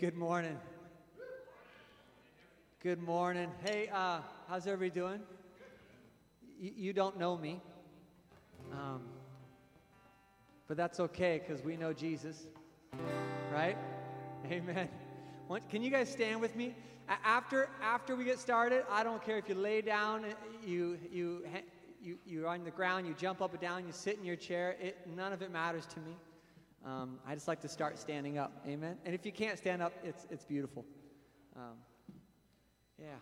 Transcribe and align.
Good 0.00 0.16
morning. 0.16 0.58
Good 2.82 3.00
morning. 3.00 3.48
Hey, 3.64 3.88
uh, 3.92 4.20
how's 4.48 4.66
everybody 4.66 4.90
doing? 4.90 5.20
You, 6.60 6.72
you 6.76 6.92
don't 6.92 7.16
know 7.16 7.36
me, 7.36 7.60
um, 8.72 9.02
but 10.66 10.76
that's 10.76 10.98
okay 10.98 11.40
because 11.40 11.64
we 11.64 11.76
know 11.76 11.92
Jesus, 11.92 12.46
right? 13.52 13.76
Amen. 14.50 14.88
What, 15.46 15.68
can 15.68 15.80
you 15.80 15.90
guys 15.90 16.10
stand 16.10 16.40
with 16.40 16.56
me? 16.56 16.74
After 17.24 17.68
after 17.80 18.16
we 18.16 18.24
get 18.24 18.40
started, 18.40 18.84
I 18.90 19.04
don't 19.04 19.24
care 19.24 19.38
if 19.38 19.48
you 19.48 19.54
lay 19.54 19.80
down, 19.80 20.24
you 20.66 20.98
you 21.12 21.44
you 22.02 22.18
you're 22.26 22.48
on 22.48 22.64
the 22.64 22.70
ground, 22.72 23.06
you 23.06 23.14
jump 23.14 23.40
up 23.40 23.52
and 23.52 23.60
down, 23.60 23.86
you 23.86 23.92
sit 23.92 24.18
in 24.18 24.24
your 24.24 24.36
chair. 24.36 24.74
It 24.80 24.96
none 25.14 25.32
of 25.32 25.40
it 25.40 25.52
matters 25.52 25.86
to 25.86 26.00
me. 26.00 26.16
Um, 26.84 27.18
I 27.26 27.34
just 27.34 27.48
like 27.48 27.62
to 27.62 27.68
start 27.68 27.98
standing 27.98 28.36
up. 28.36 28.52
Amen. 28.66 28.98
And 29.06 29.14
if 29.14 29.24
you 29.24 29.32
can't 29.32 29.56
stand 29.56 29.80
up, 29.80 29.94
it's, 30.04 30.26
it's 30.30 30.44
beautiful. 30.44 30.84
Um, 31.56 31.78
yeah. 33.00 33.14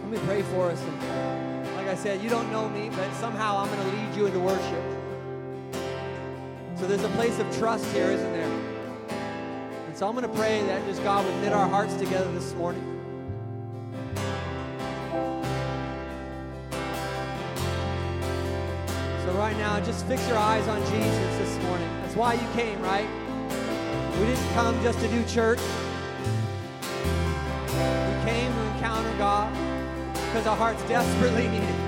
Let 0.00 0.10
me 0.10 0.18
pray 0.26 0.42
for 0.42 0.70
us. 0.70 0.80
And 0.80 1.76
like 1.76 1.88
I 1.88 1.94
said, 1.94 2.22
you 2.22 2.30
don't 2.30 2.50
know 2.50 2.70
me, 2.70 2.88
but 2.88 3.12
somehow 3.16 3.58
I'm 3.58 3.68
going 3.68 3.90
to 3.90 3.96
lead 3.96 4.16
you 4.16 4.26
into 4.26 4.40
worship. 4.40 4.82
So 6.76 6.86
there's 6.86 7.04
a 7.04 7.08
place 7.10 7.38
of 7.38 7.54
trust 7.58 7.84
here, 7.92 8.10
isn't 8.10 8.32
there? 8.32 8.73
So 10.04 10.08
I'm 10.08 10.14
going 10.14 10.30
to 10.30 10.38
pray 10.38 10.60
that 10.64 10.84
just 10.84 11.02
God 11.02 11.24
would 11.24 11.34
knit 11.36 11.54
our 11.54 11.66
hearts 11.66 11.94
together 11.94 12.30
this 12.32 12.52
morning. 12.56 12.82
So 19.24 19.32
right 19.38 19.56
now, 19.56 19.80
just 19.80 20.04
fix 20.04 20.28
your 20.28 20.36
eyes 20.36 20.68
on 20.68 20.78
Jesus 20.80 21.38
this 21.38 21.56
morning. 21.62 21.88
That's 22.02 22.14
why 22.16 22.34
you 22.34 22.46
came, 22.52 22.82
right? 22.82 23.08
We 24.20 24.26
didn't 24.26 24.52
come 24.52 24.78
just 24.82 25.00
to 25.00 25.08
do 25.08 25.24
church. 25.24 25.60
We 27.70 28.30
came 28.30 28.52
to 28.52 28.60
encounter 28.74 29.16
God 29.16 29.50
because 30.12 30.46
our 30.46 30.54
hearts 30.54 30.82
desperately 30.82 31.48
need 31.48 31.62
it. 31.62 31.80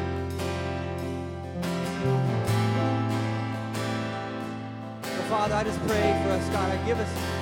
So 5.02 5.22
Father, 5.28 5.54
I 5.54 5.64
just 5.64 5.86
pray 5.86 6.18
for 6.24 6.30
us, 6.30 6.48
God. 6.48 6.70
I 6.72 6.86
give 6.86 6.98
us 6.98 7.35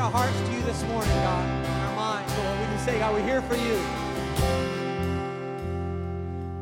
our 0.00 0.10
hearts 0.10 0.40
to 0.40 0.52
you 0.52 0.62
this 0.62 0.82
morning, 0.84 1.10
God, 1.10 1.46
and 1.46 1.66
our 1.66 1.94
minds, 1.94 2.32
Lord. 2.38 2.58
We 2.58 2.64
can 2.64 2.78
say, 2.78 2.98
God, 2.98 3.12
we're 3.12 3.22
here 3.22 3.42
for 3.42 3.54
you. 3.54 3.78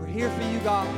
We're 0.00 0.06
here 0.06 0.28
for 0.30 0.42
you, 0.42 0.58
God. 0.58 0.88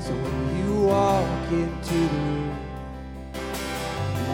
So 0.00 0.12
when 0.14 0.58
you 0.58 0.84
walk 0.86 1.50
into 1.50 1.94
the 1.94 1.98
room, 2.06 2.56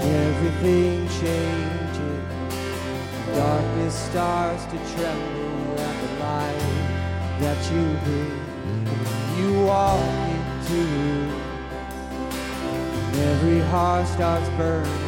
everything 0.02 1.08
changes. 1.08 2.24
Darkness 3.34 3.94
starts 3.94 4.64
to 4.66 4.76
tremble 4.94 5.80
at 5.80 5.96
the 6.02 6.08
light 6.20 6.60
that 7.40 7.58
you 7.72 7.82
bring. 8.04 8.44
When 8.84 9.38
you 9.40 9.64
walk 9.64 10.00
into 10.28 10.74
the 10.74 10.84
room, 10.84 11.25
every 13.18 13.60
heart 13.60 14.06
starts 14.06 14.48
burning. 14.50 15.05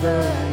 Heart 0.00 0.47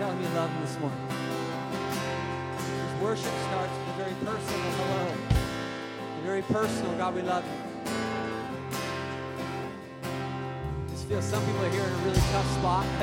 tell 0.00 0.10
him 0.12 0.22
you 0.22 0.28
love 0.30 0.48
him 0.48 0.62
this 0.62 0.78
morning. 0.78 0.98
His 2.56 3.02
worship 3.02 3.34
starts 3.48 3.72
with 3.76 3.88
a 3.88 3.98
very 3.98 4.14
personal 4.24 4.70
hello. 4.80 5.12
A 6.18 6.22
very 6.24 6.40
personal, 6.40 6.96
God, 6.96 7.14
we 7.14 7.20
love 7.20 7.44
you. 7.44 7.52
Just 10.88 11.04
feel 11.06 11.20
some 11.20 11.44
people 11.44 11.66
are 11.66 11.68
here 11.68 11.82
in 11.82 11.92
a 11.92 11.96
really 11.96 12.22
tough 12.32 12.50
spot, 12.52 12.86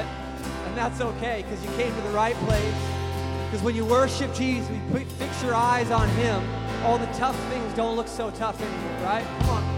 and 0.66 0.76
that's 0.76 1.00
okay 1.00 1.46
because 1.48 1.64
you 1.64 1.70
came 1.78 1.94
to 1.94 2.02
the 2.02 2.16
right 2.16 2.36
place. 2.48 2.82
Because 3.46 3.62
when 3.62 3.76
you 3.76 3.86
worship 3.86 4.34
Jesus, 4.34 4.68
we 4.92 5.04
fix 5.04 5.44
your 5.44 5.54
eyes 5.54 5.92
on 5.92 6.10
him. 6.10 6.42
All 6.84 6.98
the 6.98 7.06
tough 7.14 7.38
things 7.50 7.72
don't 7.76 7.96
look 7.96 8.08
so 8.08 8.32
tough 8.32 8.60
anymore, 8.60 9.04
right? 9.04 9.26
Come 9.42 9.50
on. 9.52 9.78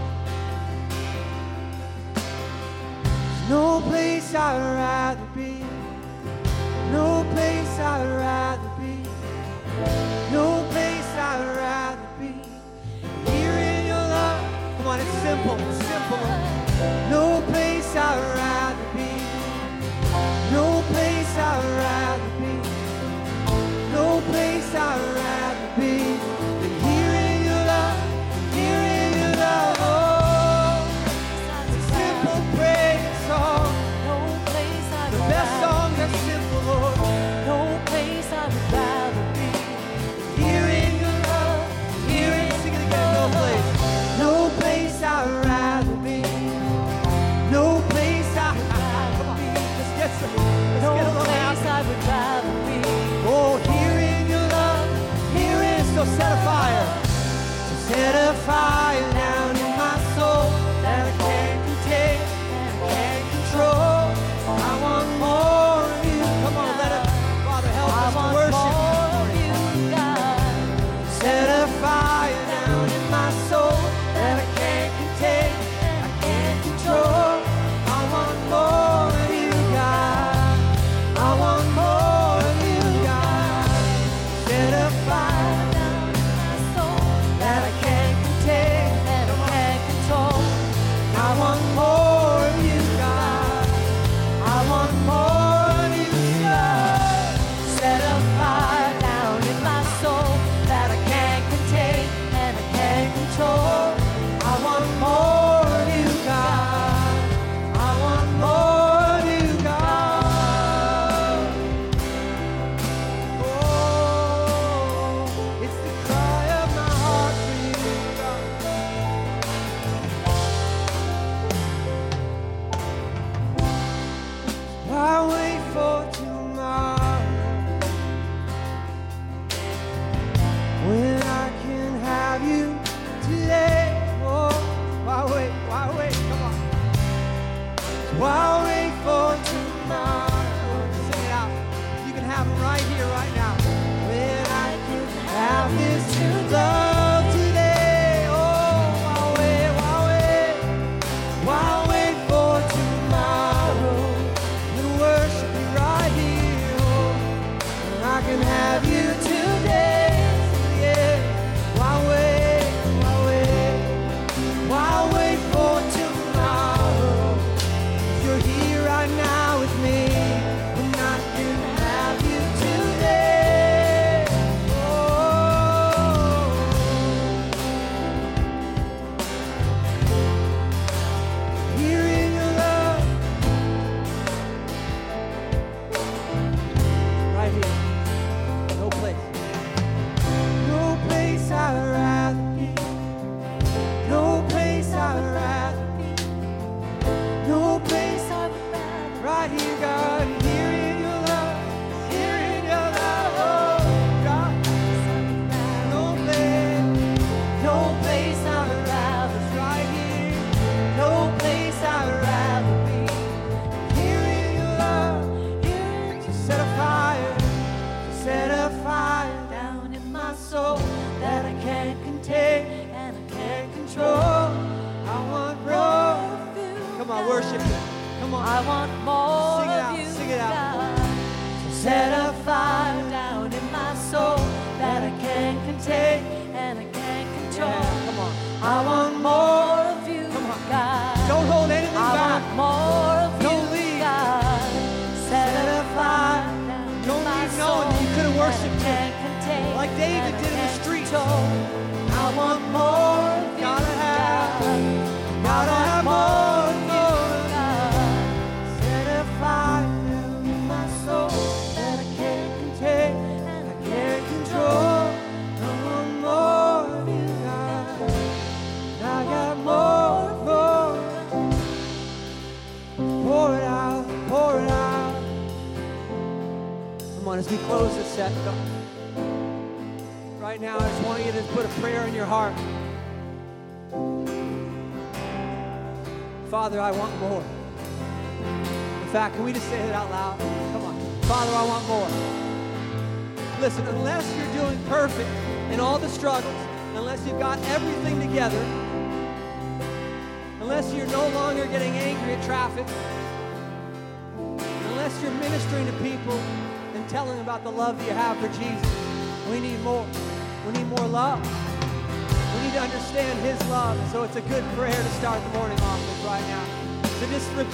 no 3.50 3.80
place 3.82 4.34
I'd 4.34 4.58
rather 4.58 5.26
be. 5.34 5.79
No 6.92 7.24
place 7.32 7.78
I'd 7.78 8.06
rather 8.18 8.70
be. 8.80 8.96
No 10.32 10.64
place 10.70 11.10
I'd 11.16 11.56
rather 11.56 12.08
be. 12.18 12.32
Here 13.30 13.52
in 13.52 13.86
your 13.86 13.96
love. 13.96 14.42
Simple, 15.22 15.58
simple. 15.88 16.26
No 17.10 17.42
place 17.50 17.94
I'd 17.94 18.22
rather 18.36 18.86
be. 18.96 19.12
No 20.52 20.82
place 20.90 21.36
I'd 21.36 21.64
rather 21.84 22.30
be. 22.40 22.54
No 23.92 24.20
place 24.30 24.74
I'd 24.74 25.14
rather 25.14 25.34
be. 25.34 25.39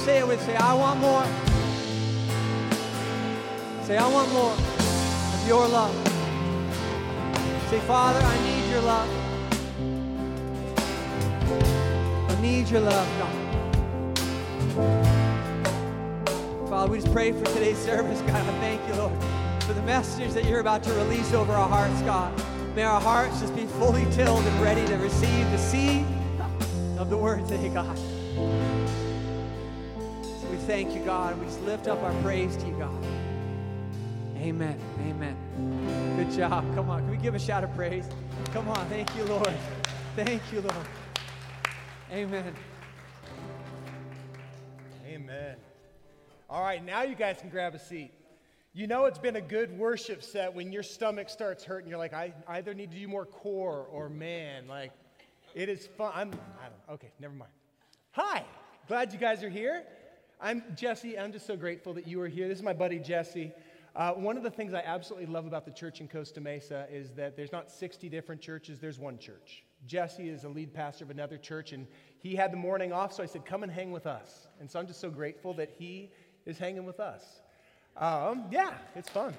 say 0.07 0.19
it 0.21 0.29
with 0.29 0.41
say, 0.43 0.55
I 0.55 0.73
want 0.73 1.01
more. 1.01 1.25
Say, 3.85 3.97
I 3.97 4.07
want 4.07 4.33
more 4.33 4.53
of 4.53 5.49
your 5.49 5.67
love. 5.67 5.93
Say, 7.71 7.81
Father, 7.81 8.21
I 8.23 8.39
need 8.45 8.71
your 8.71 8.83
love. 8.83 9.09
I 12.31 12.41
need 12.41 12.69
your 12.69 12.83
love, 12.83 13.09
God. 13.19 13.35
Father, 16.69 16.93
we 16.93 17.01
just 17.01 17.13
pray 17.13 17.33
for 17.33 17.45
today's 17.47 17.79
service, 17.79 18.21
God. 18.21 18.37
I 18.37 18.61
thank 18.61 18.87
you, 18.87 18.95
Lord, 18.95 19.25
for 19.65 19.73
the 19.73 19.83
message 19.83 20.35
that 20.35 20.45
you're 20.45 20.61
about 20.61 20.85
to 20.85 20.93
release 20.93 21.33
over 21.33 21.53
our 21.53 21.69
hearts, 21.69 22.01
God. 22.03 22.33
May 22.77 22.85
our 22.85 23.01
hearts 23.01 23.41
just 23.41 23.57
be 23.57 23.67
fully 23.67 24.05
tilled 24.13 24.45
and 24.45 24.63
ready 24.63 24.87
to 24.87 24.99
receive 24.99 25.51
the 25.51 25.59
seed 25.59 26.07
of 26.97 27.11
the 27.11 27.17
word 27.17 27.45
today, 27.49 27.71
God 27.71 27.99
thank 30.67 30.97
you, 30.97 31.01
God. 31.05 31.39
We 31.39 31.47
just 31.47 31.63
lift 31.63 31.87
up 31.87 32.03
our 32.03 32.13
praise 32.23 32.57
to 32.57 32.67
you, 32.67 32.77
God. 32.77 33.05
Amen. 34.37 34.77
Amen. 35.07 35.37
Good 36.17 36.33
job. 36.33 36.65
Come 36.75 36.91
on. 36.91 37.03
Can 37.03 37.11
we 37.11 37.17
give 37.19 37.37
a 37.37 37.39
shout 37.39 37.63
of 37.63 37.73
praise? 37.77 38.09
Come 38.53 38.69
on. 38.69 38.85
Thank 38.89 39.15
you, 39.17 39.25
Lord. 39.25 39.55
Thank 40.17 40.43
you, 40.53 40.63
Lord. 40.63 40.87
Amen. 42.11 42.53
Amen. 45.07 45.57
All 46.51 46.63
right, 46.63 46.85
now 46.85 47.03
you 47.03 47.15
guys 47.15 47.39
can 47.41 47.49
grab 47.49 47.75
a 47.75 47.79
seat. 47.79 48.11
You 48.73 48.89
know, 48.89 49.05
it's 49.05 49.19
been 49.19 49.37
a 49.37 49.41
good 49.41 49.77
worship 49.79 50.23
set 50.23 50.53
when 50.53 50.73
your 50.73 50.83
stomach 50.83 51.29
starts 51.29 51.65
hurting. 51.65 51.89
You're 51.89 51.99
like, 51.99 52.13
I 52.13 52.33
either 52.49 52.75
need 52.75 52.91
to 52.91 52.99
do 52.99 53.07
more 53.07 53.25
core 53.25 53.87
or 53.91 54.09
man. 54.09 54.67
Like, 54.67 54.91
it 55.55 55.69
is 55.69 55.87
fun. 55.87 56.13
I'm, 56.15 56.29
I 56.29 56.31
do 56.31 56.75
not 56.89 56.95
okay, 56.95 57.13
never 57.21 57.35
mind. 57.35 57.51
Hi, 58.13 58.45
glad 58.89 59.13
you 59.13 59.19
guys 59.19 59.43
are 59.45 59.49
here. 59.49 59.85
I'm 60.41 60.63
Jesse. 60.75 61.19
I'm 61.19 61.33
just 61.33 61.47
so 61.47 61.57
grateful 61.57 61.95
that 61.95 62.07
you 62.07 62.21
are 62.21 62.29
here. 62.29 62.47
This 62.47 62.59
is 62.59 62.65
my 62.65 62.75
buddy 62.75 62.99
Jesse. 62.99 63.53
Uh, 63.95 64.13
one 64.13 64.37
of 64.37 64.43
the 64.43 64.51
things 64.51 64.75
I 64.75 64.83
absolutely 64.85 65.33
love 65.33 65.47
about 65.47 65.65
the 65.65 65.71
church 65.71 66.03
in 66.03 66.09
Costa 66.09 66.43
Mesa 66.43 66.87
is 66.93 67.13
that 67.13 67.39
there's 67.39 67.53
not 67.53 67.71
60 67.71 68.11
different 68.11 68.43
churches, 68.43 68.79
there's 68.79 68.99
one 68.99 69.19
church. 69.19 69.65
Jesse 69.87 70.29
is 70.29 70.45
a 70.45 70.49
lead 70.51 70.75
pastor 70.75 71.05
of 71.05 71.11
another 71.11 71.39
church, 71.39 71.73
and 71.73 71.87
he 72.19 72.37
had 72.37 72.53
the 72.53 72.59
morning 72.59 72.93
off, 72.93 73.15
so 73.15 73.23
I 73.23 73.27
said, 73.27 73.47
Come 73.47 73.63
and 73.63 73.73
hang 73.73 73.93
with 73.93 74.07
us. 74.07 74.49
And 74.61 74.71
so 74.71 74.79
I'm 74.79 74.87
just 74.87 75.01
so 75.01 75.09
grateful 75.09 75.55
that 75.55 75.71
he 75.79 76.11
is 76.45 76.59
hanging 76.59 76.85
with 76.85 77.01
us. 77.01 77.25
Um, 77.97 78.45
yeah, 78.51 78.75
it's 78.95 79.09
fun. 79.09 79.33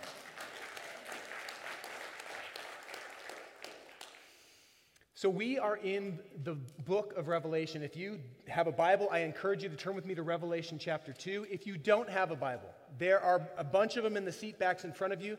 So, 5.18 5.32
we 5.32 5.58
are 5.58 5.78
in 5.78 6.20
the 6.44 6.54
book 6.86 7.16
of 7.18 7.28
Revelation. 7.28 7.82
If 7.82 7.98
you 7.98 8.20
have 8.48 8.68
a 8.68 8.72
Bible, 8.72 9.08
I 9.12 9.22
encourage 9.22 9.64
you 9.64 9.70
to 9.70 9.76
turn 9.76 9.96
with 9.96 10.06
me 10.06 10.14
to 10.14 10.22
Revelation 10.22 10.78
chapter 10.78 11.12
2. 11.12 11.48
If 11.50 11.66
you 11.66 11.76
don't 11.76 12.08
have 12.08 12.30
a 12.30 12.36
Bible, 12.36 12.70
there 13.00 13.20
are 13.20 13.42
a 13.58 13.64
bunch 13.64 13.98
of 13.98 14.04
them 14.04 14.16
in 14.16 14.26
the 14.26 14.32
seat 14.32 14.60
backs 14.60 14.86
in 14.86 14.94
front 14.94 15.14
of 15.14 15.20
you. 15.24 15.36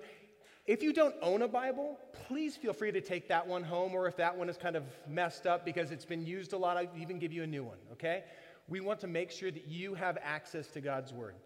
If 0.67 0.83
you 0.83 0.93
don't 0.93 1.15
own 1.23 1.43
a 1.43 1.47
Bible, 1.47 1.97
please 2.27 2.57
feel 2.57 2.73
free 2.73 2.91
to 2.91 3.01
take 3.01 3.29
that 3.29 3.47
one 3.47 3.63
home, 3.63 3.95
or 3.95 4.09
if 4.09 4.17
that 4.17 4.37
one 4.37 4.49
is 4.49 4.57
kind 4.57 4.75
of 4.75 4.83
messed 5.07 5.47
up 5.47 5.65
because 5.65 5.93
it's 5.93 6.05
been 6.05 6.27
used 6.27 6.55
a 6.55 6.59
lot, 6.59 6.77
I'll 6.77 6.89
even 6.99 7.21
give 7.21 7.33
you 7.33 7.45
a 7.45 7.47
new 7.47 7.63
one, 7.63 7.79
okay? 7.93 8.25
We 8.67 8.81
want 8.81 8.99
to 9.03 9.07
make 9.07 9.31
sure 9.31 9.53
that 9.53 9.69
you 9.69 9.95
have 9.95 10.19
access 10.25 10.67
to 10.73 10.81
God's 10.81 11.13
Word. 11.13 11.37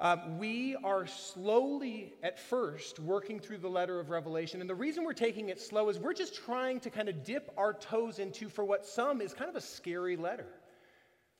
Um, 0.00 0.38
we 0.38 0.76
are 0.76 1.06
slowly, 1.06 2.14
at 2.22 2.38
first, 2.38 2.98
working 2.98 3.38
through 3.38 3.58
the 3.58 3.68
letter 3.68 4.00
of 4.00 4.08
Revelation. 4.08 4.62
And 4.62 4.70
the 4.70 4.74
reason 4.74 5.04
we're 5.04 5.12
taking 5.12 5.50
it 5.50 5.60
slow 5.60 5.90
is 5.90 5.98
we're 5.98 6.14
just 6.14 6.34
trying 6.34 6.80
to 6.80 6.90
kind 6.90 7.10
of 7.10 7.22
dip 7.22 7.52
our 7.58 7.74
toes 7.74 8.18
into, 8.18 8.48
for 8.48 8.64
what 8.64 8.86
some 8.86 9.20
is 9.20 9.34
kind 9.34 9.50
of 9.50 9.56
a 9.56 9.60
scary 9.60 10.16
letter. 10.16 10.46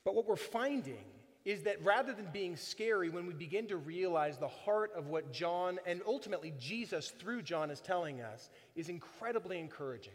But 0.05 0.13
what 0.13 0.27
we're 0.27 0.35
finding 0.35 1.03
is 1.43 1.63
that 1.63 1.83
rather 1.83 2.13
than 2.13 2.27
being 2.31 2.55
scary, 2.55 3.09
when 3.09 3.25
we 3.25 3.33
begin 3.33 3.67
to 3.67 3.77
realize 3.77 4.37
the 4.37 4.47
heart 4.47 4.91
of 4.95 5.07
what 5.07 5.33
John 5.33 5.79
and 5.87 6.01
ultimately 6.05 6.53
Jesus 6.59 7.09
through 7.09 7.41
John 7.41 7.71
is 7.71 7.81
telling 7.81 8.21
us, 8.21 8.51
is 8.75 8.89
incredibly 8.89 9.57
encouraging. 9.57 10.13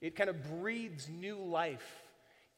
It 0.00 0.14
kind 0.14 0.30
of 0.30 0.60
breathes 0.60 1.08
new 1.08 1.36
life 1.36 2.04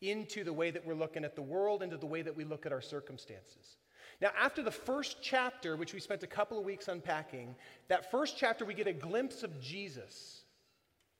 into 0.03 0.45
the 0.45 0.53
way 0.53 0.71
that 0.71 0.85
we're 0.85 0.93
looking 0.93 1.25
at 1.25 1.35
the 1.35 1.41
world, 1.41 1.83
into 1.83 1.97
the 1.97 2.05
way 2.05 2.21
that 2.21 2.37
we 2.37 2.45
look 2.45 2.67
at 2.67 2.73
our 2.73 2.83
circumstances. 2.83 3.79
Now, 4.21 4.31
after 4.39 4.63
the 4.63 4.71
first 4.71 5.19
chapter, 5.23 5.77
which 5.77 5.95
we 5.95 6.01
spent 6.01 6.23
a 6.23 6.27
couple 6.27 6.59
of 6.59 6.65
weeks 6.65 6.89
unpacking, 6.89 7.55
that 7.89 8.11
first 8.11 8.37
chapter 8.37 8.65
we 8.65 8.75
get 8.75 8.87
a 8.87 8.93
glimpse 8.93 9.43
of 9.43 9.61
Jesus. 9.61 10.43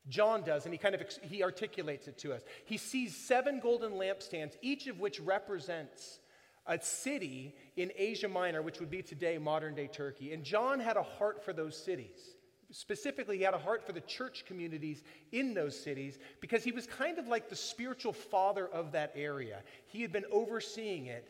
John 0.09 0.43
does, 0.43 0.65
and 0.65 0.75
he 0.75 0.79
kind 0.79 0.95
of 0.95 1.03
he 1.23 1.43
articulates 1.43 2.09
it 2.09 2.19
to 2.19 2.33
us. 2.33 2.43
He 2.65 2.77
sees 2.77 3.17
seven 3.17 3.61
golden 3.61 3.93
lampstands, 3.93 4.57
each 4.61 4.87
of 4.87 4.99
which 4.99 5.21
represents 5.21 6.21
a 6.67 6.81
city 6.81 7.55
in 7.77 7.91
Asia 7.97 8.29
Minor, 8.29 8.63
which 8.63 8.81
would 8.81 8.91
be 8.91 9.03
today 9.03 9.39
modern 9.39 9.75
day 9.75 9.87
Turkey. 9.87 10.33
And 10.33 10.45
John 10.45 10.81
had 10.81 10.97
a 10.97 11.03
heart 11.03 11.45
for 11.45 11.53
those 11.53 11.77
cities. 11.77 12.35
Specifically, 12.73 13.39
he 13.39 13.43
had 13.43 13.55
a 13.55 13.59
heart 13.59 13.85
for 13.85 13.93
the 13.93 14.01
church 14.03 14.45
communities 14.47 15.03
in 15.33 15.55
those 15.55 15.79
cities 15.79 16.19
because 16.41 16.63
he 16.63 16.71
was 16.71 16.87
kind 16.87 17.19
of 17.19 17.27
like 17.27 17.49
the 17.49 17.57
spiritual 17.57 18.13
father 18.13 18.69
of 18.69 18.93
that 18.93 19.13
area. 19.17 19.63
He 19.87 20.03
had 20.03 20.13
been 20.13 20.27
overseeing 20.31 21.07
it, 21.07 21.29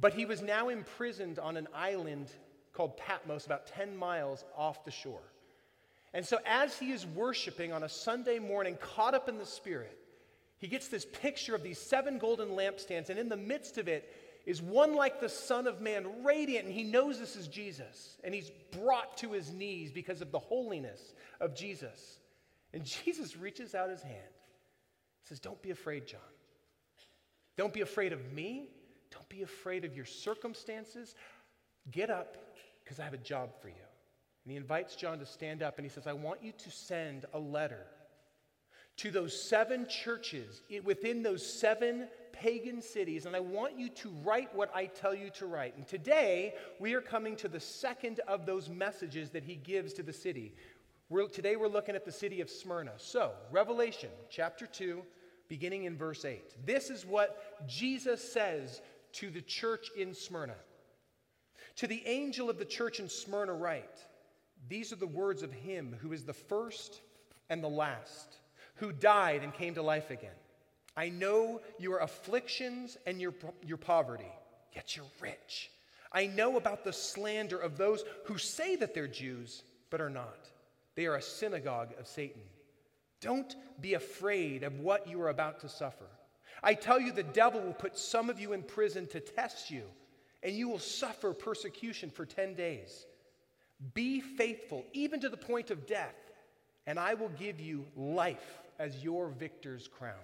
but 0.00 0.14
he 0.14 0.24
was 0.24 0.42
now 0.42 0.68
imprisoned 0.68 1.38
on 1.38 1.56
an 1.56 1.68
island 1.74 2.30
called 2.72 2.96
Patmos, 2.96 3.46
about 3.46 3.66
10 3.66 3.96
miles 3.96 4.44
off 4.56 4.84
the 4.84 4.90
shore. 4.90 5.32
And 6.14 6.24
so, 6.24 6.38
as 6.46 6.78
he 6.78 6.92
is 6.92 7.04
worshiping 7.04 7.72
on 7.72 7.82
a 7.82 7.88
Sunday 7.88 8.38
morning, 8.38 8.78
caught 8.80 9.14
up 9.14 9.28
in 9.28 9.36
the 9.36 9.44
Spirit, 9.44 9.98
he 10.58 10.68
gets 10.68 10.88
this 10.88 11.04
picture 11.04 11.54
of 11.54 11.62
these 11.62 11.78
seven 11.78 12.18
golden 12.18 12.50
lampstands, 12.50 13.10
and 13.10 13.18
in 13.18 13.28
the 13.28 13.36
midst 13.36 13.78
of 13.78 13.88
it 13.88 14.10
is 14.46 14.62
one 14.62 14.94
like 14.94 15.20
the 15.20 15.28
Son 15.28 15.66
of 15.66 15.80
Man, 15.80 16.24
radiant, 16.24 16.66
and 16.66 16.74
he 16.74 16.82
knows 16.82 17.18
this 17.18 17.36
is 17.36 17.48
Jesus. 17.48 18.16
And 18.24 18.32
he's 18.34 18.50
brought 18.80 19.18
to 19.18 19.32
his 19.32 19.52
knees 19.52 19.92
because 19.92 20.22
of 20.22 20.32
the 20.32 20.38
holiness 20.38 21.12
of 21.40 21.54
Jesus. 21.54 22.18
And 22.72 22.84
Jesus 23.04 23.36
reaches 23.36 23.74
out 23.74 23.90
his 23.90 24.02
hand. 24.02 24.14
He 25.22 25.28
says, 25.28 25.40
Don't 25.40 25.60
be 25.60 25.70
afraid, 25.70 26.06
John. 26.06 26.20
Don't 27.56 27.72
be 27.72 27.82
afraid 27.82 28.12
of 28.12 28.32
me. 28.32 28.70
Don't 29.10 29.28
be 29.28 29.42
afraid 29.42 29.84
of 29.84 29.96
your 29.96 30.04
circumstances. 30.04 31.14
Get 31.90 32.10
up 32.10 32.36
because 32.82 33.00
I 33.00 33.04
have 33.04 33.14
a 33.14 33.18
job 33.18 33.50
for 33.60 33.68
you. 33.68 33.74
And 34.44 34.50
he 34.52 34.56
invites 34.56 34.96
John 34.96 35.18
to 35.18 35.26
stand 35.26 35.62
up 35.62 35.78
and 35.78 35.84
he 35.84 35.90
says, 35.90 36.06
I 36.06 36.12
want 36.12 36.42
you 36.42 36.52
to 36.52 36.70
send 36.70 37.26
a 37.34 37.38
letter 37.38 37.86
to 38.98 39.10
those 39.10 39.40
seven 39.40 39.86
churches 39.86 40.60
within 40.82 41.22
those 41.22 41.46
seven 41.46 42.08
pagan 42.32 42.82
cities, 42.82 43.26
and 43.26 43.34
I 43.34 43.40
want 43.40 43.78
you 43.78 43.88
to 43.90 44.08
write 44.24 44.54
what 44.54 44.70
I 44.74 44.86
tell 44.86 45.14
you 45.14 45.30
to 45.30 45.46
write. 45.46 45.76
And 45.76 45.86
today, 45.86 46.54
we 46.80 46.94
are 46.94 47.00
coming 47.00 47.36
to 47.36 47.48
the 47.48 47.60
second 47.60 48.20
of 48.26 48.44
those 48.44 48.68
messages 48.68 49.30
that 49.30 49.44
he 49.44 49.54
gives 49.54 49.92
to 49.94 50.02
the 50.02 50.12
city. 50.12 50.54
We're, 51.08 51.28
today, 51.28 51.56
we're 51.56 51.68
looking 51.68 51.94
at 51.94 52.04
the 52.04 52.12
city 52.12 52.40
of 52.40 52.50
Smyrna. 52.50 52.92
So, 52.96 53.32
Revelation 53.50 54.10
chapter 54.30 54.66
2, 54.66 55.02
beginning 55.48 55.84
in 55.84 55.96
verse 55.96 56.24
8. 56.24 56.66
This 56.66 56.90
is 56.90 57.06
what 57.06 57.68
Jesus 57.68 58.32
says 58.32 58.82
to 59.18 59.30
the 59.30 59.42
church 59.42 59.90
in 59.96 60.14
Smyrna. 60.14 60.54
To 61.76 61.86
the 61.86 62.02
angel 62.06 62.48
of 62.48 62.58
the 62.58 62.64
church 62.64 63.00
in 63.00 63.08
Smyrna, 63.08 63.52
write 63.52 63.98
These 64.68 64.92
are 64.92 64.96
the 64.96 65.06
words 65.06 65.42
of 65.42 65.52
him 65.52 65.96
who 66.00 66.12
is 66.12 66.24
the 66.24 66.32
first 66.32 67.00
and 67.50 67.62
the 67.62 67.68
last, 67.68 68.36
who 68.76 68.92
died 68.92 69.42
and 69.42 69.52
came 69.52 69.74
to 69.74 69.82
life 69.82 70.10
again. 70.10 70.30
I 70.96 71.08
know 71.08 71.60
your 71.78 71.98
afflictions 71.98 72.96
and 73.06 73.20
your, 73.20 73.34
your 73.64 73.76
poverty, 73.76 74.30
yet 74.74 74.96
you're 74.96 75.06
rich. 75.20 75.70
I 76.12 76.26
know 76.26 76.56
about 76.56 76.84
the 76.84 76.92
slander 76.92 77.58
of 77.58 77.76
those 77.76 78.04
who 78.24 78.38
say 78.38 78.76
that 78.76 78.94
they're 78.94 79.08
Jews, 79.08 79.62
but 79.90 80.00
are 80.00 80.10
not. 80.10 80.48
They 80.94 81.06
are 81.06 81.16
a 81.16 81.22
synagogue 81.22 81.90
of 81.98 82.06
Satan. 82.06 82.42
Don't 83.20 83.54
be 83.80 83.94
afraid 83.94 84.62
of 84.62 84.80
what 84.80 85.08
you 85.08 85.20
are 85.22 85.28
about 85.28 85.60
to 85.60 85.68
suffer. 85.68 86.06
I 86.62 86.74
tell 86.74 87.00
you, 87.00 87.12
the 87.12 87.22
devil 87.22 87.60
will 87.60 87.72
put 87.72 87.98
some 87.98 88.30
of 88.30 88.40
you 88.40 88.52
in 88.52 88.62
prison 88.62 89.06
to 89.08 89.20
test 89.20 89.70
you, 89.70 89.84
and 90.42 90.54
you 90.54 90.68
will 90.68 90.78
suffer 90.78 91.32
persecution 91.32 92.10
for 92.10 92.26
10 92.26 92.54
days. 92.54 93.06
Be 93.94 94.20
faithful, 94.20 94.84
even 94.92 95.20
to 95.20 95.28
the 95.28 95.36
point 95.36 95.70
of 95.70 95.86
death, 95.86 96.16
and 96.86 96.98
I 96.98 97.14
will 97.14 97.30
give 97.30 97.60
you 97.60 97.86
life 97.96 98.58
as 98.78 99.02
your 99.02 99.28
victor's 99.28 99.88
crown. 99.88 100.14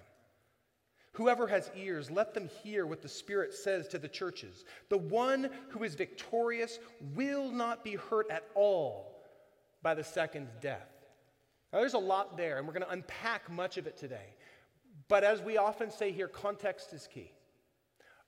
Whoever 1.13 1.47
has 1.47 1.71
ears, 1.77 2.11
let 2.11 2.33
them 2.33 2.49
hear 2.61 2.85
what 2.85 3.01
the 3.01 3.07
Spirit 3.07 3.53
says 3.53 3.87
to 3.87 3.97
the 3.97 4.07
churches. 4.09 4.65
The 4.89 4.97
one 4.97 5.49
who 5.69 5.83
is 5.83 5.95
victorious 5.95 6.77
will 7.13 7.49
not 7.49 7.85
be 7.85 7.95
hurt 7.95 8.29
at 8.29 8.43
all 8.53 9.15
by 9.81 9.93
the 9.93 10.03
second 10.03 10.49
death. 10.59 10.89
Now, 11.71 11.79
there's 11.79 11.93
a 11.93 11.99
lot 11.99 12.35
there, 12.35 12.57
and 12.57 12.67
we're 12.67 12.73
going 12.73 12.85
to 12.85 12.91
unpack 12.91 13.49
much 13.49 13.77
of 13.77 13.87
it 13.87 13.97
today. 13.97 14.34
But 15.07 15.23
as 15.23 15.41
we 15.41 15.57
often 15.57 15.91
say 15.91 16.11
here, 16.11 16.27
context 16.27 16.93
is 16.93 17.07
key. 17.11 17.31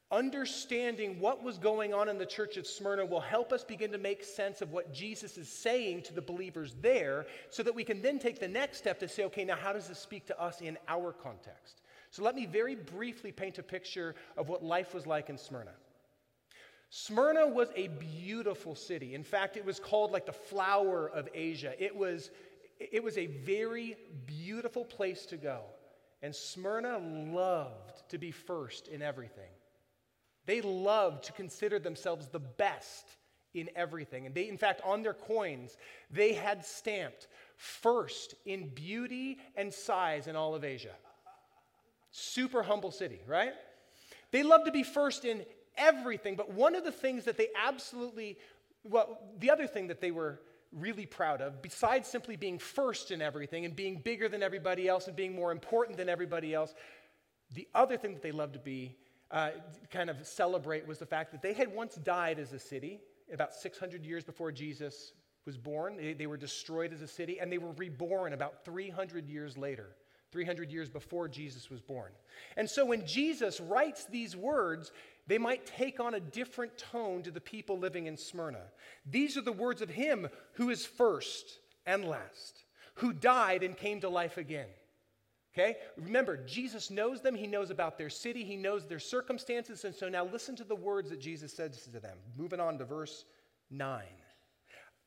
Understanding 0.10 1.20
what 1.20 1.44
was 1.44 1.58
going 1.58 1.94
on 1.94 2.08
in 2.08 2.18
the 2.18 2.26
church 2.26 2.56
of 2.56 2.66
Smyrna 2.66 3.06
will 3.06 3.20
help 3.20 3.52
us 3.52 3.66
begin 3.66 3.92
to 3.92 3.98
make 3.98 4.24
sense 4.24 4.62
of 4.62 4.72
what 4.72 4.94
Jesus 4.94 5.38
is 5.38 5.50
saying 5.50 6.04
to 6.04 6.13
the 6.13 6.22
believers 6.22 6.76
there 6.82 7.26
so 7.50 7.62
that 7.63 7.76
we 7.76 7.84
can 7.84 8.02
then 8.02 8.18
take 8.18 8.40
the 8.40 8.48
next 8.48 8.78
step 8.78 9.00
to 9.00 9.08
say, 9.10 9.26
okay, 9.26 9.44
now 9.44 9.58
how 9.58 9.74
does 9.74 9.90
this 9.90 10.00
speak 10.00 10.26
to 10.28 10.42
us 10.42 10.62
in 10.62 10.78
our 10.88 11.12
context? 11.12 11.82
So 12.10 12.24
let 12.24 12.36
me 12.36 12.46
very 12.46 12.76
briefly 12.76 13.34
paint 13.34 13.58
a 13.58 13.63
picture 13.63 14.16
of 14.38 14.48
what 14.48 14.63
life 14.63 14.94
was 14.94 15.06
like 15.06 15.30
in 15.30 15.38
Smyrna. 15.38 15.74
Smyrna 16.90 17.46
was 17.46 17.68
a 17.76 17.90
beautiful 17.90 18.76
city. 18.76 19.13
In 19.13 19.24
fact, 19.24 19.58
it 19.58 19.66
was 19.66 19.78
called 19.78 20.12
like 20.12 20.26
the 20.26 20.32
flower 20.32 21.10
of 21.10 21.28
Asia. 21.34 21.74
It 21.78 21.94
was, 21.94 22.32
it 22.80 23.04
was 23.04 23.18
a 23.18 23.26
very 23.26 23.98
beautiful 24.26 24.86
place 24.86 25.26
to 25.26 25.38
go. 25.38 25.63
And 26.28 26.36
Smyrna 26.36 26.98
loved 26.98 28.04
to 28.10 28.18
be 28.18 28.32
first 28.32 28.90
in 28.90 29.02
everything. 29.02 29.50
They 30.46 30.60
loved 30.60 31.24
to 31.24 31.32
consider 31.32 31.80
themselves 31.80 32.28
the 32.28 32.42
best 32.42 33.06
in 33.54 33.70
everything. 33.78 34.26
And 34.26 34.36
they, 34.36 34.50
in 34.50 34.58
fact, 34.58 34.82
on 34.84 35.04
their 35.04 35.13
coins, 35.13 35.78
they 36.12 36.34
had 36.34 36.66
stamped 36.66 37.28
first 37.56 38.36
in 38.46 38.68
beauty 38.68 39.38
and 39.56 39.74
size 39.74 40.28
in 40.28 40.36
all 40.36 40.54
of 40.54 40.66
Asia. 40.66 40.92
Super 42.12 42.62
humble 42.62 42.92
city, 42.92 43.22
right? 43.26 43.54
They 44.32 44.44
loved 44.44 44.66
to 44.66 44.74
be 44.74 44.84
first 44.84 45.24
in 45.24 45.46
everything, 45.78 46.36
but 46.36 46.52
one 46.52 46.76
of 46.76 46.84
the 46.84 46.92
things 46.92 47.24
that 47.24 47.38
they 47.38 47.48
absolutely, 47.56 48.38
well, 48.84 49.18
the 49.40 49.50
other 49.50 49.66
thing 49.66 49.88
that 49.88 50.02
they 50.02 50.12
were 50.12 50.42
really 50.72 51.06
proud 51.06 51.42
of, 51.42 51.62
besides 51.62 52.08
simply 52.08 52.36
being 52.36 52.60
first 52.60 53.12
in 53.12 53.22
everything 53.22 53.66
and 53.66 53.76
being 53.76 54.02
bigger 54.02 54.30
than 54.30 54.44
everybody 54.44 54.88
else 54.88 55.08
and 55.08 55.16
being 55.16 55.36
more 55.36 55.52
important 55.52 55.98
than 55.98 56.10
everybody 56.10 56.54
else, 56.54 56.74
the 57.54 57.68
other 57.74 57.98
thing 57.98 58.14
that 58.14 58.22
they 58.22 58.32
loved 58.32 58.54
to 58.54 58.60
be 58.60 58.96
uh, 59.32 59.52
kind 59.92 60.10
of 60.10 60.26
celebrate 60.26 60.88
was 60.88 61.00
the 61.00 61.06
fact 61.06 61.32
that 61.32 61.42
they 61.42 61.54
had 61.54 61.74
once 61.74 61.96
died 61.96 62.40
as 62.40 62.54
a 62.54 62.60
city 62.60 63.00
about 63.34 63.54
600 63.54 64.06
years 64.06 64.24
before 64.24 64.52
Jesus 64.52 65.14
was 65.46 65.58
born. 65.58 65.98
They, 65.98 66.14
they 66.14 66.28
were 66.28 66.38
destroyed 66.38 66.94
as 66.94 67.02
a 67.02 67.08
city, 67.08 67.40
and 67.40 67.52
they 67.52 67.58
were 67.58 67.72
reborn 67.74 68.34
about 68.34 68.64
300 68.64 69.28
years 69.28 69.58
later. 69.58 69.96
300 70.32 70.72
years 70.72 70.90
before 70.90 71.28
Jesus 71.28 71.70
was 71.70 71.82
born. 71.82 72.12
And 72.58 72.70
so 72.70 72.86
when 72.86 73.06
Jesus 73.06 73.60
writes 73.62 74.06
these 74.06 74.36
words, 74.36 74.92
they 75.28 75.38
might 75.38 75.66
take 75.66 76.00
on 76.00 76.13
a 76.13 76.20
different 76.20 76.78
tone 76.78 77.22
to 77.24 77.32
the 77.32 77.42
people 77.42 77.78
living 77.78 78.08
in 78.08 78.18
Smyrna. 78.18 78.63
These 79.06 79.38
are 79.38 79.42
the 79.42 79.52
words 79.52 79.82
of 79.82 79.90
him 79.90 80.30
who 80.54 80.70
is 80.70 80.86
first 80.86 81.60
and 81.86 82.06
last, 82.06 82.63
who 82.96 83.13
died 83.13 83.63
and 83.63 83.76
came 83.76 84.02
to 84.02 84.10
life 84.10 84.38
again. 84.38 84.68
Okay? 85.54 85.78
Remember, 85.98 86.38
Jesus 86.38 86.92
knows 86.92 87.22
them. 87.22 87.36
He 87.36 87.48
knows 87.48 87.72
about 87.72 87.98
their 87.98 88.10
city. 88.10 88.44
He 88.44 88.56
knows 88.56 88.86
their 88.86 89.00
circumstances. 89.00 89.84
And 89.86 89.96
so 89.96 90.08
now 90.08 90.26
listen 90.26 90.56
to 90.58 90.63
the 90.63 90.76
words 90.76 91.10
that 91.10 91.20
Jesus 91.20 91.52
says 91.52 91.82
to 91.82 92.00
them. 92.00 92.18
Moving 92.38 92.60
on 92.60 92.78
to 92.78 92.86
verse 92.86 93.26
9. 93.72 94.04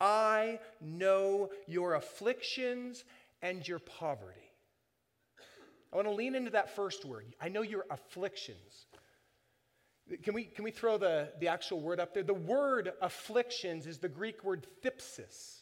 I 0.00 0.58
know 0.80 1.50
your 1.66 1.94
afflictions 1.94 3.04
and 3.42 3.66
your 3.66 3.78
poverty. 3.78 4.40
I 5.92 5.96
want 5.96 6.08
to 6.08 6.14
lean 6.14 6.34
into 6.34 6.50
that 6.50 6.74
first 6.74 7.04
word. 7.04 7.26
I 7.40 7.48
know 7.48 7.62
your 7.62 7.84
afflictions. 7.90 8.86
Can 10.22 10.34
we, 10.34 10.44
can 10.44 10.64
we 10.64 10.70
throw 10.70 10.98
the, 10.98 11.30
the 11.38 11.48
actual 11.48 11.80
word 11.80 12.00
up 12.00 12.14
there? 12.14 12.22
The 12.22 12.34
word 12.34 12.92
afflictions 13.00 13.86
is 13.86 13.98
the 13.98 14.08
Greek 14.08 14.42
word 14.42 14.66
thlipsis. 14.82 15.60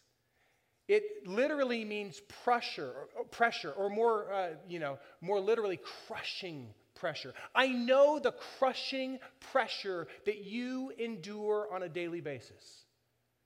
It 0.88 1.26
literally 1.26 1.84
means 1.84 2.20
pressure, 2.44 3.08
or, 3.16 3.24
pressure, 3.24 3.72
or 3.72 3.90
more, 3.90 4.32
uh, 4.32 4.48
you 4.66 4.78
know, 4.78 4.98
more 5.20 5.38
literally 5.38 5.78
crushing 6.06 6.72
pressure. 6.94 7.34
I 7.54 7.68
know 7.68 8.18
the 8.18 8.32
crushing 8.58 9.18
pressure 9.52 10.08
that 10.24 10.44
you 10.44 10.92
endure 10.98 11.68
on 11.70 11.82
a 11.82 11.88
daily 11.88 12.22
basis. 12.22 12.84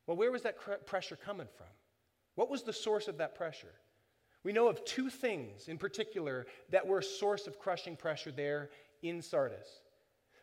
Well, 0.07 0.17
where 0.17 0.31
was 0.31 0.43
that 0.43 0.57
cr- 0.57 0.75
pressure 0.87 1.17
coming 1.17 1.49
from? 1.57 1.67
What 2.37 2.49
was 2.49 2.63
the 2.63 2.73
source 2.73 3.09
of 3.09 3.19
that 3.19 3.35
pressure? 3.35 3.75
We 4.45 4.53
know 4.53 4.69
of 4.69 4.85
two 4.85 5.11
things 5.11 5.69
in 5.69 5.79
particular 5.79 6.47
that 6.71 6.87
were 6.87 6.99
a 6.99 7.05
source 7.05 7.47
of 7.47 7.59
crushing 7.59 7.97
pressure 7.97 8.33
there 8.33 8.71
in 9.03 9.21
Sardis. 9.21 9.82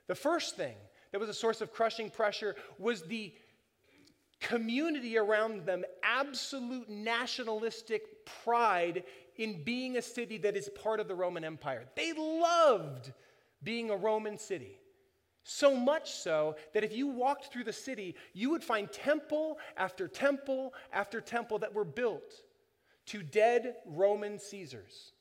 The 0.10 0.16
first 0.16 0.58
thing 0.58 0.74
that 1.12 1.20
was 1.20 1.30
a 1.30 1.34
source 1.36 1.62
of 1.62 1.72
crushing 1.72 2.10
pressure 2.10 2.56
was 2.80 3.04
the 3.04 3.32
community 4.40 5.20
around 5.20 5.68
them 5.68 5.86
absolute 6.02 6.90
nationalistic 6.90 8.26
pride 8.26 9.04
in 9.36 9.64
being 9.64 9.98
a 9.98 10.02
city 10.02 10.40
that 10.40 10.58
is 10.58 10.68
part 10.70 11.00
of 11.00 11.08
the 11.08 11.14
Roman 11.14 11.44
Empire. 11.44 11.86
They 11.96 12.14
loved 12.14 13.14
being 13.62 13.92
a 13.92 13.96
Roman 13.96 14.40
city. 14.40 14.80
So 15.44 15.76
much 15.76 16.10
so 16.10 16.56
that 16.74 16.84
if 16.84 16.92
you 16.92 17.08
walked 17.08 17.54
through 17.54 17.66
the 17.66 17.72
city, 17.72 18.16
you 18.34 18.50
would 18.50 18.64
find 18.64 18.92
temple 18.92 19.60
after 19.78 20.08
temple 20.08 20.74
after 20.92 21.22
temple 21.22 21.60
that 21.60 21.76
were 21.76 21.86
built 21.86 22.34
to 23.08 23.22
dead 23.22 23.76
Roman 23.86 24.40
Caesars. 24.40 25.12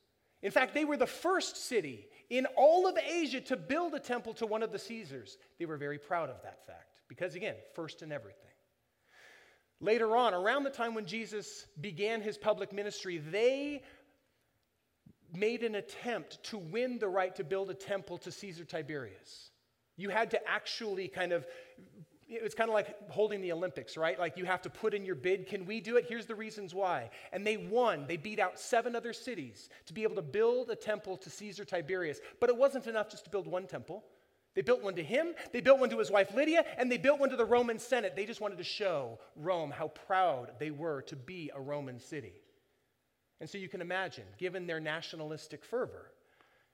In 0.40 0.50
fact, 0.50 0.72
they 0.72 0.86
were 0.86 0.96
the 0.96 1.06
first 1.06 1.58
city 1.58 2.06
in 2.30 2.46
all 2.56 2.86
of 2.86 2.96
Asia 2.98 3.40
to 3.40 3.56
build 3.56 3.94
a 3.94 4.00
temple 4.00 4.34
to 4.34 4.46
one 4.46 4.62
of 4.62 4.72
the 4.72 4.78
Caesars. 4.78 5.38
They 5.58 5.66
were 5.66 5.76
very 5.76 5.98
proud 5.98 6.28
of 6.28 6.42
that 6.42 6.66
fact 6.66 7.00
because, 7.08 7.34
again, 7.34 7.54
first 7.74 8.02
in 8.02 8.12
everything. 8.12 8.44
Later 9.80 10.16
on, 10.16 10.34
around 10.34 10.64
the 10.64 10.70
time 10.70 10.94
when 10.94 11.06
Jesus 11.06 11.66
began 11.80 12.20
his 12.20 12.36
public 12.36 12.72
ministry, 12.72 13.18
they 13.18 13.82
made 15.32 15.62
an 15.62 15.76
attempt 15.76 16.42
to 16.44 16.58
win 16.58 16.98
the 16.98 17.08
right 17.08 17.34
to 17.36 17.44
build 17.44 17.70
a 17.70 17.74
temple 17.74 18.18
to 18.18 18.32
Caesar 18.32 18.64
Tiberius. 18.64 19.50
You 19.96 20.10
had 20.10 20.30
to 20.32 20.48
actually 20.48 21.08
kind 21.08 21.32
of, 21.32 21.46
it's 22.28 22.54
kind 22.54 22.68
of 22.68 22.74
like 22.74 22.94
holding 23.10 23.40
the 23.40 23.52
Olympics, 23.52 23.96
right? 23.96 24.18
Like 24.18 24.36
you 24.36 24.44
have 24.44 24.60
to 24.62 24.70
put 24.70 24.92
in 24.92 25.04
your 25.04 25.14
bid. 25.14 25.46
Can 25.46 25.64
we 25.64 25.80
do 25.80 25.96
it? 25.96 26.06
Here's 26.08 26.26
the 26.26 26.34
reasons 26.34 26.74
why. 26.74 27.10
And 27.32 27.46
they 27.46 27.56
won. 27.56 28.06
They 28.06 28.18
beat 28.18 28.38
out 28.38 28.58
seven 28.58 28.94
other 28.94 29.12
cities 29.12 29.70
to 29.86 29.94
be 29.94 30.02
able 30.02 30.16
to 30.16 30.22
build 30.22 30.70
a 30.70 30.76
temple 30.76 31.16
to 31.18 31.30
Caesar 31.30 31.64
Tiberius. 31.64 32.20
But 32.38 32.50
it 32.50 32.56
wasn't 32.56 32.86
enough 32.86 33.10
just 33.10 33.24
to 33.24 33.30
build 33.30 33.46
one 33.46 33.66
temple. 33.66 34.04
They 34.54 34.62
built 34.62 34.82
one 34.82 34.96
to 34.96 35.04
him, 35.04 35.34
they 35.52 35.60
built 35.60 35.78
one 35.78 35.90
to 35.90 35.98
his 35.98 36.10
wife 36.10 36.34
Livia, 36.34 36.64
and 36.78 36.90
they 36.90 36.98
built 36.98 37.20
one 37.20 37.30
to 37.30 37.36
the 37.36 37.44
Roman 37.44 37.78
Senate. 37.78 38.16
They 38.16 38.26
just 38.26 38.40
wanted 38.40 38.58
to 38.58 38.64
show 38.64 39.20
Rome 39.36 39.70
how 39.70 39.88
proud 39.88 40.52
they 40.58 40.72
were 40.72 41.02
to 41.02 41.14
be 41.14 41.50
a 41.54 41.60
Roman 41.60 42.00
city. 42.00 42.32
And 43.40 43.48
so 43.48 43.56
you 43.56 43.68
can 43.68 43.80
imagine, 43.80 44.24
given 44.36 44.66
their 44.66 44.80
nationalistic 44.80 45.64
fervor, 45.64 46.10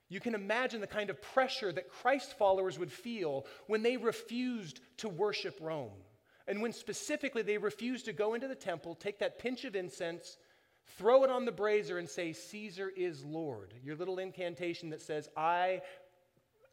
you 0.09 0.19
can 0.19 0.35
imagine 0.35 0.81
the 0.81 0.87
kind 0.87 1.09
of 1.09 1.21
pressure 1.21 1.71
that 1.71 1.89
Christ 1.89 2.37
followers 2.37 2.77
would 2.77 2.91
feel 2.91 3.45
when 3.67 3.81
they 3.81 3.97
refused 3.97 4.81
to 4.97 5.09
worship 5.09 5.57
Rome. 5.59 5.91
And 6.47 6.61
when 6.61 6.73
specifically 6.73 7.41
they 7.41 7.57
refused 7.57 8.05
to 8.05 8.13
go 8.13 8.35
into 8.35 8.47
the 8.47 8.55
temple, 8.55 8.93
take 8.93 9.19
that 9.19 9.39
pinch 9.39 9.65
of 9.65 9.75
incense, 9.75 10.37
throw 10.97 11.23
it 11.23 11.31
on 11.31 11.45
the 11.45 11.51
brazier, 11.51 11.97
and 11.97 12.07
say, 12.07 12.33
Caesar 12.33 12.91
is 12.95 13.25
Lord. 13.25 13.73
Your 13.83 13.95
little 13.95 14.19
incantation 14.19 14.91
that 14.91 15.01
says, 15.01 15.27
I 15.35 15.81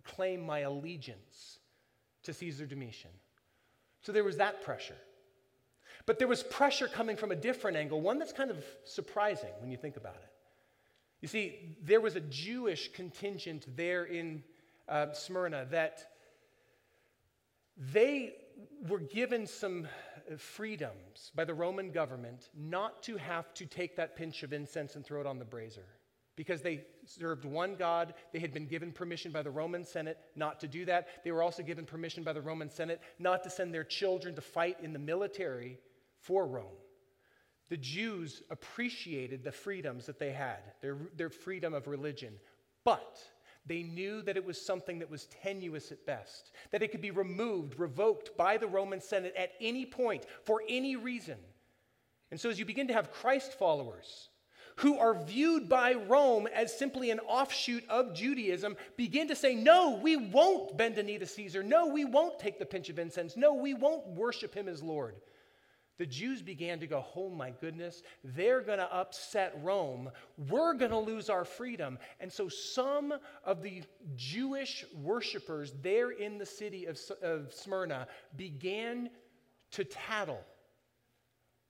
claim 0.05 0.45
my 0.45 0.61
allegiance 0.61 1.59
to 2.25 2.35
Caesar 2.35 2.67
Domitian. 2.67 3.11
So 4.03 4.13
there 4.13 4.25
was 4.25 4.37
that 4.37 4.63
pressure. 4.63 4.97
But 6.05 6.19
there 6.19 6.29
was 6.29 6.43
pressure 6.43 6.89
coming 6.89 7.17
from 7.17 7.33
a 7.33 7.37
different 7.37 7.77
angle, 7.77 8.01
one 8.01 8.19
that's 8.19 8.33
kind 8.33 8.51
of 8.51 8.63
surprising 8.85 9.51
when 9.61 9.71
you 9.71 9.77
think 9.79 9.97
about 9.97 10.17
it. 10.17 10.29
You 11.23 11.29
see, 11.29 11.77
there 11.81 12.01
was 12.01 12.17
a 12.17 12.21
Jewish 12.21 12.93
contingent 12.93 13.67
there 13.77 14.05
in 14.05 14.43
uh, 14.89 15.13
Smyrna 15.13 15.67
that 15.71 16.13
they 17.77 18.35
were 18.89 18.99
given 18.99 19.47
some 19.47 19.87
freedoms 20.37 21.31
by 21.35 21.45
the 21.45 21.55
Roman 21.55 21.93
government 21.93 22.49
not 22.57 23.03
to 23.05 23.17
have 23.17 23.55
to 23.55 23.67
take 23.67 23.97
that 23.97 24.17
pinch 24.17 24.43
of 24.43 24.53
incense 24.53 24.97
and 24.97 25.05
throw 25.05 25.21
it 25.21 25.27
on 25.27 25.39
the 25.39 25.45
brazier 25.45 25.87
because 26.35 26.61
they 26.61 26.85
served 27.07 27.45
one 27.45 27.77
God. 27.77 28.15
They 28.33 28.41
had 28.41 28.53
been 28.53 28.67
given 28.67 28.91
permission 28.91 29.31
by 29.31 29.43
the 29.43 29.51
Roman 29.51 29.85
Senate 29.85 30.19
not 30.35 30.59
to 30.61 30.69
do 30.69 30.85
that. 30.87 31.07
They 31.25 31.31
were 31.31 31.43
also 31.43 31.63
given 31.63 31.85
permission 31.85 32.25
by 32.25 32.33
the 32.33 32.41
Roman 32.41 32.69
Senate 32.69 33.01
not 33.19 33.45
to 33.45 33.51
send 33.51 33.73
their 33.73 33.85
children 33.85 34.35
to 34.35 34.41
fight 34.41 34.79
in 34.83 34.93
the 34.93 34.99
military 34.99 35.79
for 36.19 36.47
Rome. 36.47 36.82
The 37.73 37.79
Jews 37.79 38.43
appreciated 38.51 39.43
the 39.43 39.51
freedoms 39.51 40.05
that 40.05 40.19
they 40.19 40.31
had, 40.31 40.59
their, 40.83 40.99
their 41.17 41.31
freedom 41.31 41.73
of 41.73 41.87
religion, 41.87 42.35
but 42.85 43.19
they 43.65 43.83
knew 43.83 44.21
that 44.25 44.37
it 44.37 44.45
was 44.45 44.61
something 44.61 44.99
that 44.99 45.11
was 45.11 45.25
tenuous 45.43 45.91
at 45.91 46.05
best, 46.05 46.51
that 46.71 46.83
it 46.83 46.89
could 46.91 47.01
be 47.01 47.13
removed, 47.13 47.79
revoked 47.79 48.37
by 48.37 48.59
the 48.59 48.67
Roman 48.67 49.01
Senate 49.01 49.33
at 49.39 49.53
any 49.59 49.87
point 49.87 50.27
for 50.45 50.61
any 50.69 50.97
reason. 50.97 51.39
And 52.31 52.39
so, 52.39 52.51
as 52.51 52.59
you 52.59 52.67
begin 52.67 52.89
to 52.89 52.93
have 52.93 53.11
Christ 53.11 53.55
followers, 53.55 54.29
who 54.77 54.99
are 54.99 55.25
viewed 55.25 55.67
by 55.67 55.95
Rome 55.95 56.49
as 56.49 56.79
simply 56.79 57.11
an 57.11 57.21
offshoot 57.21 57.89
of 57.89 58.15
Judaism 58.15 58.77
begin 58.99 59.29
to 59.29 59.35
say, 59.35 59.55
No, 59.55 59.99
we 60.03 60.17
won't 60.17 60.77
bend 60.77 60.99
a 60.99 61.03
knee 61.03 61.17
to 61.17 61.27
Caesar. 61.27 61.63
No, 61.63 61.87
we 61.87 62.05
won't 62.05 62.39
take 62.39 62.59
the 62.59 62.67
pinch 62.67 62.91
of 62.91 62.99
incense. 62.99 63.35
No, 63.35 63.55
we 63.55 63.73
won't 63.73 64.09
worship 64.09 64.55
him 64.55 64.69
as 64.69 64.83
Lord. 64.83 65.15
The 66.03 66.07
Jews 66.07 66.43
began 66.43 66.81
to 66.81 66.89
go, 66.89 67.07
Oh 67.15 67.29
my 67.29 67.51
goodness, 67.51 68.03
they're 68.25 68.61
going 68.61 68.81
to 68.81 68.93
upset 68.93 69.57
Rome. 69.63 70.11
We're 70.51 70.75
going 70.75 70.91
to 70.91 70.99
lose 70.99 71.31
our 71.31 71.45
freedom. 71.45 71.97
And 72.19 72.33
so 72.33 72.49
some 72.49 73.15
of 73.45 73.63
the 73.63 73.85
Jewish 74.17 74.85
worshipers 75.01 75.73
there 75.81 76.11
in 76.11 76.39
the 76.39 76.45
city 76.45 76.87
of, 76.87 76.99
of 77.23 77.55
Smyrna 77.55 78.09
began 78.37 79.11
to 79.71 79.85
tattle 79.85 80.41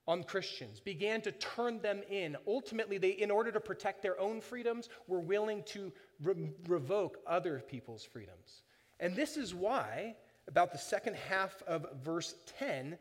on 0.07 0.23
Christians, 0.23 0.79
began 0.79 1.21
to 1.21 1.31
turn 1.33 1.79
them 1.79 2.01
in. 2.09 2.35
Ultimately, 2.47 2.97
they, 2.97 3.09
in 3.09 3.29
order 3.29 3.51
to 3.51 3.59
protect 3.59 4.01
their 4.01 4.19
own 4.19 4.41
freedoms, 4.41 4.89
were 5.07 5.19
willing 5.19 5.61
to 5.65 5.93
re- 6.23 6.49
revoke 6.67 7.19
other 7.27 7.59
people's 7.59 8.03
freedoms. 8.03 8.63
And 8.99 9.15
this 9.15 9.37
is 9.37 9.53
why, 9.53 10.15
about 10.47 10.71
the 10.71 10.79
second 10.79 11.17
half 11.17 11.61
of 11.67 11.85
verse 12.03 12.33
10, 12.57 12.97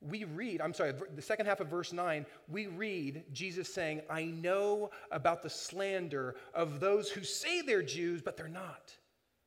we 0.00 0.24
read, 0.24 0.60
I'm 0.60 0.74
sorry, 0.74 0.92
the 1.14 1.22
second 1.22 1.46
half 1.46 1.60
of 1.60 1.68
verse 1.68 1.92
9, 1.92 2.26
we 2.48 2.66
read 2.66 3.24
Jesus 3.32 3.72
saying, 3.72 4.02
I 4.10 4.24
know 4.24 4.90
about 5.10 5.42
the 5.42 5.50
slander 5.50 6.36
of 6.54 6.80
those 6.80 7.10
who 7.10 7.24
say 7.24 7.62
they're 7.62 7.82
Jews, 7.82 8.20
but 8.22 8.36
they're 8.36 8.48
not. 8.48 8.92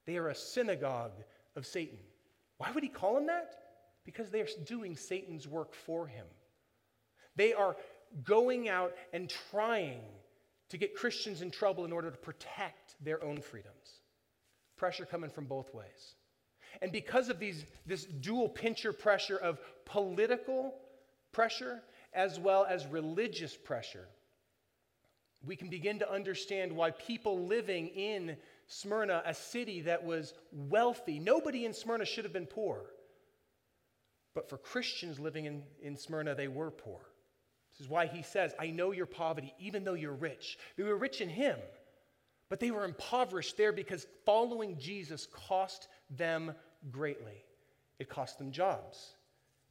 They 0.06 0.18
are 0.18 0.30
a 0.30 0.36
synagogue 0.36 1.24
of 1.56 1.66
Satan. 1.66 2.00
Why 2.58 2.72
would 2.72 2.84
he 2.84 2.90
call 2.90 3.16
them 3.16 3.28
that? 3.28 3.54
Because 4.06 4.30
they 4.30 4.42
are 4.42 4.48
doing 4.66 4.96
Satan's 4.96 5.48
work 5.48 5.74
for 5.74 6.08
him. 6.08 6.26
They 7.36 7.54
are 7.54 7.76
going 8.24 8.68
out 8.70 8.94
and 9.14 9.32
trying 9.52 10.02
to 10.70 10.78
get 10.78 10.96
Christians 10.96 11.42
in 11.42 11.52
trouble 11.52 11.86
in 11.86 11.92
order 11.92 12.10
to 12.10 12.18
protect 12.18 12.96
their 13.02 13.24
own 13.24 13.42
freedoms. 13.42 14.02
Pressure 14.76 15.06
coming 15.06 15.30
from 15.30 15.46
both 15.46 15.74
ways. 15.74 16.16
And 16.82 16.92
because 16.92 17.30
of 17.30 17.40
these, 17.40 17.66
this 17.86 18.06
dual 18.06 18.50
pincher 18.50 18.94
pressure 18.94 19.38
of 19.38 19.60
political 19.86 20.76
pressure 21.32 21.82
as 22.14 22.40
well 22.40 22.66
as 22.66 22.86
religious 22.88 23.56
pressure, 23.56 24.08
we 25.46 25.56
can 25.56 25.70
begin 25.70 26.00
to 26.00 26.12
understand 26.12 26.72
why 26.72 26.92
people 26.92 27.46
living 27.46 27.88
in 27.88 28.38
Smyrna, 28.68 29.24
a 29.26 29.34
city 29.34 29.82
that 29.82 30.04
was 30.04 30.34
wealthy, 30.52 31.20
nobody 31.20 31.66
in 31.66 31.74
Smyrna 31.74 32.06
should 32.06 32.26
have 32.26 32.34
been 32.34 32.48
poor. 32.48 32.82
But 34.34 34.50
for 34.50 34.58
Christians 34.58 35.20
living 35.20 35.46
in, 35.46 35.64
in 35.82 35.96
Smyrna, 35.96 36.36
they 36.36 36.48
were 36.48 36.70
poor. 36.70 37.00
This 37.72 37.86
is 37.86 37.90
why 37.90 38.08
he 38.08 38.24
says, 38.24 38.54
I 38.60 38.72
know 38.72 38.92
your 38.92 39.06
poverty, 39.06 39.54
even 39.60 39.84
though 39.84 39.94
you're 39.94 40.14
rich. 40.14 40.58
They 40.76 40.84
were 40.84 40.98
rich 40.98 41.22
in 41.22 41.30
him, 41.30 41.58
but 42.50 42.60
they 42.60 42.72
were 42.72 42.86
impoverished 42.86 43.56
there 43.56 43.72
because 43.72 44.08
following 44.26 44.78
Jesus 44.80 45.28
cost 45.32 45.88
them 46.10 46.54
greatly. 46.92 47.44
It 48.00 48.10
cost 48.10 48.38
them 48.38 48.52
jobs. 48.52 49.16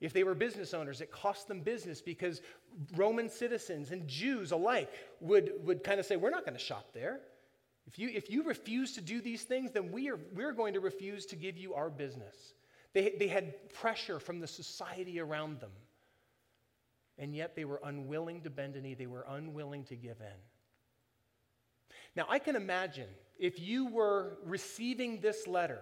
If 0.01 0.13
they 0.13 0.25
were 0.25 0.35
business 0.35 0.75
owners, 0.75 1.01
it 1.01 1.11
cost 1.11 1.49
them 1.49 1.61
business 1.61 2.03
because 2.03 2.43
Roman 2.95 3.31
citizens 3.31 3.93
and 3.93 4.07
Jews 4.07 4.53
alike 4.53 4.91
would, 5.21 5.53
would 5.63 5.83
kind 5.83 5.99
of 5.99 6.07
say, 6.07 6.17
We're 6.17 6.31
not 6.31 6.45
going 6.45 6.57
to 6.57 6.63
shop 6.63 6.93
there. 6.93 7.21
If 7.87 7.99
you, 7.99 8.11
if 8.13 8.31
you 8.31 8.43
refuse 8.43 8.93
to 8.95 9.01
do 9.01 9.21
these 9.21 9.45
things, 9.45 9.71
then 9.71 9.93
we 9.93 10.11
are, 10.11 10.19
we're 10.35 10.53
going 10.53 10.75
to 10.75 10.81
refuse 10.81 11.25
to 11.27 11.37
give 11.37 11.57
you 11.57 11.75
our 11.75 11.89
business. 11.89 12.55
They, 12.93 13.15
they 13.19 13.29
had 13.29 13.73
pressure 13.75 14.19
from 14.19 14.41
the 14.41 14.47
society 14.47 15.21
around 15.21 15.61
them. 15.61 15.71
And 17.19 17.35
yet 17.35 17.55
they 17.55 17.65
were 17.65 17.81
unwilling 17.85 18.43
to 18.43 18.51
bend 18.51 18.77
a 18.77 18.81
knee, 18.81 18.95
they 18.95 19.07
were 19.07 19.25
unwilling 19.29 19.85
to 19.85 19.97
give 19.97 20.21
in. 20.21 20.37
Now, 22.17 22.27
I 22.29 22.39
can 22.39 22.57
imagine 22.57 23.09
if 23.39 23.61
you 23.61 23.87
were 23.87 24.39
receiving 24.45 25.21
this 25.21 25.47
letter 25.47 25.81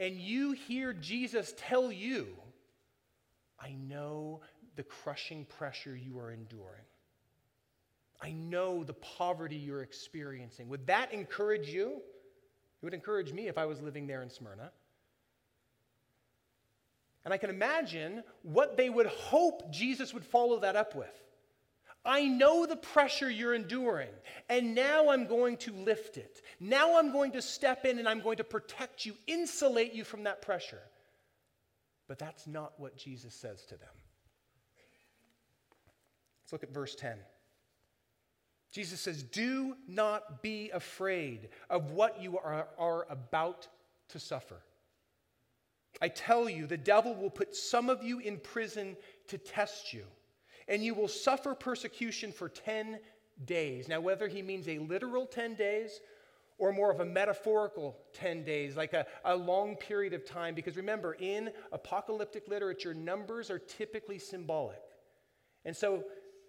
and 0.00 0.16
you 0.16 0.52
hear 0.52 0.92
Jesus 0.92 1.54
tell 1.56 1.90
you, 1.90 2.28
I 3.60 3.72
know 3.72 4.40
the 4.76 4.84
crushing 4.84 5.44
pressure 5.44 5.96
you 5.96 6.18
are 6.18 6.30
enduring. 6.30 6.84
I 8.20 8.30
know 8.30 8.84
the 8.84 8.94
poverty 8.94 9.56
you're 9.56 9.82
experiencing. 9.82 10.68
Would 10.68 10.86
that 10.86 11.12
encourage 11.12 11.68
you? 11.68 12.00
It 12.80 12.84
would 12.84 12.94
encourage 12.94 13.32
me 13.32 13.48
if 13.48 13.58
I 13.58 13.66
was 13.66 13.80
living 13.80 14.06
there 14.06 14.22
in 14.22 14.30
Smyrna. 14.30 14.70
And 17.24 17.34
I 17.34 17.36
can 17.36 17.50
imagine 17.50 18.22
what 18.42 18.76
they 18.76 18.88
would 18.88 19.06
hope 19.06 19.70
Jesus 19.72 20.14
would 20.14 20.24
follow 20.24 20.60
that 20.60 20.76
up 20.76 20.94
with. 20.94 21.27
I 22.04 22.26
know 22.26 22.64
the 22.64 22.76
pressure 22.76 23.30
you're 23.30 23.54
enduring, 23.54 24.08
and 24.48 24.74
now 24.74 25.10
I'm 25.10 25.26
going 25.26 25.56
to 25.58 25.72
lift 25.72 26.16
it. 26.16 26.40
Now 26.60 26.98
I'm 26.98 27.12
going 27.12 27.32
to 27.32 27.42
step 27.42 27.84
in 27.84 27.98
and 27.98 28.08
I'm 28.08 28.20
going 28.20 28.38
to 28.38 28.44
protect 28.44 29.04
you, 29.04 29.14
insulate 29.26 29.92
you 29.92 30.04
from 30.04 30.24
that 30.24 30.40
pressure. 30.40 30.80
But 32.06 32.18
that's 32.18 32.46
not 32.46 32.72
what 32.78 32.96
Jesus 32.96 33.34
says 33.34 33.64
to 33.66 33.76
them. 33.76 33.88
Let's 36.42 36.52
look 36.52 36.62
at 36.62 36.72
verse 36.72 36.94
10. 36.94 37.18
Jesus 38.72 39.00
says, 39.00 39.22
Do 39.22 39.76
not 39.86 40.42
be 40.42 40.70
afraid 40.70 41.48
of 41.68 41.90
what 41.90 42.22
you 42.22 42.38
are, 42.38 42.68
are 42.78 43.06
about 43.10 43.68
to 44.10 44.18
suffer. 44.18 44.62
I 46.00 46.08
tell 46.08 46.48
you, 46.48 46.66
the 46.66 46.76
devil 46.76 47.14
will 47.14 47.30
put 47.30 47.56
some 47.56 47.90
of 47.90 48.02
you 48.02 48.18
in 48.20 48.38
prison 48.38 48.96
to 49.28 49.38
test 49.38 49.92
you, 49.92 50.04
and 50.68 50.84
you 50.84 50.94
will 50.94 51.08
suffer 51.08 51.54
persecution 51.54 52.30
for 52.32 52.48
10 52.48 53.00
days. 53.44 53.88
Now, 53.88 54.00
whether 54.00 54.28
he 54.28 54.42
means 54.42 54.68
a 54.68 54.78
literal 54.78 55.26
10 55.26 55.54
days 55.54 56.00
or 56.58 56.72
more 56.72 56.90
of 56.90 57.00
a 57.00 57.04
metaphorical 57.04 57.96
10 58.12 58.44
days, 58.44 58.76
like 58.76 58.92
a, 58.92 59.06
a 59.24 59.34
long 59.34 59.76
period 59.76 60.12
of 60.12 60.24
time, 60.24 60.54
because 60.54 60.76
remember, 60.76 61.14
in 61.14 61.50
apocalyptic 61.72 62.48
literature, 62.48 62.92
numbers 62.92 63.50
are 63.50 63.58
typically 63.58 64.18
symbolic. 64.18 64.80
And 65.64 65.76
so 65.76 66.04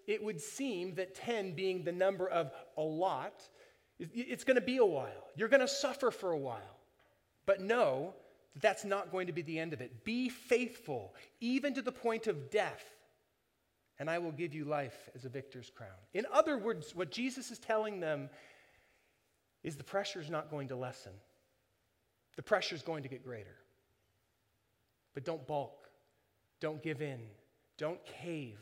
it 0.06 0.22
would 0.22 0.40
seem 0.40 0.94
that 0.96 1.14
10 1.14 1.54
being 1.54 1.84
the 1.84 1.92
number 1.92 2.28
of 2.28 2.50
a 2.76 2.82
lot, 2.82 3.42
it's 3.98 4.44
going 4.44 4.56
to 4.56 4.60
be 4.60 4.78
a 4.78 4.84
while. 4.84 5.28
You're 5.36 5.48
going 5.48 5.60
to 5.60 5.68
suffer 5.68 6.10
for 6.10 6.32
a 6.32 6.38
while. 6.38 6.76
But 7.46 7.60
that 7.60 8.14
that's 8.60 8.84
not 8.84 9.12
going 9.12 9.28
to 9.28 9.32
be 9.32 9.42
the 9.42 9.58
end 9.58 9.72
of 9.72 9.80
it. 9.80 10.04
Be 10.04 10.28
faithful, 10.28 11.14
even 11.40 11.74
to 11.74 11.82
the 11.82 11.92
point 11.92 12.26
of 12.26 12.50
death, 12.50 12.84
and 14.00 14.10
I 14.10 14.18
will 14.18 14.32
give 14.32 14.52
you 14.52 14.64
life 14.64 15.08
as 15.14 15.24
a 15.24 15.28
victor's 15.28 15.70
crown. 15.70 15.90
In 16.12 16.26
other 16.32 16.58
words, 16.58 16.96
what 16.96 17.12
Jesus 17.12 17.52
is 17.52 17.60
telling 17.60 18.00
them 18.00 18.28
is 19.62 19.76
the 19.76 19.84
pressure 19.84 20.20
is 20.20 20.30
not 20.30 20.50
going 20.50 20.66
to 20.68 20.76
lessen, 20.76 21.12
the 22.34 22.42
pressure 22.42 22.74
is 22.74 22.82
going 22.82 23.04
to 23.04 23.08
get 23.08 23.22
greater. 23.22 23.56
But 25.14 25.24
don't 25.24 25.46
balk, 25.46 25.88
don't 26.60 26.82
give 26.82 27.00
in, 27.02 27.20
don't 27.78 28.00
cave. 28.04 28.58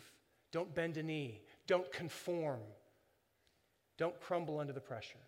Don't 0.52 0.74
bend 0.74 0.96
a 0.96 1.02
knee. 1.02 1.42
Don't 1.66 1.90
conform. 1.92 2.60
Don't 3.98 4.18
crumble 4.20 4.58
under 4.58 4.72
the 4.72 4.80
pressure. 4.80 5.18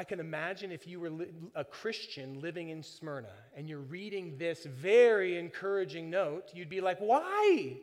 I 0.00 0.04
can 0.04 0.18
imagine 0.18 0.72
if 0.72 0.86
you 0.86 0.98
were 0.98 1.10
a 1.54 1.62
Christian 1.62 2.40
living 2.40 2.70
in 2.70 2.82
Smyrna 2.82 3.34
and 3.54 3.68
you're 3.68 3.80
reading 3.80 4.38
this 4.38 4.64
very 4.64 5.36
encouraging 5.36 6.08
note, 6.08 6.44
you'd 6.54 6.70
be 6.70 6.80
like, 6.80 6.96
Why? 7.00 7.76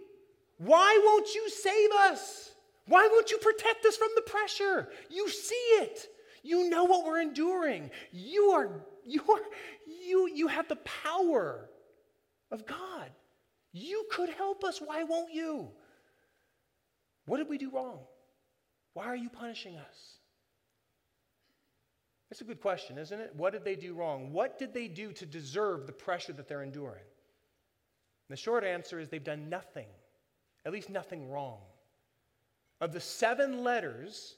Why 0.57 0.99
won't 1.05 1.35
you 1.35 1.47
save 1.47 1.91
us? 1.91 2.53
Why 2.87 3.07
won't 3.11 3.29
you 3.29 3.37
protect 3.37 3.85
us 3.85 3.97
from 3.97 4.07
the 4.15 4.23
pressure? 4.23 4.89
You 5.11 5.29
see 5.29 5.53
it. 5.53 6.07
You 6.41 6.67
know 6.71 6.85
what 6.85 7.05
we're 7.05 7.21
enduring. 7.21 7.91
You 8.11 8.45
are, 8.45 8.83
you 9.05 9.21
are, 9.29 9.41
you, 9.85 10.27
you 10.33 10.47
have 10.47 10.67
the 10.67 10.77
power 10.77 11.69
of 12.49 12.65
God. 12.65 13.11
You 13.73 14.07
could 14.09 14.29
help 14.29 14.63
us. 14.63 14.81
Why 14.83 15.03
won't 15.03 15.35
you? 15.35 15.67
What 17.27 17.37
did 17.37 17.47
we 17.47 17.59
do 17.59 17.69
wrong? 17.69 17.99
Why 18.95 19.05
are 19.05 19.15
you 19.15 19.29
punishing 19.29 19.77
us? 19.77 20.16
That's 22.29 22.41
a 22.41 22.45
good 22.45 22.61
question, 22.61 22.97
isn't 22.97 23.19
it? 23.19 23.33
What 23.35 23.53
did 23.53 23.63
they 23.63 23.75
do 23.75 23.93
wrong? 23.93 24.33
What 24.33 24.59
did 24.59 24.73
they 24.73 24.87
do 24.87 25.13
to 25.13 25.25
deserve 25.25 25.85
the 25.85 25.93
pressure 25.93 26.33
that 26.33 26.47
they're 26.47 26.63
enduring? 26.63 27.03
And 28.27 28.37
the 28.37 28.41
short 28.41 28.63
answer 28.63 28.99
is 28.99 29.07
they've 29.07 29.23
done 29.23 29.49
nothing, 29.49 29.87
at 30.65 30.73
least 30.73 30.89
nothing 30.89 31.29
wrong. 31.29 31.59
Of 32.81 32.91
the 32.91 32.99
seven 32.99 33.63
letters, 33.63 34.35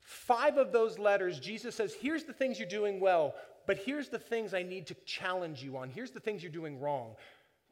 five 0.00 0.56
of 0.56 0.72
those 0.72 0.98
letters, 0.98 1.38
Jesus 1.38 1.74
says, 1.76 1.94
Here's 1.94 2.24
the 2.24 2.32
things 2.32 2.58
you're 2.58 2.68
doing 2.68 3.00
well. 3.00 3.34
But 3.66 3.78
here's 3.78 4.08
the 4.08 4.18
things 4.18 4.52
I 4.52 4.62
need 4.62 4.86
to 4.88 4.94
challenge 5.06 5.62
you 5.62 5.78
on. 5.78 5.88
Here's 5.88 6.10
the 6.10 6.20
things 6.20 6.42
you're 6.42 6.52
doing 6.52 6.80
wrong. 6.80 7.14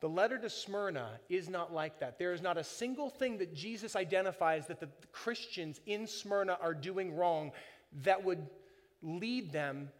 The 0.00 0.08
letter 0.08 0.38
to 0.38 0.50
Smyrna 0.50 1.20
is 1.28 1.48
not 1.48 1.72
like 1.72 2.00
that. 2.00 2.18
There 2.18 2.32
is 2.32 2.42
not 2.42 2.56
a 2.56 2.64
single 2.64 3.10
thing 3.10 3.38
that 3.38 3.54
Jesus 3.54 3.94
identifies 3.94 4.66
that 4.66 4.80
the 4.80 4.88
Christians 5.12 5.80
in 5.86 6.06
Smyrna 6.06 6.58
are 6.60 6.74
doing 6.74 7.14
wrong 7.14 7.52
that 8.02 8.24
would 8.24 8.46
lead 9.02 9.52
them 9.52 9.90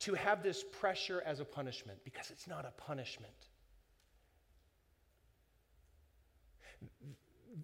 to 0.00 0.14
have 0.14 0.42
this 0.42 0.64
pressure 0.80 1.22
as 1.24 1.40
a 1.40 1.44
punishment 1.44 1.98
because 2.04 2.30
it's 2.30 2.48
not 2.48 2.64
a 2.64 2.72
punishment. 2.80 3.32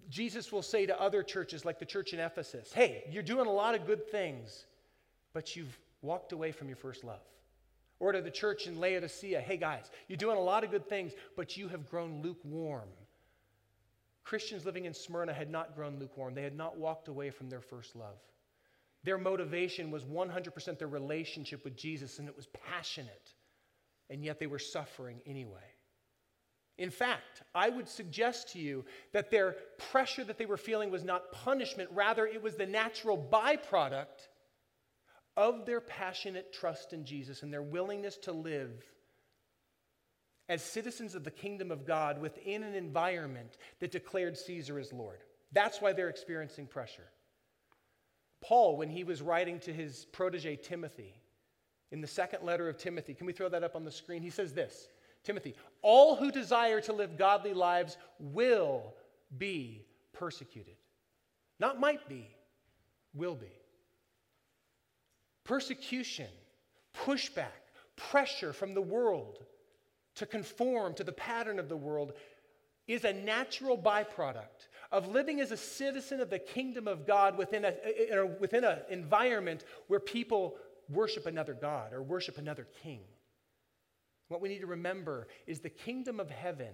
Jesus 0.09 0.51
will 0.51 0.61
say 0.61 0.85
to 0.85 1.01
other 1.01 1.23
churches 1.23 1.65
like 1.65 1.79
the 1.79 1.85
church 1.85 2.13
in 2.13 2.19
Ephesus, 2.19 2.71
hey, 2.71 3.03
you're 3.11 3.23
doing 3.23 3.47
a 3.47 3.51
lot 3.51 3.75
of 3.75 3.85
good 3.85 4.09
things, 4.09 4.65
but 5.33 5.55
you've 5.55 5.77
walked 6.01 6.31
away 6.31 6.51
from 6.51 6.67
your 6.67 6.77
first 6.77 7.03
love. 7.03 7.21
Or 7.99 8.13
to 8.13 8.21
the 8.21 8.31
church 8.31 8.67
in 8.67 8.79
Laodicea, 8.79 9.41
hey 9.41 9.57
guys, 9.57 9.91
you're 10.07 10.17
doing 10.17 10.37
a 10.37 10.41
lot 10.41 10.63
of 10.63 10.71
good 10.71 10.87
things, 10.87 11.11
but 11.35 11.57
you 11.57 11.67
have 11.67 11.89
grown 11.89 12.21
lukewarm. 12.21 12.87
Christians 14.23 14.65
living 14.65 14.85
in 14.85 14.93
Smyrna 14.93 15.33
had 15.33 15.49
not 15.49 15.75
grown 15.75 15.99
lukewarm, 15.99 16.33
they 16.33 16.43
had 16.43 16.55
not 16.55 16.77
walked 16.77 17.07
away 17.07 17.29
from 17.29 17.49
their 17.49 17.61
first 17.61 17.95
love. 17.95 18.15
Their 19.03 19.17
motivation 19.17 19.91
was 19.91 20.03
100% 20.03 20.77
their 20.77 20.87
relationship 20.87 21.63
with 21.63 21.77
Jesus, 21.77 22.19
and 22.19 22.27
it 22.27 22.35
was 22.35 22.47
passionate, 22.47 23.33
and 24.09 24.23
yet 24.23 24.39
they 24.39 24.47
were 24.47 24.59
suffering 24.59 25.21
anyway. 25.25 25.57
In 26.77 26.91
fact, 26.91 27.43
I 27.53 27.69
would 27.69 27.89
suggest 27.89 28.53
to 28.53 28.59
you 28.59 28.85
that 29.11 29.31
their 29.31 29.55
pressure 29.91 30.23
that 30.23 30.37
they 30.37 30.45
were 30.45 30.57
feeling 30.57 30.91
was 30.91 31.03
not 31.03 31.31
punishment, 31.31 31.89
rather, 31.93 32.25
it 32.25 32.41
was 32.41 32.55
the 32.55 32.65
natural 32.65 33.17
byproduct 33.17 34.27
of 35.35 35.65
their 35.65 35.81
passionate 35.81 36.53
trust 36.53 36.93
in 36.93 37.05
Jesus 37.05 37.43
and 37.43 37.53
their 37.53 37.61
willingness 37.61 38.17
to 38.17 38.31
live 38.31 38.83
as 40.49 40.63
citizens 40.63 41.15
of 41.15 41.23
the 41.23 41.31
kingdom 41.31 41.69
of 41.69 41.85
God 41.85 42.19
within 42.19 42.63
an 42.63 42.75
environment 42.75 43.57
that 43.79 43.91
declared 43.91 44.37
Caesar 44.37 44.79
as 44.79 44.91
Lord. 44.91 45.19
That's 45.51 45.79
why 45.79 45.93
they're 45.93 46.09
experiencing 46.09 46.65
pressure. 46.65 47.07
Paul, 48.41 48.77
when 48.77 48.89
he 48.89 49.03
was 49.03 49.21
writing 49.21 49.59
to 49.61 49.73
his 49.73 50.05
protege 50.11 50.55
Timothy, 50.55 51.13
in 51.91 52.01
the 52.01 52.07
second 52.07 52.43
letter 52.43 52.69
of 52.69 52.77
Timothy, 52.77 53.13
can 53.13 53.25
we 53.25 53.33
throw 53.33 53.49
that 53.49 53.63
up 53.63 53.75
on 53.75 53.83
the 53.83 53.91
screen? 53.91 54.21
He 54.21 54.29
says 54.29 54.53
this 54.53 54.87
Timothy, 55.23 55.55
all 55.81 56.15
who 56.15 56.31
desire 56.31 56.81
to 56.81 56.93
live 56.93 57.17
godly 57.17 57.53
lives 57.53 57.97
will 58.19 58.93
be 59.37 59.85
persecuted. 60.13 60.75
Not 61.59 61.79
might 61.79 62.07
be, 62.07 62.27
will 63.13 63.35
be 63.35 63.51
persecution, 65.49 66.27
pushback, 66.93 67.73
pressure 67.95 68.53
from 68.53 68.75
the 68.75 68.81
world 68.81 69.39
to 70.13 70.27
conform 70.27 70.93
to 70.93 71.03
the 71.03 71.11
pattern 71.11 71.57
of 71.57 71.67
the 71.67 71.75
world 71.75 72.13
is 72.87 73.03
a 73.03 73.13
natural 73.13 73.75
byproduct 73.75 74.68
of 74.91 75.07
living 75.07 75.39
as 75.39 75.51
a 75.51 75.57
citizen 75.57 76.19
of 76.19 76.29
the 76.29 76.39
kingdom 76.39 76.87
of 76.87 77.05
God 77.05 77.37
within 77.37 77.65
an 77.65 77.75
a, 78.11 78.25
within 78.25 78.63
an 78.63 78.79
environment 78.89 79.63
where 79.87 79.99
people 79.99 80.57
worship 80.89 81.25
another 81.25 81.53
God 81.53 81.93
or 81.93 82.01
worship 82.01 82.37
another 82.37 82.67
king. 82.81 83.01
What 84.29 84.41
we 84.41 84.49
need 84.49 84.61
to 84.61 84.67
remember 84.67 85.27
is 85.47 85.59
the 85.59 85.69
kingdom 85.69 86.19
of 86.19 86.29
heaven 86.29 86.73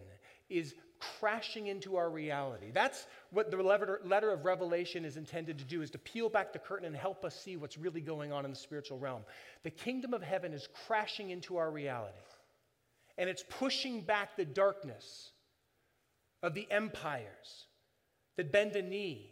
is 0.49 0.75
crashing 1.19 1.67
into 1.67 1.97
our 1.97 2.09
reality. 2.09 2.71
That's 2.73 3.07
what 3.31 3.51
the 3.51 3.57
letter 3.57 4.31
of 4.31 4.45
Revelation 4.45 5.03
is 5.05 5.17
intended 5.17 5.57
to 5.59 5.65
do 5.65 5.81
is 5.81 5.91
to 5.91 5.97
peel 5.97 6.29
back 6.29 6.53
the 6.53 6.59
curtain 6.59 6.87
and 6.87 6.95
help 6.95 7.25
us 7.25 7.35
see 7.35 7.57
what's 7.57 7.77
really 7.77 8.01
going 8.01 8.31
on 8.31 8.45
in 8.45 8.51
the 8.51 8.57
spiritual 8.57 8.97
realm. 8.97 9.23
The 9.63 9.71
kingdom 9.71 10.13
of 10.13 10.21
heaven 10.21 10.53
is 10.53 10.67
crashing 10.87 11.31
into 11.31 11.57
our 11.57 11.71
reality. 11.71 12.17
And 13.17 13.29
it's 13.29 13.43
pushing 13.49 14.01
back 14.01 14.35
the 14.35 14.45
darkness 14.45 15.31
of 16.43 16.53
the 16.53 16.67
empires 16.69 17.67
that 18.37 18.51
bend 18.51 18.75
a 18.75 18.81
knee 18.81 19.31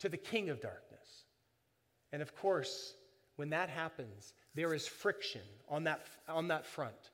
to 0.00 0.08
the 0.08 0.16
king 0.16 0.50
of 0.50 0.60
darkness. 0.60 1.24
And 2.12 2.22
of 2.22 2.36
course, 2.36 2.94
when 3.36 3.50
that 3.50 3.68
happens, 3.68 4.34
there 4.54 4.74
is 4.74 4.86
friction 4.86 5.42
on 5.68 5.84
that, 5.84 6.06
on 6.28 6.48
that 6.48 6.64
front. 6.64 7.10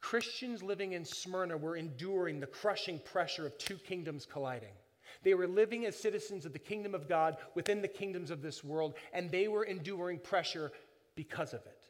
Christians 0.00 0.62
living 0.62 0.92
in 0.92 1.04
Smyrna 1.04 1.56
were 1.56 1.76
enduring 1.76 2.40
the 2.40 2.46
crushing 2.46 2.98
pressure 2.98 3.46
of 3.46 3.56
two 3.56 3.76
kingdoms 3.76 4.26
colliding. 4.26 4.74
They 5.22 5.34
were 5.34 5.46
living 5.46 5.86
as 5.86 5.96
citizens 5.96 6.44
of 6.44 6.52
the 6.52 6.58
kingdom 6.58 6.94
of 6.94 7.08
God 7.08 7.38
within 7.54 7.80
the 7.80 7.88
kingdoms 7.88 8.30
of 8.30 8.42
this 8.42 8.62
world, 8.62 8.94
and 9.14 9.30
they 9.30 9.48
were 9.48 9.64
enduring 9.64 10.18
pressure 10.18 10.72
because 11.14 11.54
of 11.54 11.60
it. 11.60 11.88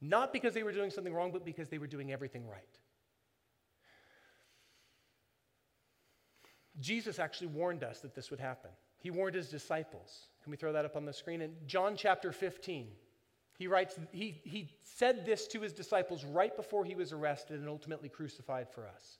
Not 0.00 0.32
because 0.32 0.54
they 0.54 0.62
were 0.62 0.72
doing 0.72 0.90
something 0.90 1.12
wrong, 1.12 1.30
but 1.30 1.44
because 1.44 1.68
they 1.68 1.76
were 1.76 1.86
doing 1.86 2.10
everything 2.10 2.48
right. 2.48 2.78
Jesus 6.78 7.18
actually 7.18 7.48
warned 7.48 7.82
us 7.82 8.00
that 8.00 8.14
this 8.14 8.30
would 8.30 8.40
happen. 8.40 8.70
He 8.98 9.10
warned 9.10 9.34
his 9.34 9.48
disciples. 9.48 10.28
Can 10.42 10.50
we 10.50 10.56
throw 10.56 10.72
that 10.72 10.84
up 10.84 10.96
on 10.96 11.04
the 11.04 11.12
screen? 11.12 11.40
In 11.40 11.54
John 11.66 11.96
chapter 11.96 12.32
15, 12.32 12.88
he 13.58 13.66
writes, 13.66 13.98
he, 14.12 14.40
he 14.44 14.70
said 14.82 15.26
this 15.26 15.46
to 15.48 15.60
his 15.60 15.72
disciples 15.72 16.24
right 16.24 16.54
before 16.54 16.84
he 16.84 16.94
was 16.94 17.12
arrested 17.12 17.60
and 17.60 17.68
ultimately 17.68 18.08
crucified 18.08 18.68
for 18.70 18.86
us. 18.86 19.18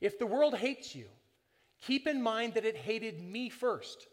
If 0.00 0.18
the 0.18 0.26
world 0.26 0.54
hates 0.54 0.94
you, 0.94 1.06
keep 1.80 2.06
in 2.06 2.20
mind 2.20 2.54
that 2.54 2.64
it 2.64 2.76
hated 2.76 3.22
me 3.22 3.48
first. 3.48 4.08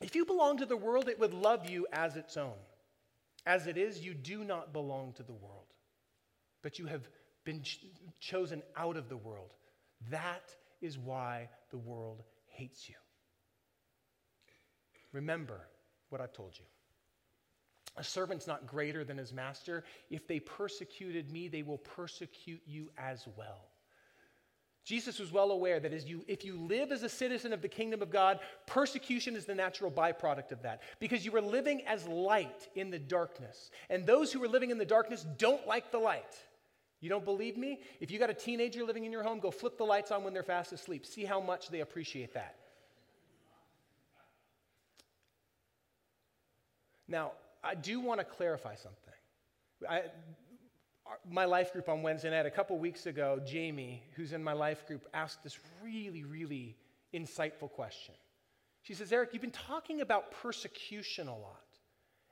If 0.00 0.14
you 0.14 0.24
belong 0.24 0.58
to 0.58 0.66
the 0.66 0.76
world, 0.76 1.08
it 1.08 1.18
would 1.18 1.34
love 1.34 1.68
you 1.68 1.86
as 1.92 2.16
its 2.16 2.36
own. 2.36 2.54
As 3.44 3.66
it 3.66 3.76
is, 3.76 4.04
you 4.04 4.14
do 4.14 4.44
not 4.44 4.72
belong 4.72 5.12
to 5.14 5.22
the 5.22 5.32
world, 5.32 5.66
but 6.62 6.78
you 6.78 6.86
have 6.86 7.08
been 7.44 7.62
ch- 7.62 7.84
chosen 8.20 8.62
out 8.76 8.96
of 8.96 9.08
the 9.08 9.16
world. 9.16 9.52
That 10.10 10.54
is 10.82 10.98
why 10.98 11.48
the 11.70 11.78
world 11.78 12.22
hates 12.46 12.88
you. 12.88 12.94
Remember 15.12 15.60
what 16.08 16.20
I've 16.20 16.32
told 16.32 16.58
you. 16.58 16.64
A 17.96 18.04
servant's 18.04 18.46
not 18.46 18.66
greater 18.66 19.04
than 19.04 19.18
his 19.18 19.32
master. 19.32 19.84
If 20.10 20.26
they 20.26 20.40
persecuted 20.40 21.30
me, 21.30 21.48
they 21.48 21.62
will 21.62 21.78
persecute 21.78 22.62
you 22.66 22.90
as 22.96 23.26
well. 23.36 23.68
Jesus 24.84 25.20
was 25.20 25.30
well 25.30 25.52
aware 25.52 25.78
that 25.78 25.92
as 25.92 26.06
you, 26.06 26.24
if 26.26 26.44
you 26.44 26.56
live 26.56 26.90
as 26.90 27.04
a 27.04 27.08
citizen 27.08 27.52
of 27.52 27.62
the 27.62 27.68
kingdom 27.68 28.02
of 28.02 28.10
God, 28.10 28.40
persecution 28.66 29.36
is 29.36 29.44
the 29.44 29.54
natural 29.54 29.90
byproduct 29.90 30.50
of 30.50 30.62
that 30.62 30.82
because 30.98 31.24
you 31.24 31.36
are 31.36 31.40
living 31.40 31.82
as 31.86 32.08
light 32.08 32.68
in 32.74 32.90
the 32.90 32.98
darkness. 32.98 33.70
And 33.90 34.04
those 34.04 34.32
who 34.32 34.42
are 34.42 34.48
living 34.48 34.70
in 34.70 34.78
the 34.78 34.84
darkness 34.84 35.24
don't 35.38 35.66
like 35.68 35.92
the 35.92 35.98
light. 35.98 36.36
You 37.02 37.08
don't 37.08 37.24
believe 37.24 37.58
me? 37.58 37.80
If 38.00 38.12
you 38.12 38.18
got 38.20 38.30
a 38.30 38.34
teenager 38.34 38.84
living 38.84 39.04
in 39.04 39.10
your 39.12 39.24
home, 39.24 39.40
go 39.40 39.50
flip 39.50 39.76
the 39.76 39.84
lights 39.84 40.12
on 40.12 40.22
when 40.22 40.32
they're 40.32 40.44
fast 40.44 40.72
asleep. 40.72 41.04
See 41.04 41.24
how 41.24 41.40
much 41.40 41.68
they 41.68 41.80
appreciate 41.80 42.32
that. 42.34 42.54
Now, 47.08 47.32
I 47.62 47.74
do 47.74 48.00
want 48.00 48.20
to 48.20 48.24
clarify 48.24 48.76
something. 48.76 49.14
I, 49.90 50.02
my 51.28 51.44
life 51.44 51.72
group 51.72 51.88
on 51.88 52.02
Wednesday 52.02 52.30
night, 52.30 52.46
a 52.46 52.50
couple 52.50 52.78
weeks 52.78 53.06
ago, 53.06 53.40
Jamie, 53.44 54.04
who's 54.14 54.32
in 54.32 54.42
my 54.42 54.52
life 54.52 54.86
group, 54.86 55.04
asked 55.12 55.42
this 55.42 55.58
really, 55.82 56.22
really 56.22 56.76
insightful 57.12 57.68
question. 57.68 58.14
She 58.82 58.94
says, 58.94 59.12
Eric, 59.12 59.30
you've 59.32 59.42
been 59.42 59.50
talking 59.50 60.02
about 60.02 60.30
persecution 60.30 61.26
a 61.26 61.36
lot. 61.36 61.61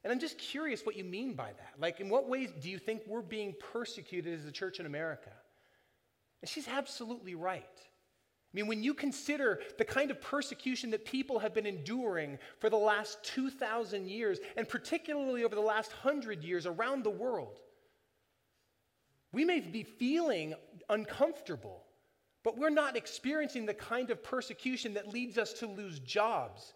And 0.03 0.13
I'm 0.13 0.21
just 0.21 0.39
curious 0.39 0.87
what 0.87 0.97
you 0.97 1.05
mean 1.05 1.35
by 1.35 1.49
that. 1.49 1.75
Like, 1.79 2.01
in 2.01 2.09
what 2.09 2.29
ways 2.29 2.51
do 2.61 2.71
you 2.71 2.79
think 2.79 3.03
we're 3.07 3.21
being 3.21 3.55
persecuted 3.73 4.39
as 4.39 4.47
a 4.47 4.53
church 4.53 4.81
in 4.81 4.87
America? 4.87 5.31
And 6.41 6.49
she's 6.49 6.69
absolutely 6.69 7.35
right. 7.35 7.65
I 8.53 8.57
mean, 8.57 8.67
when 8.67 8.83
you 8.83 8.95
consider 8.95 9.61
the 9.79 9.85
kind 9.85 10.11
of 10.11 10.21
persecution 10.21 10.91
that 10.91 11.05
people 11.05 11.39
have 11.39 11.55
been 11.55 11.67
enduring 11.67 12.39
for 12.59 12.69
the 12.69 12.77
last 12.77 13.23
2,000 13.25 14.09
years, 14.09 14.39
and 14.57 14.69
particularly 14.69 15.45
over 15.45 15.55
the 15.55 15.61
last 15.61 15.93
100 15.93 16.43
years 16.43 16.67
around 16.67 17.05
the 17.05 17.11
world, 17.11 17.61
we 19.33 19.45
may 19.45 19.61
be 19.61 19.85
feeling 19.85 20.55
uncomfortable, 20.89 21.85
but 22.43 22.59
we're 22.59 22.71
not 22.71 22.97
experiencing 22.97 23.67
the 23.67 23.75
kind 23.75 24.11
of 24.11 24.23
persecution 24.23 24.95
that 24.95 25.09
leads 25.09 25.39
us 25.39 25.53
to 25.55 25.69
lose 25.69 26.01
jobs. 26.01 26.73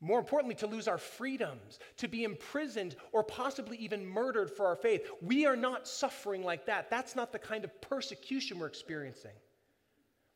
More 0.00 0.18
importantly, 0.18 0.54
to 0.56 0.66
lose 0.66 0.88
our 0.88 0.96
freedoms, 0.96 1.78
to 1.98 2.08
be 2.08 2.24
imprisoned, 2.24 2.96
or 3.12 3.22
possibly 3.22 3.76
even 3.78 4.06
murdered 4.06 4.50
for 4.50 4.66
our 4.66 4.76
faith. 4.76 5.06
We 5.20 5.44
are 5.44 5.56
not 5.56 5.86
suffering 5.86 6.42
like 6.42 6.66
that. 6.66 6.88
That's 6.88 7.14
not 7.14 7.32
the 7.32 7.38
kind 7.38 7.64
of 7.64 7.80
persecution 7.82 8.58
we're 8.58 8.66
experiencing. 8.66 9.34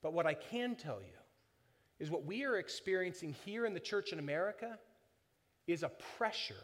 But 0.03 0.12
what 0.12 0.27
I 0.27 0.35
can 0.35 0.75
tell 0.75 1.01
you 1.01 1.17
is 1.99 2.11
what 2.11 2.27
we 2.27 2.45
are 2.45 2.59
experiencing 2.59 3.35
here 3.45 3.65
in 3.65 3.73
the 3.73 3.81
church 3.81 4.12
in 4.12 4.19
America 4.19 4.79
is 5.67 5.83
a 5.83 5.89
pressure 6.19 6.55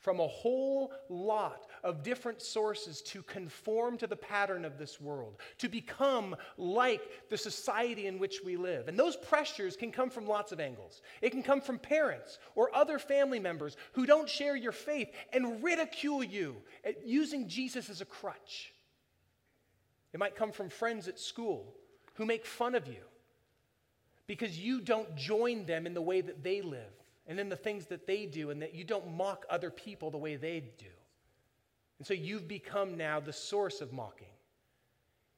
from 0.00 0.18
a 0.18 0.26
whole 0.26 0.92
lot 1.08 1.66
of 1.84 2.02
different 2.02 2.40
sources 2.40 3.02
to 3.02 3.22
conform 3.22 3.98
to 3.98 4.06
the 4.06 4.16
pattern 4.16 4.64
of 4.64 4.78
this 4.78 5.00
world, 5.00 5.36
to 5.58 5.68
become 5.68 6.34
like 6.56 7.02
the 7.28 7.36
society 7.36 8.06
in 8.06 8.18
which 8.18 8.40
we 8.44 8.56
live. 8.56 8.88
And 8.88 8.98
those 8.98 9.16
pressures 9.16 9.76
can 9.76 9.92
come 9.92 10.10
from 10.10 10.26
lots 10.26 10.52
of 10.52 10.60
angles. 10.60 11.02
It 11.20 11.30
can 11.30 11.42
come 11.42 11.60
from 11.60 11.78
parents 11.78 12.38
or 12.54 12.74
other 12.74 12.98
family 12.98 13.38
members 13.38 13.76
who 13.92 14.06
don't 14.06 14.28
share 14.28 14.56
your 14.56 14.72
faith 14.72 15.10
and 15.32 15.62
ridicule 15.62 16.24
you 16.24 16.56
using 17.04 17.46
Jesus 17.46 17.90
as 17.90 18.00
a 18.00 18.06
crutch. 18.06 18.72
It 20.12 20.18
might 20.18 20.34
come 20.34 20.50
from 20.50 20.70
friends 20.70 21.08
at 21.08 21.20
school 21.20 21.74
who 22.14 22.24
make 22.24 22.46
fun 22.46 22.74
of 22.74 22.88
you 22.88 23.04
because 24.26 24.58
you 24.58 24.80
don't 24.80 25.14
join 25.14 25.66
them 25.66 25.86
in 25.86 25.92
the 25.92 26.02
way 26.02 26.20
that 26.22 26.42
they 26.42 26.62
live 26.62 26.99
and 27.30 27.38
in 27.38 27.48
the 27.48 27.56
things 27.56 27.86
that 27.86 28.08
they 28.08 28.26
do, 28.26 28.50
and 28.50 28.60
that 28.60 28.74
you 28.74 28.82
don't 28.82 29.16
mock 29.16 29.46
other 29.48 29.70
people 29.70 30.10
the 30.10 30.18
way 30.18 30.34
they 30.34 30.58
do. 30.76 30.86
And 31.98 32.06
so 32.06 32.12
you've 32.12 32.48
become 32.48 32.96
now 32.96 33.20
the 33.20 33.32
source 33.32 33.80
of 33.80 33.92
mocking. 33.92 34.26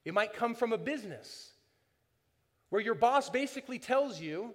It 0.06 0.14
might 0.14 0.32
come 0.32 0.54
from 0.54 0.72
a 0.72 0.78
business 0.78 1.52
where 2.70 2.80
your 2.80 2.94
boss 2.94 3.28
basically 3.28 3.78
tells 3.78 4.18
you, 4.18 4.54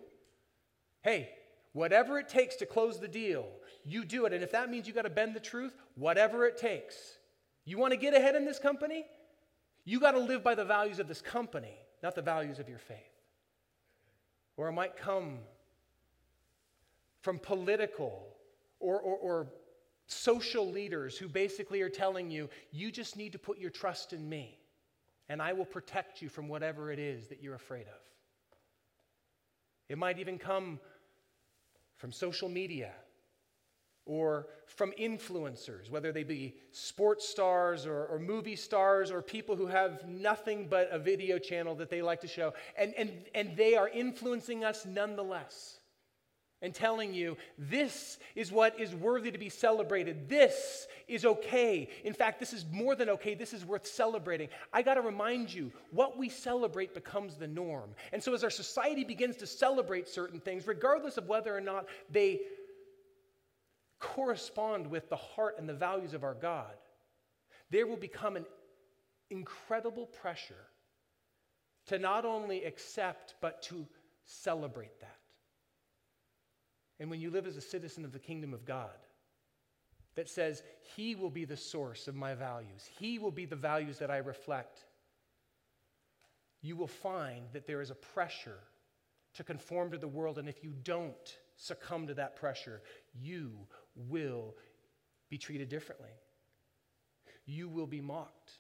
hey, 1.04 1.30
whatever 1.74 2.18
it 2.18 2.28
takes 2.28 2.56
to 2.56 2.66
close 2.66 3.00
the 3.00 3.08
deal, 3.08 3.46
you 3.86 4.04
do 4.04 4.26
it. 4.26 4.34
And 4.34 4.44
if 4.44 4.52
that 4.54 4.72
means 4.72 4.88
you 4.88 4.94
got 4.94 5.04
to 5.04 5.10
bend 5.12 5.36
the 5.36 5.40
truth, 5.40 5.74
whatever 5.94 6.48
it 6.48 6.58
takes. 6.58 6.96
You 7.66 7.78
want 7.78 7.92
to 7.92 7.98
get 7.98 8.16
ahead 8.16 8.36
in 8.36 8.46
this 8.46 8.58
company? 8.58 9.06
You 9.86 10.00
got 10.00 10.14
to 10.14 10.20
live 10.20 10.44
by 10.44 10.56
the 10.56 10.66
values 10.66 10.98
of 10.98 11.08
this 11.08 11.22
company, 11.22 11.78
not 12.02 12.16
the 12.16 12.24
values 12.24 12.58
of 12.58 12.68
your 12.68 12.80
faith. 12.80 12.98
Or 14.58 14.70
it 14.70 14.74
might 14.74 14.98
come 14.98 15.38
from 17.28 17.40
political 17.40 18.26
or, 18.80 19.02
or, 19.02 19.18
or 19.18 19.48
social 20.06 20.72
leaders 20.72 21.18
who 21.18 21.28
basically 21.28 21.82
are 21.82 21.90
telling 21.90 22.32
you, 22.32 22.50
you 22.72 22.90
just 22.90 23.18
need 23.18 23.34
to 23.34 23.38
put 23.38 23.60
your 23.60 23.70
trust 23.70 24.14
in 24.14 24.30
me, 24.30 24.58
and 25.28 25.42
I 25.42 25.52
will 25.52 25.66
protect 25.66 26.22
you 26.22 26.30
from 26.30 26.48
whatever 26.48 26.90
it 26.90 27.00
is 27.00 27.28
that 27.28 27.44
you're 27.44 27.56
afraid 27.56 27.82
of. 27.82 28.02
It 29.90 29.98
might 29.98 30.20
even 30.20 30.38
come 30.38 30.80
from 31.98 32.14
social 32.14 32.48
media 32.48 32.94
or 34.06 34.48
from 34.66 34.94
influencers, 34.98 35.90
whether 35.90 36.14
they 36.14 36.24
be 36.24 36.56
sports 36.72 37.28
stars 37.28 37.86
or, 37.86 38.06
or, 38.06 38.20
movie 38.20 38.56
stars 38.56 39.12
or 39.12 39.22
people 39.22 39.58
who 39.58 39.68
have 39.68 40.08
nothing 40.08 40.70
but 40.70 40.88
a 40.94 40.98
video 40.98 41.38
channel 41.38 41.76
that 41.76 41.90
they 41.90 42.02
like 42.02 42.22
to 42.22 42.28
show. 42.30 42.54
And, 42.78 42.94
and, 42.94 43.12
and 43.36 43.58
they 43.58 43.76
are 43.76 43.90
influencing 43.90 44.64
us 44.64 44.86
nonetheless 44.86 45.77
and 46.62 46.74
telling 46.74 47.14
you 47.14 47.38
this 47.58 48.18
is 48.36 48.52
what 48.52 48.80
is 48.80 48.94
worthy 48.96 49.32
to 49.32 49.38
be 49.38 49.50
celebrated. 49.50 50.28
This 50.28 50.88
is 51.08 51.26
okay. 51.26 51.90
In 52.04 52.14
fact, 52.14 52.40
this 52.40 52.54
is 52.54 52.66
more 52.72 52.96
than 52.96 53.10
okay. 53.10 53.36
This 53.36 53.54
is 53.54 53.64
worth 53.64 53.86
celebrating. 53.86 54.50
I 54.74 54.82
got 54.82 54.96
to 54.96 55.02
remind 55.02 55.54
you 55.54 55.72
what 55.92 56.18
we 56.18 56.30
celebrate 56.30 56.94
becomes 56.94 57.36
the 57.36 57.48
norm. 57.48 57.92
And 58.12 58.22
so, 58.22 58.34
as 58.34 58.44
our 58.44 58.50
society 58.50 59.04
begins 59.04 59.38
to 59.38 59.48
celebrate 59.48 60.08
certain 60.08 60.40
things, 60.40 60.68
regardless 60.68 61.18
of 61.18 61.28
whether 61.28 61.56
or 61.56 61.62
not 61.62 61.86
they 62.10 62.42
correspond 64.00 64.88
with 64.88 65.10
the 65.10 65.16
heart 65.16 65.56
and 65.60 65.68
the 65.68 65.74
values 65.74 66.14
of 66.14 66.24
our 66.24 66.36
God, 66.36 66.74
there 67.70 67.88
will 67.88 67.98
become 67.98 68.36
an 68.36 68.46
incredible 69.30 70.06
pressure 70.06 70.56
to 71.88 72.00
not 72.00 72.26
only 72.26 72.66
accept, 72.66 73.36
but 73.42 73.62
to 73.64 73.88
celebrate 74.26 75.00
that. 75.02 75.17
And 77.00 77.10
when 77.10 77.22
you 77.22 77.30
live 77.30 77.46
as 77.46 77.58
a 77.58 77.62
citizen 77.62 78.06
of 78.06 78.12
the 78.12 78.20
kingdom 78.20 78.54
of 78.54 78.66
God, 78.66 78.90
that 80.16 80.28
says, 80.28 80.64
He 80.96 81.16
will 81.16 81.30
be 81.30 81.46
the 81.46 81.58
source 81.58 82.08
of 82.08 82.16
my 82.16 82.34
values, 82.34 82.90
He 83.00 83.20
will 83.20 83.32
be 83.32 83.46
the 83.46 83.56
values 83.56 84.00
that 84.00 84.12
I 84.12 84.18
reflect, 84.18 84.84
you 86.62 86.76
will 86.76 86.88
find 86.88 87.46
that 87.54 87.68
there 87.68 87.82
is 87.82 87.92
a 87.92 87.96
pressure 87.96 88.60
to 89.36 89.44
conform 89.44 89.92
to 89.92 89.98
the 89.98 90.08
world. 90.08 90.40
And 90.40 90.50
if 90.50 90.64
you 90.64 90.74
don't 90.84 91.38
succumb 91.56 92.08
to 92.08 92.16
that 92.16 92.36
pressure, 92.36 92.82
you 93.14 93.52
will 93.96 94.56
be 95.30 95.38
treated 95.38 95.70
differently. 95.70 96.10
You 97.46 97.70
will 97.70 97.86
be 97.86 98.02
mocked. 98.02 98.52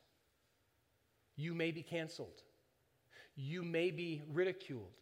You 1.36 1.54
may 1.54 1.72
be 1.72 1.82
canceled. 1.82 2.44
You 3.36 3.64
may 3.64 3.92
be 3.92 4.22
ridiculed. 4.32 4.94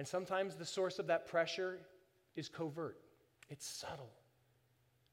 And 0.00 0.08
sometimes 0.08 0.56
the 0.56 0.64
source 0.64 0.98
of 0.98 1.08
that 1.08 1.28
pressure 1.28 1.78
is 2.34 2.48
covert, 2.48 2.96
it's 3.50 3.68
subtle. 3.68 4.08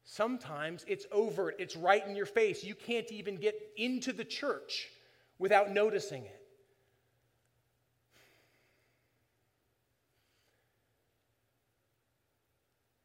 Sometimes 0.06 0.86
it's 0.88 1.06
overt, 1.12 1.58
it's 1.60 1.76
right 1.76 2.08
in 2.08 2.16
your 2.16 2.26
face. 2.26 2.64
You 2.64 2.74
can't 2.74 3.12
even 3.12 3.36
get 3.36 3.54
into 3.76 4.14
the 4.14 4.24
church 4.24 4.88
without 5.40 5.74
noticing 5.74 6.24
it. 6.24 6.42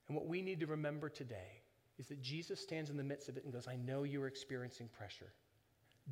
And 0.06 0.16
what 0.16 0.28
we 0.28 0.40
need 0.40 0.60
to 0.60 0.66
remember 0.66 1.08
today 1.08 1.62
is 1.98 2.06
that 2.06 2.22
Jesus 2.22 2.60
stands 2.60 2.90
in 2.90 2.96
the 2.96 3.02
midst 3.02 3.28
of 3.28 3.36
it 3.36 3.42
and 3.42 3.52
goes, 3.52 3.66
I 3.66 3.74
know 3.74 4.04
you're 4.04 4.28
experiencing 4.28 4.88
pressure. 4.96 5.32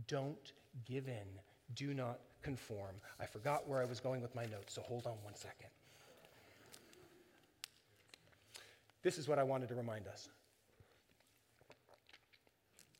Don't 0.09 0.53
give 0.85 1.07
in. 1.07 1.29
Do 1.77 1.95
not 1.95 2.19
conform. 2.43 2.97
I 3.21 3.27
forgot 3.27 3.69
where 3.69 3.81
I 3.81 3.85
was 3.85 4.01
going 4.01 4.23
with 4.23 4.35
my 4.35 4.45
notes, 4.45 4.75
so 4.75 4.83
hold 4.83 5.07
on 5.07 5.15
one 5.23 5.35
second. 5.35 5.69
This 9.03 9.19
is 9.19 9.29
what 9.29 9.39
I 9.39 9.43
wanted 9.43 9.69
to 9.71 9.75
remind 9.75 10.07
us. 10.07 10.29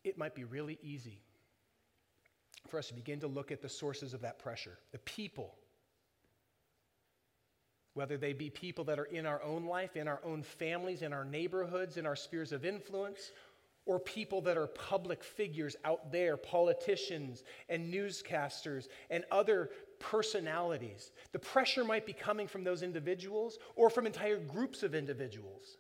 It 0.03 0.17
might 0.17 0.35
be 0.35 0.45
really 0.45 0.79
easy 0.83 1.21
for 2.69 2.79
us 2.79 2.89
to 2.89 2.95
begin 2.95 3.21
to 3.21 3.27
look 3.27 3.51
at 3.51 3.61
the 3.61 3.69
sources 3.69 4.15
of 4.15 4.23
that 4.23 4.39
pressure, 4.39 4.79
the 4.93 4.99
people. 4.99 5.55
Whether 7.95 8.17
they 8.17 8.33
be 8.33 8.49
people 8.49 8.85
that 8.85 8.99
are 8.99 9.05
in 9.05 9.27
our 9.27 9.43
own 9.43 9.67
life, 9.67 9.97
in 9.97 10.09
our 10.09 10.21
own 10.25 10.43
families, 10.43 11.03
in 11.03 11.13
our 11.13 11.25
neighborhoods, 11.25 11.97
in 11.97 12.07
our 12.07 12.17
spheres 12.17 12.53
of 12.53 12.65
influence, 12.65 13.33
or 13.91 13.99
people 13.99 14.41
that 14.41 14.57
are 14.57 14.69
public 14.69 15.25
figures 15.25 15.75
out 15.85 16.13
there, 16.13 16.37
politicians 16.37 17.43
and 17.69 17.93
newscasters 17.93 18.87
and 19.11 19.25
other 19.33 19.71
personalities. 19.99 21.11
The 21.33 21.41
pressure 21.41 21.83
might 21.83 22.07
be 22.07 22.13
coming 22.13 22.47
from 22.47 22.63
those 22.63 22.85
individuals 22.85 23.59
or 23.75 23.91
from 23.91 24.07
entire 24.07 24.39
groups 24.39 24.85
of 24.85 24.95
individuals. 24.95 25.77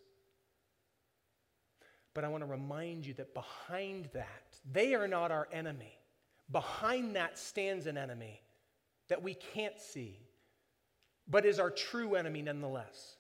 But 2.13 2.25
I 2.25 2.29
want 2.29 2.43
to 2.43 2.51
remind 2.51 3.07
you 3.07 3.15
that 3.15 3.33
behind 3.33 4.09
that, 4.13 4.59
they 4.73 4.97
are 4.97 5.07
not 5.07 5.31
our 5.31 5.47
enemy. 5.53 5.97
Behind 6.51 7.15
that 7.15 7.39
stands 7.39 7.87
an 7.87 7.97
enemy 7.97 8.43
that 9.09 9.23
we 9.23 9.35
can't 9.35 9.79
see, 9.79 10.19
but 11.29 11.47
is 11.47 11.61
our 11.61 11.71
true 11.71 12.17
enemy 12.17 12.43
nonetheless. 12.43 13.15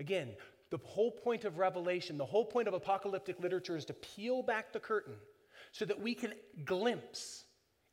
Again, 0.00 0.30
the 0.74 0.80
whole 0.88 1.12
point 1.12 1.44
of 1.44 1.58
Revelation, 1.58 2.18
the 2.18 2.24
whole 2.24 2.44
point 2.44 2.66
of 2.66 2.74
apocalyptic 2.74 3.38
literature 3.38 3.76
is 3.76 3.84
to 3.84 3.94
peel 3.94 4.42
back 4.42 4.72
the 4.72 4.80
curtain 4.80 5.14
so 5.70 5.84
that 5.84 6.00
we 6.00 6.16
can 6.16 6.32
glimpse 6.64 7.44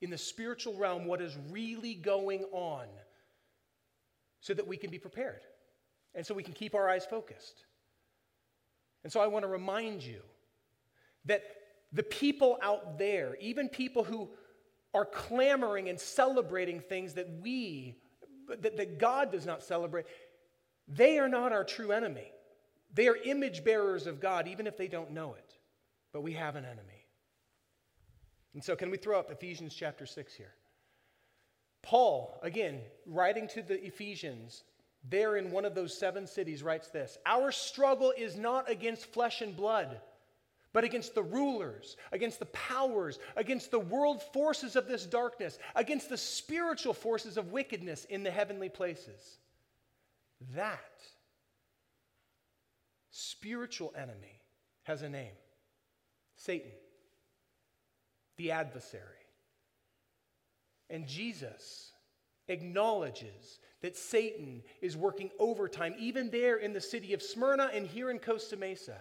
in 0.01 0.09
the 0.09 0.17
spiritual 0.17 0.73
realm 0.73 1.05
what 1.05 1.21
is 1.21 1.37
really 1.51 1.93
going 1.93 2.43
on 2.51 2.87
so 4.39 4.55
that 4.55 4.65
we 4.65 4.77
can 4.77 4.89
be 4.89 4.97
prepared 4.97 5.41
and 6.15 6.25
so 6.25 6.33
we 6.33 6.41
can 6.41 6.55
keep 6.55 6.73
our 6.73 6.89
eyes 6.89 7.05
focused. 7.05 7.65
And 9.03 9.13
so 9.13 9.19
I 9.19 9.27
want 9.27 9.43
to 9.43 9.49
remind 9.49 10.01
you 10.01 10.21
that 11.25 11.43
the 11.93 12.01
people 12.01 12.57
out 12.63 12.97
there, 12.97 13.37
even 13.39 13.69
people 13.69 14.03
who 14.03 14.27
are 14.95 15.05
clamoring 15.05 15.87
and 15.87 15.99
celebrating 15.99 16.79
things 16.79 17.13
that 17.13 17.29
we, 17.43 17.99
that, 18.49 18.75
that 18.75 18.97
God 18.97 19.31
does 19.31 19.45
not 19.45 19.61
celebrate, 19.61 20.07
they 20.87 21.19
are 21.19 21.29
not 21.29 21.51
our 21.51 21.63
true 21.63 21.91
enemy. 21.91 22.31
They 22.93 23.07
are 23.07 23.15
image 23.15 23.63
bearers 23.63 24.07
of 24.07 24.19
God, 24.19 24.47
even 24.47 24.67
if 24.67 24.77
they 24.77 24.87
don't 24.87 25.11
know 25.11 25.33
it. 25.33 25.53
But 26.13 26.21
we 26.21 26.33
have 26.33 26.55
an 26.55 26.65
enemy. 26.65 27.05
And 28.53 28.63
so, 28.63 28.75
can 28.75 28.91
we 28.91 28.97
throw 28.97 29.17
up 29.17 29.31
Ephesians 29.31 29.73
chapter 29.73 30.05
6 30.05 30.33
here? 30.33 30.53
Paul, 31.81 32.37
again, 32.43 32.81
writing 33.05 33.47
to 33.49 33.61
the 33.61 33.83
Ephesians, 33.83 34.63
there 35.09 35.37
in 35.37 35.51
one 35.51 35.65
of 35.65 35.73
those 35.73 35.97
seven 35.97 36.27
cities, 36.27 36.61
writes 36.61 36.89
this 36.89 37.17
Our 37.25 37.51
struggle 37.51 38.13
is 38.17 38.37
not 38.37 38.69
against 38.69 39.05
flesh 39.05 39.41
and 39.41 39.55
blood 39.55 40.01
but 40.73 40.83
against 40.83 41.15
the 41.15 41.23
rulers, 41.23 41.97
against 42.11 42.39
the 42.39 42.45
powers, 42.47 43.19
against 43.35 43.71
the 43.71 43.79
world 43.79 44.21
forces 44.33 44.75
of 44.75 44.87
this 44.87 45.05
darkness, 45.05 45.59
against 45.75 46.09
the 46.09 46.17
spiritual 46.17 46.93
forces 46.93 47.37
of 47.37 47.51
wickedness 47.51 48.05
in 48.05 48.23
the 48.23 48.31
heavenly 48.31 48.69
places. 48.69 49.39
That 50.55 50.79
spiritual 53.11 53.93
enemy 53.95 54.41
has 54.83 55.01
a 55.01 55.09
name 55.09 55.33
Satan, 56.35 56.71
the 58.37 58.51
adversary. 58.51 59.03
And 60.89 61.07
Jesus 61.07 61.91
acknowledges 62.47 63.59
that 63.81 63.95
Satan 63.95 64.63
is 64.81 64.97
working 64.97 65.29
overtime, 65.39 65.95
even 65.97 66.29
there 66.29 66.57
in 66.57 66.73
the 66.73 66.81
city 66.81 67.13
of 67.13 67.21
Smyrna 67.21 67.69
and 67.73 67.85
here 67.87 68.09
in 68.09 68.19
Costa 68.19 68.57
Mesa 68.57 68.97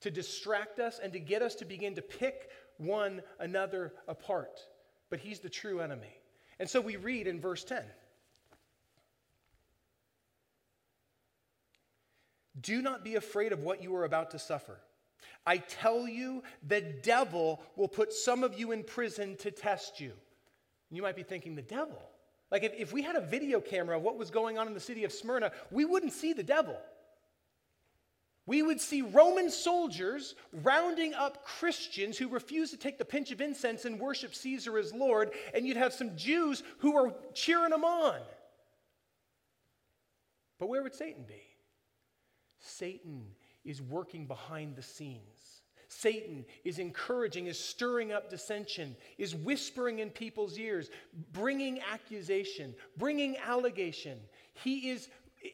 to 0.00 0.10
distract 0.10 0.78
us 0.78 1.00
and 1.02 1.12
to 1.12 1.20
get 1.20 1.42
us 1.42 1.54
to 1.56 1.64
begin 1.64 1.94
to 1.94 2.02
pick 2.02 2.50
one 2.78 3.22
another 3.38 3.92
apart. 4.06 4.60
But 5.10 5.20
he's 5.20 5.40
the 5.40 5.48
true 5.48 5.80
enemy. 5.80 6.20
And 6.58 6.68
so 6.68 6.80
we 6.80 6.96
read 6.96 7.26
in 7.26 7.40
verse 7.40 7.64
10 7.64 7.82
Do 12.60 12.82
not 12.82 13.04
be 13.04 13.16
afraid 13.16 13.52
of 13.52 13.62
what 13.62 13.82
you 13.82 13.94
are 13.96 14.04
about 14.04 14.32
to 14.32 14.38
suffer. 14.38 14.78
I 15.46 15.58
tell 15.58 16.06
you, 16.08 16.42
the 16.66 16.80
devil 16.80 17.62
will 17.76 17.88
put 17.88 18.12
some 18.12 18.44
of 18.44 18.58
you 18.58 18.72
in 18.72 18.84
prison 18.84 19.36
to 19.38 19.50
test 19.50 20.00
you. 20.00 20.12
You 20.90 21.02
might 21.02 21.16
be 21.16 21.22
thinking, 21.22 21.54
the 21.54 21.62
devil? 21.62 22.00
Like, 22.50 22.64
if, 22.64 22.72
if 22.78 22.92
we 22.92 23.02
had 23.02 23.16
a 23.16 23.20
video 23.20 23.60
camera 23.60 23.96
of 23.96 24.02
what 24.02 24.16
was 24.16 24.30
going 24.30 24.58
on 24.58 24.66
in 24.66 24.74
the 24.74 24.80
city 24.80 25.04
of 25.04 25.12
Smyrna, 25.12 25.52
we 25.70 25.84
wouldn't 25.84 26.12
see 26.12 26.32
the 26.32 26.42
devil 26.42 26.76
we 28.48 28.62
would 28.62 28.80
see 28.80 29.02
Roman 29.02 29.50
soldiers 29.50 30.34
rounding 30.62 31.12
up 31.12 31.44
Christians 31.44 32.16
who 32.16 32.28
refuse 32.28 32.70
to 32.70 32.78
take 32.78 32.96
the 32.96 33.04
pinch 33.04 33.30
of 33.30 33.42
incense 33.42 33.84
and 33.84 34.00
worship 34.00 34.34
Caesar 34.34 34.78
as 34.78 34.90
Lord, 34.94 35.32
and 35.52 35.66
you'd 35.66 35.76
have 35.76 35.92
some 35.92 36.16
Jews 36.16 36.62
who 36.78 36.96
are 36.96 37.12
cheering 37.34 37.72
them 37.72 37.84
on. 37.84 38.18
But 40.58 40.70
where 40.70 40.82
would 40.82 40.94
Satan 40.94 41.24
be? 41.28 41.42
Satan 42.58 43.26
is 43.64 43.82
working 43.82 44.26
behind 44.26 44.76
the 44.76 44.82
scenes. 44.82 45.62
Satan 45.88 46.44
is 46.64 46.78
encouraging, 46.78 47.46
is 47.46 47.58
stirring 47.58 48.12
up 48.12 48.28
dissension, 48.28 48.94
is 49.16 49.34
whispering 49.34 50.00
in 50.00 50.10
people's 50.10 50.58
ears, 50.58 50.90
bringing 51.32 51.80
accusation, 51.80 52.74
bringing 52.96 53.36
allegation. 53.38 54.18
He 54.52 54.90
is 54.90 55.08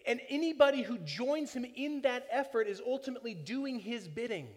and 0.07 0.20
anybody 0.30 0.82
who 0.82 0.98
joins 0.98 1.52
him 1.52 1.66
in 1.76 2.00
that 2.02 2.26
effort 2.30 2.66
is 2.66 2.80
ultimately 2.86 3.34
doing 3.34 3.78
his 3.78 4.09
bidding. 4.09 4.48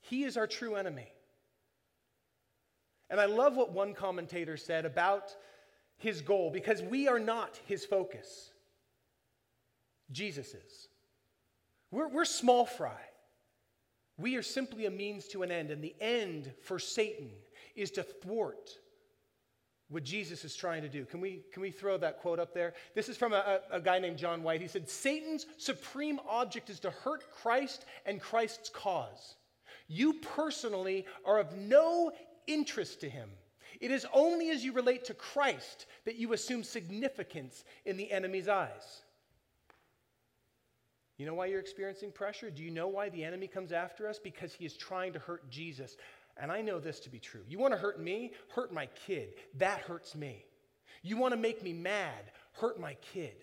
He 0.00 0.24
is 0.24 0.36
our 0.36 0.48
true 0.48 0.74
enemy. 0.74 1.12
And 3.08 3.20
I 3.20 3.26
love 3.26 3.56
what 3.56 3.72
one 3.72 3.94
commentator 3.94 4.56
said 4.56 4.84
about 4.84 5.34
his 5.96 6.22
goal 6.22 6.50
because 6.50 6.82
we 6.82 7.08
are 7.08 7.18
not 7.18 7.60
his 7.66 7.84
focus. 7.84 8.50
Jesus 10.10 10.54
is. 10.54 10.88
We're, 11.90 12.08
we're 12.08 12.24
small 12.24 12.66
fry. 12.66 13.00
We 14.16 14.36
are 14.36 14.42
simply 14.42 14.86
a 14.86 14.90
means 14.90 15.26
to 15.28 15.42
an 15.42 15.50
end, 15.50 15.70
and 15.70 15.82
the 15.82 15.94
end 16.00 16.52
for 16.62 16.78
Satan 16.78 17.30
is 17.74 17.90
to 17.92 18.02
thwart 18.02 18.70
what 19.88 20.04
Jesus 20.04 20.44
is 20.44 20.54
trying 20.54 20.82
to 20.82 20.88
do. 20.88 21.04
Can 21.04 21.20
we, 21.20 21.42
can 21.52 21.62
we 21.62 21.70
throw 21.70 21.98
that 21.98 22.20
quote 22.20 22.38
up 22.38 22.54
there? 22.54 22.74
This 22.94 23.08
is 23.08 23.16
from 23.16 23.32
a, 23.32 23.60
a, 23.72 23.80
guy 23.80 23.98
named 23.98 24.18
John 24.18 24.42
White. 24.44 24.60
He 24.60 24.68
said, 24.68 24.88
Satan's 24.88 25.46
supreme 25.58 26.20
object 26.28 26.70
is 26.70 26.78
to 26.80 26.90
hurt 26.90 27.24
Christ 27.42 27.86
and 28.06 28.20
Christ's 28.20 28.68
cause. 28.68 29.34
You 29.88 30.14
personally 30.14 31.06
are 31.24 31.40
of 31.40 31.56
no 31.56 32.12
interest 32.46 33.00
to 33.00 33.08
him. 33.08 33.30
It 33.80 33.90
is 33.90 34.06
only 34.12 34.50
as 34.50 34.64
you 34.64 34.72
relate 34.72 35.04
to 35.06 35.14
Christ 35.14 35.86
that 36.04 36.16
you 36.16 36.34
assume 36.34 36.62
significance 36.62 37.64
in 37.84 37.96
the 37.96 38.12
enemy's 38.12 38.46
eyes. 38.46 39.02
You 41.20 41.26
know 41.26 41.34
why 41.34 41.46
you're 41.46 41.60
experiencing 41.60 42.12
pressure? 42.12 42.48
Do 42.48 42.62
you 42.62 42.70
know 42.70 42.88
why 42.88 43.10
the 43.10 43.22
enemy 43.22 43.46
comes 43.46 43.72
after 43.72 44.08
us? 44.08 44.18
Because 44.18 44.54
he 44.54 44.64
is 44.64 44.74
trying 44.74 45.12
to 45.12 45.18
hurt 45.18 45.50
Jesus. 45.50 45.98
And 46.38 46.50
I 46.50 46.62
know 46.62 46.80
this 46.80 46.98
to 47.00 47.10
be 47.10 47.18
true. 47.18 47.42
You 47.46 47.58
want 47.58 47.74
to 47.74 47.78
hurt 47.78 48.00
me? 48.00 48.32
Hurt 48.54 48.72
my 48.72 48.86
kid. 49.06 49.34
That 49.58 49.80
hurts 49.80 50.14
me. 50.14 50.46
You 51.02 51.18
want 51.18 51.34
to 51.34 51.36
make 51.38 51.62
me 51.62 51.74
mad? 51.74 52.32
Hurt 52.52 52.80
my 52.80 52.94
kid. 53.12 53.36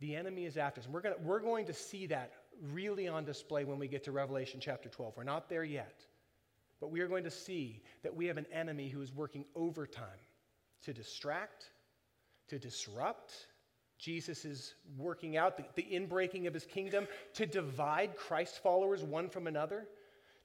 The 0.00 0.14
enemy 0.14 0.44
is 0.44 0.58
after 0.58 0.82
us. 0.82 0.84
And 0.84 0.92
we're, 0.92 1.00
gonna, 1.00 1.16
we're 1.22 1.40
going 1.40 1.64
to 1.64 1.72
see 1.72 2.04
that 2.08 2.32
really 2.70 3.08
on 3.08 3.24
display 3.24 3.64
when 3.64 3.78
we 3.78 3.88
get 3.88 4.04
to 4.04 4.12
Revelation 4.12 4.60
chapter 4.60 4.90
12. 4.90 5.14
We're 5.16 5.24
not 5.24 5.48
there 5.48 5.64
yet. 5.64 6.04
But 6.82 6.90
we 6.90 7.00
are 7.00 7.08
going 7.08 7.24
to 7.24 7.30
see 7.30 7.82
that 8.02 8.14
we 8.14 8.26
have 8.26 8.36
an 8.36 8.46
enemy 8.52 8.90
who 8.90 9.00
is 9.00 9.10
working 9.10 9.46
overtime 9.56 10.04
to 10.82 10.92
distract, 10.92 11.70
to 12.48 12.58
disrupt. 12.58 13.46
Jesus 13.98 14.44
is 14.44 14.74
working 14.96 15.36
out 15.36 15.56
the, 15.56 15.64
the 15.74 15.82
inbreaking 15.82 16.46
of 16.46 16.54
his 16.54 16.64
kingdom 16.64 17.06
to 17.34 17.46
divide 17.46 18.16
Christ 18.16 18.62
followers 18.62 19.02
one 19.02 19.28
from 19.28 19.46
another, 19.46 19.86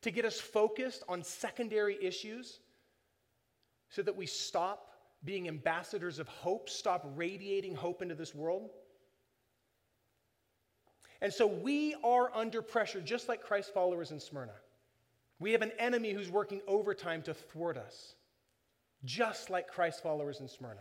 to 0.02 0.12
get 0.12 0.26
us 0.26 0.40
focused 0.40 1.04
on 1.10 1.24
secondary 1.24 1.98
issues 2.02 2.60
so 3.90 4.02
that 4.02 4.16
we 4.16 4.26
stop 4.26 4.94
being 5.26 5.48
ambassadors 5.48 6.20
of 6.20 6.28
hope, 6.28 6.70
stop 6.70 7.12
radiating 7.16 7.76
hope 7.76 8.02
into 8.02 8.16
this 8.16 8.34
world. 8.34 8.70
And 11.22 11.34
so 11.34 11.46
we 11.48 11.96
are 12.04 12.32
under 12.34 12.62
pressure, 12.62 13.02
just 13.02 13.28
like 13.28 13.44
Christ 13.44 13.74
followers 13.74 14.12
in 14.12 14.20
Smyrna. 14.20 14.54
We 15.40 15.52
have 15.52 15.62
an 15.62 15.72
enemy 15.78 16.14
who's 16.14 16.30
working 16.30 16.62
overtime 16.68 17.22
to 17.24 17.34
thwart 17.34 17.78
us, 17.78 18.16
just 19.04 19.50
like 19.50 19.68
Christ 19.68 20.02
followers 20.02 20.40
in 20.40 20.48
Smyrna. 20.48 20.80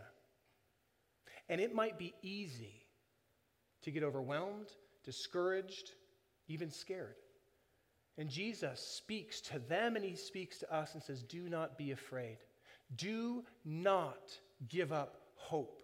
And 1.49 1.59
it 1.59 1.73
might 1.73 1.97
be 1.97 2.13
easy 2.21 2.85
to 3.81 3.91
get 3.91 4.03
overwhelmed, 4.03 4.67
discouraged, 5.03 5.91
even 6.47 6.69
scared. 6.69 7.15
And 8.17 8.29
Jesus 8.29 8.79
speaks 8.79 9.41
to 9.41 9.59
them 9.59 9.95
and 9.95 10.05
he 10.05 10.15
speaks 10.15 10.59
to 10.59 10.73
us 10.73 10.93
and 10.93 11.01
says, 11.01 11.23
Do 11.23 11.49
not 11.49 11.77
be 11.77 11.91
afraid. 11.91 12.37
Do 12.95 13.43
not 13.65 14.37
give 14.67 14.91
up 14.91 15.15
hope. 15.35 15.81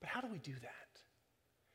But 0.00 0.08
how 0.08 0.20
do 0.20 0.28
we 0.28 0.38
do 0.38 0.54
that? 0.62 0.81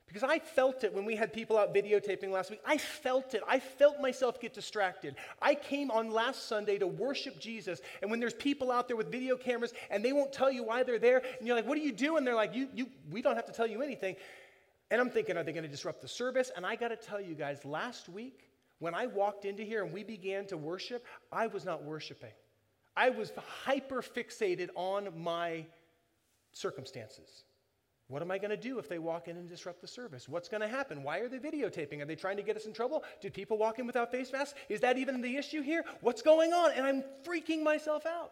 Because 0.08 0.24
I 0.24 0.40
felt 0.40 0.86
it 0.86 0.94
when 0.94 1.04
we 1.04 1.16
had 1.16 1.34
people 1.34 1.58
out 1.58 1.76
videotaping 1.76 2.32
last 2.32 2.50
week. 2.50 2.62
I 2.66 2.78
felt 2.78 3.34
it. 3.34 3.42
I 3.48 3.60
felt 3.60 4.00
myself 4.00 4.40
get 4.40 4.54
distracted. 4.54 5.16
I 5.42 5.54
came 5.54 5.92
on 5.92 6.12
last 6.12 6.48
Sunday 6.48 6.78
to 6.78 6.88
worship 6.88 7.40
Jesus, 7.40 7.82
and 8.02 8.10
when 8.10 8.20
there's 8.22 8.34
people 8.34 8.72
out 8.72 8.88
there 8.88 8.96
with 8.96 9.12
video 9.12 9.36
cameras 9.36 9.74
and 9.90 10.04
they 10.04 10.14
won't 10.14 10.32
tell 10.32 10.50
you 10.50 10.64
why 10.64 10.84
they're 10.84 10.98
there, 10.98 11.22
and 11.38 11.46
you're 11.46 11.58
like, 11.58 11.68
"What 11.68 11.78
are 11.78 11.82
you 11.82 11.92
doing?" 11.92 12.24
They're 12.24 12.36
like, 12.36 12.56
"You, 12.56 12.70
you, 12.74 12.90
we 13.12 13.22
don't 13.22 13.36
have 13.36 13.46
to 13.48 13.52
tell 13.52 13.68
you 13.68 13.82
anything." 13.82 14.16
And 14.90 15.02
I'm 15.02 15.10
thinking, 15.10 15.36
are 15.36 15.44
they 15.44 15.52
going 15.52 15.66
to 15.66 15.70
disrupt 15.70 16.02
the 16.02 16.08
service? 16.08 16.52
And 16.56 16.66
I 16.66 16.76
got 16.76 16.90
to 16.90 16.96
tell 16.96 17.20
you 17.20 17.36
guys, 17.36 17.66
last 17.66 18.08
week 18.08 18.50
when 18.80 18.94
I 18.94 19.08
walked 19.08 19.46
into 19.46 19.64
here 19.64 19.84
and 19.84 19.92
we 19.92 20.04
began 20.04 20.46
to 20.48 20.58
worship, 20.58 21.06
I 21.32 21.48
was 21.48 21.66
not 21.66 21.84
worshiping. 21.84 22.32
I 22.96 23.10
was 23.10 23.32
hyper 23.66 24.02
fixated 24.02 24.70
on 24.76 25.10
my 25.22 25.66
circumstances. 26.52 27.44
What 28.10 28.22
am 28.22 28.32
I 28.32 28.38
going 28.38 28.52
to 28.52 28.58
do 28.58 28.80
if 28.80 28.88
they 28.88 29.00
walk 29.00 29.28
in 29.28 29.36
and 29.36 29.50
disrupt 29.50 29.82
the 29.82 29.88
service? 29.88 30.30
What's 30.30 30.48
going 30.48 30.62
to 30.62 30.68
happen? 30.68 31.04
Why 31.04 31.20
are 31.20 31.28
they 31.28 31.40
videotaping? 31.40 32.02
Are 32.02 32.06
they 32.06 32.16
trying 32.16 32.38
to 32.38 32.44
get 32.44 32.56
us 32.56 32.66
in 32.66 32.72
trouble? 32.72 33.04
Did 33.22 33.34
people 33.34 33.58
walk 33.58 33.80
in 33.80 33.86
without 33.86 34.12
face 34.12 34.32
masks? 34.32 34.58
Is 34.70 34.80
that 34.80 34.98
even 34.98 35.22
the 35.22 35.36
issue 35.36 35.62
here? 35.62 35.84
What's 36.00 36.22
going 36.22 36.54
on? 36.54 36.72
And 36.72 36.86
I'm 36.86 37.04
freaking 37.26 37.64
myself 37.64 38.06
out. 38.06 38.32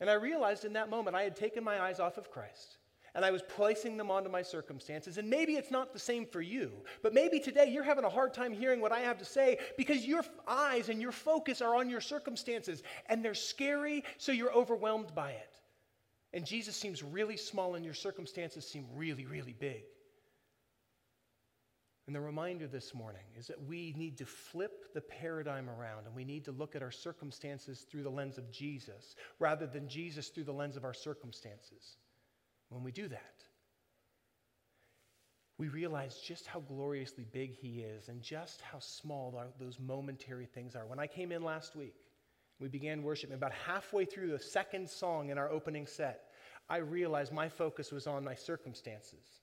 And 0.00 0.08
I 0.08 0.14
realized 0.14 0.64
in 0.64 0.72
that 0.72 0.88
moment 0.88 1.16
I 1.16 1.22
had 1.22 1.36
taken 1.36 1.62
my 1.62 1.80
eyes 1.82 2.00
off 2.00 2.16
of 2.16 2.30
Christ 2.30 2.78
and 3.14 3.24
I 3.24 3.30
was 3.30 3.42
placing 3.42 3.96
them 3.96 4.10
onto 4.10 4.30
my 4.30 4.42
circumstances. 4.42 5.18
And 5.18 5.28
maybe 5.28 5.54
it's 5.54 5.70
not 5.70 5.92
the 5.92 5.98
same 5.98 6.24
for 6.24 6.40
you, 6.40 6.70
but 7.02 7.12
maybe 7.12 7.40
today 7.40 7.68
you're 7.68 7.82
having 7.82 8.04
a 8.04 8.08
hard 8.08 8.32
time 8.32 8.52
hearing 8.52 8.80
what 8.80 8.92
I 8.92 9.00
have 9.00 9.18
to 9.18 9.24
say 9.24 9.58
because 9.76 10.06
your 10.06 10.24
eyes 10.46 10.88
and 10.88 11.02
your 11.02 11.12
focus 11.12 11.60
are 11.60 11.74
on 11.74 11.90
your 11.90 12.00
circumstances 12.00 12.82
and 13.06 13.24
they're 13.24 13.34
scary, 13.34 14.04
so 14.18 14.32
you're 14.32 14.52
overwhelmed 14.52 15.14
by 15.14 15.32
it. 15.32 15.57
And 16.32 16.44
Jesus 16.44 16.76
seems 16.76 17.02
really 17.02 17.36
small, 17.36 17.74
and 17.74 17.84
your 17.84 17.94
circumstances 17.94 18.66
seem 18.66 18.86
really, 18.94 19.24
really 19.24 19.54
big. 19.58 19.82
And 22.08 22.14
the 22.14 22.20
reminder 22.22 22.66
this 22.66 22.94
morning 22.94 23.24
is 23.38 23.48
that 23.48 23.62
we 23.66 23.94
need 23.94 24.16
to 24.16 24.24
flip 24.24 24.94
the 24.94 25.00
paradigm 25.02 25.68
around 25.68 26.06
and 26.06 26.14
we 26.14 26.24
need 26.24 26.46
to 26.46 26.52
look 26.52 26.74
at 26.74 26.82
our 26.82 26.90
circumstances 26.90 27.84
through 27.90 28.02
the 28.02 28.08
lens 28.08 28.38
of 28.38 28.50
Jesus 28.50 29.14
rather 29.38 29.66
than 29.66 29.88
Jesus 29.88 30.28
through 30.28 30.44
the 30.44 30.52
lens 30.52 30.78
of 30.78 30.86
our 30.86 30.94
circumstances. 30.94 31.98
When 32.70 32.82
we 32.82 32.92
do 32.92 33.08
that, 33.08 33.44
we 35.58 35.68
realize 35.68 36.18
just 36.18 36.46
how 36.46 36.60
gloriously 36.60 37.26
big 37.30 37.54
He 37.54 37.80
is 37.80 38.08
and 38.08 38.22
just 38.22 38.62
how 38.62 38.78
small 38.78 39.38
those 39.58 39.78
momentary 39.78 40.46
things 40.46 40.74
are. 40.74 40.86
When 40.86 40.98
I 41.00 41.06
came 41.06 41.30
in 41.30 41.42
last 41.42 41.76
week, 41.76 41.96
we 42.60 42.68
began 42.68 43.02
worshiping. 43.02 43.34
About 43.34 43.52
halfway 43.52 44.04
through 44.04 44.32
the 44.32 44.38
second 44.38 44.88
song 44.88 45.30
in 45.30 45.38
our 45.38 45.50
opening 45.50 45.86
set, 45.86 46.24
I 46.68 46.78
realized 46.78 47.32
my 47.32 47.48
focus 47.48 47.92
was 47.92 48.06
on 48.06 48.24
my 48.24 48.34
circumstances 48.34 49.42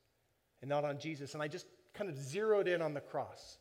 and 0.61 0.69
not 0.69 0.83
on 0.83 0.99
Jesus. 0.99 1.33
And 1.33 1.41
I 1.41 1.47
just 1.47 1.65
kind 1.93 2.09
of 2.09 2.17
zeroed 2.17 2.67
in 2.67 2.81
on 2.81 2.93
the 2.93 3.01
cross. 3.01 3.57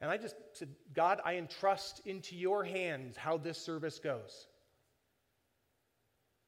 And 0.00 0.10
I 0.10 0.16
just 0.16 0.36
said, 0.52 0.68
God, 0.94 1.20
I 1.24 1.36
entrust 1.36 2.02
into 2.04 2.36
your 2.36 2.62
hands 2.62 3.16
how 3.16 3.36
this 3.36 3.58
service 3.58 3.98
goes. 3.98 4.46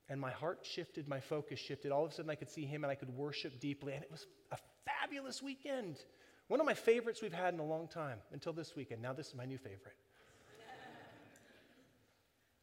And 0.09 0.21
my 0.21 0.31
heart 0.31 0.61
shifted, 0.63 1.09
my 1.09 1.21
focus 1.21 1.59
shifted. 1.59 1.91
All 1.93 2.05
of 2.05 2.11
a 2.11 2.15
sudden, 2.15 2.31
I 2.31 2.35
could 2.35 2.51
see 2.51 2.65
him 2.65 2.85
and 2.85 2.91
I 2.91 2.97
could 2.97 3.11
worship 3.11 3.61
deeply. 3.61 3.95
And 3.95 4.03
it 4.03 4.11
was 4.11 4.27
a 4.53 4.59
fabulous 4.85 5.43
weekend. 5.43 5.99
One 6.49 6.61
of 6.61 6.67
my 6.67 6.75
favorites 6.75 7.23
we've 7.23 7.33
had 7.33 7.55
in 7.55 7.61
a 7.61 7.65
long 7.65 7.89
time 7.89 8.19
until 8.33 8.53
this 8.53 8.75
weekend. 8.75 9.03
Now, 9.03 9.13
this 9.13 9.29
is 9.29 9.35
my 9.35 9.45
new 9.45 9.59
favorite. 9.59 9.97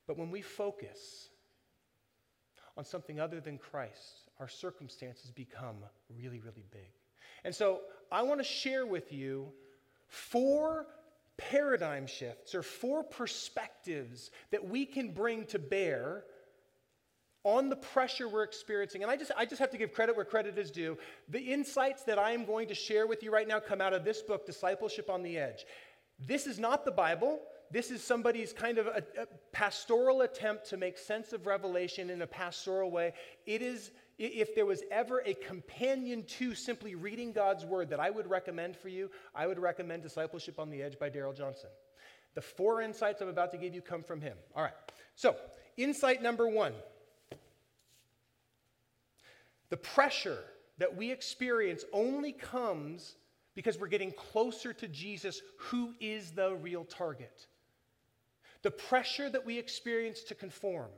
But 0.08 0.18
when 0.18 0.32
we 0.32 0.42
focus 0.42 1.30
on 2.78 2.86
something 2.86 3.20
other 3.20 3.40
than 3.40 3.58
Christ, 3.58 4.30
our 4.40 4.48
circumstances 4.48 5.32
become 5.32 5.76
really, 6.18 6.40
really 6.40 6.66
big. 6.72 6.90
And 7.44 7.54
so 7.54 7.82
I 8.12 8.24
want 8.24 8.40
to 8.40 8.44
share 8.44 8.86
with 8.86 9.12
you 9.12 9.50
four 10.08 10.88
paradigm 11.38 12.08
shifts 12.08 12.56
or 12.56 12.64
four 12.64 13.04
perspectives 13.04 14.32
that 14.52 14.68
we 14.68 14.86
can 14.86 15.12
bring 15.12 15.46
to 15.48 15.60
bear 15.60 16.24
on 17.44 17.70
the 17.70 17.76
pressure 17.76 18.28
we're 18.28 18.44
experiencing. 18.44 19.04
And 19.04 19.12
I 19.12 19.16
just, 19.16 19.32
I 19.38 19.46
just 19.46 19.60
have 19.60 19.72
to 19.72 19.78
give 19.78 19.94
credit 19.94 20.16
where 20.16 20.26
credit 20.26 20.58
is 20.58 20.72
due. 20.72 20.98
The 21.30 21.40
insights 21.40 22.04
that 22.04 22.20
I 22.20 22.32
am 22.32 22.46
going 22.46 22.68
to 22.68 22.76
share 22.76 23.08
with 23.08 23.24
you 23.24 23.32
right 23.32 23.48
now 23.48 23.60
come 23.60 23.82
out 23.82 23.94
of 23.94 24.04
this 24.04 24.22
book, 24.22 24.46
Discipleship 24.46 25.10
on 25.10 25.24
the 25.24 25.38
Edge. 25.38 25.66
This 26.20 26.48
is 26.48 26.60
not 26.60 26.84
the 26.84 26.92
Bible 26.92 27.40
this 27.72 27.92
is 27.92 28.04
somebody's 28.04 28.54
kind 28.54 28.78
of 28.78 28.88
a, 28.88 29.04
a, 29.20 29.26
pastoral 29.52 30.22
attempt 30.22 30.70
to 30.70 30.78
make 30.78 30.98
sense 30.98 31.34
of 31.34 31.46
Revelation 31.46 32.10
in 32.10 32.22
a 32.22 32.28
pastoral 32.28 32.92
way. 32.92 33.14
It 33.46 33.62
is, 33.62 33.92
if 34.18 34.56
there 34.56 34.66
was 34.66 34.84
ever 34.92 35.22
a 35.26 35.34
companion 35.34 36.24
to 36.24 36.56
simply 36.56 36.96
reading 36.96 37.32
God's 37.32 37.66
word 37.66 37.90
that 37.90 38.00
I 38.00 38.10
would 38.10 38.30
recommend 38.30 38.78
for 38.78 38.90
you, 38.90 39.10
I 39.36 39.48
would 39.48 39.60
recommend 39.60 40.04
Discipleship 40.04 40.60
on 40.60 40.70
the 40.70 40.82
Edge 40.82 40.98
by 40.98 41.10
Darrell 41.10 41.34
Johnson. 41.34 41.70
The 42.36 42.42
four 42.42 42.82
insights 42.82 43.22
I'm 43.22 43.30
about 43.30 43.52
to 43.52 43.58
give 43.58 43.74
you 43.74 43.82
come 43.82 44.04
from 44.04 44.22
him. 44.22 44.38
All 44.56 44.64
right. 44.64 44.74
So, 45.16 45.36
insight 45.76 46.22
number 46.22 46.48
one 46.48 46.74
the 49.70 49.78
pressure 49.78 50.44
that 50.78 50.96
we 50.96 51.12
experience 51.12 51.84
only 51.92 52.32
comes 52.32 53.16
because 53.56 53.80
we're 53.80 53.88
getting 53.88 54.12
closer 54.12 54.72
to 54.72 54.88
Jesus, 54.88 55.42
who 55.58 55.94
is 56.00 56.32
the 56.32 56.56
real 56.56 56.86
target. 56.86 57.48
The 58.64 58.72
pressure 58.72 59.30
that 59.30 59.46
we 59.46 59.58
experience 59.58 60.24
to 60.24 60.36
conform 60.36 60.90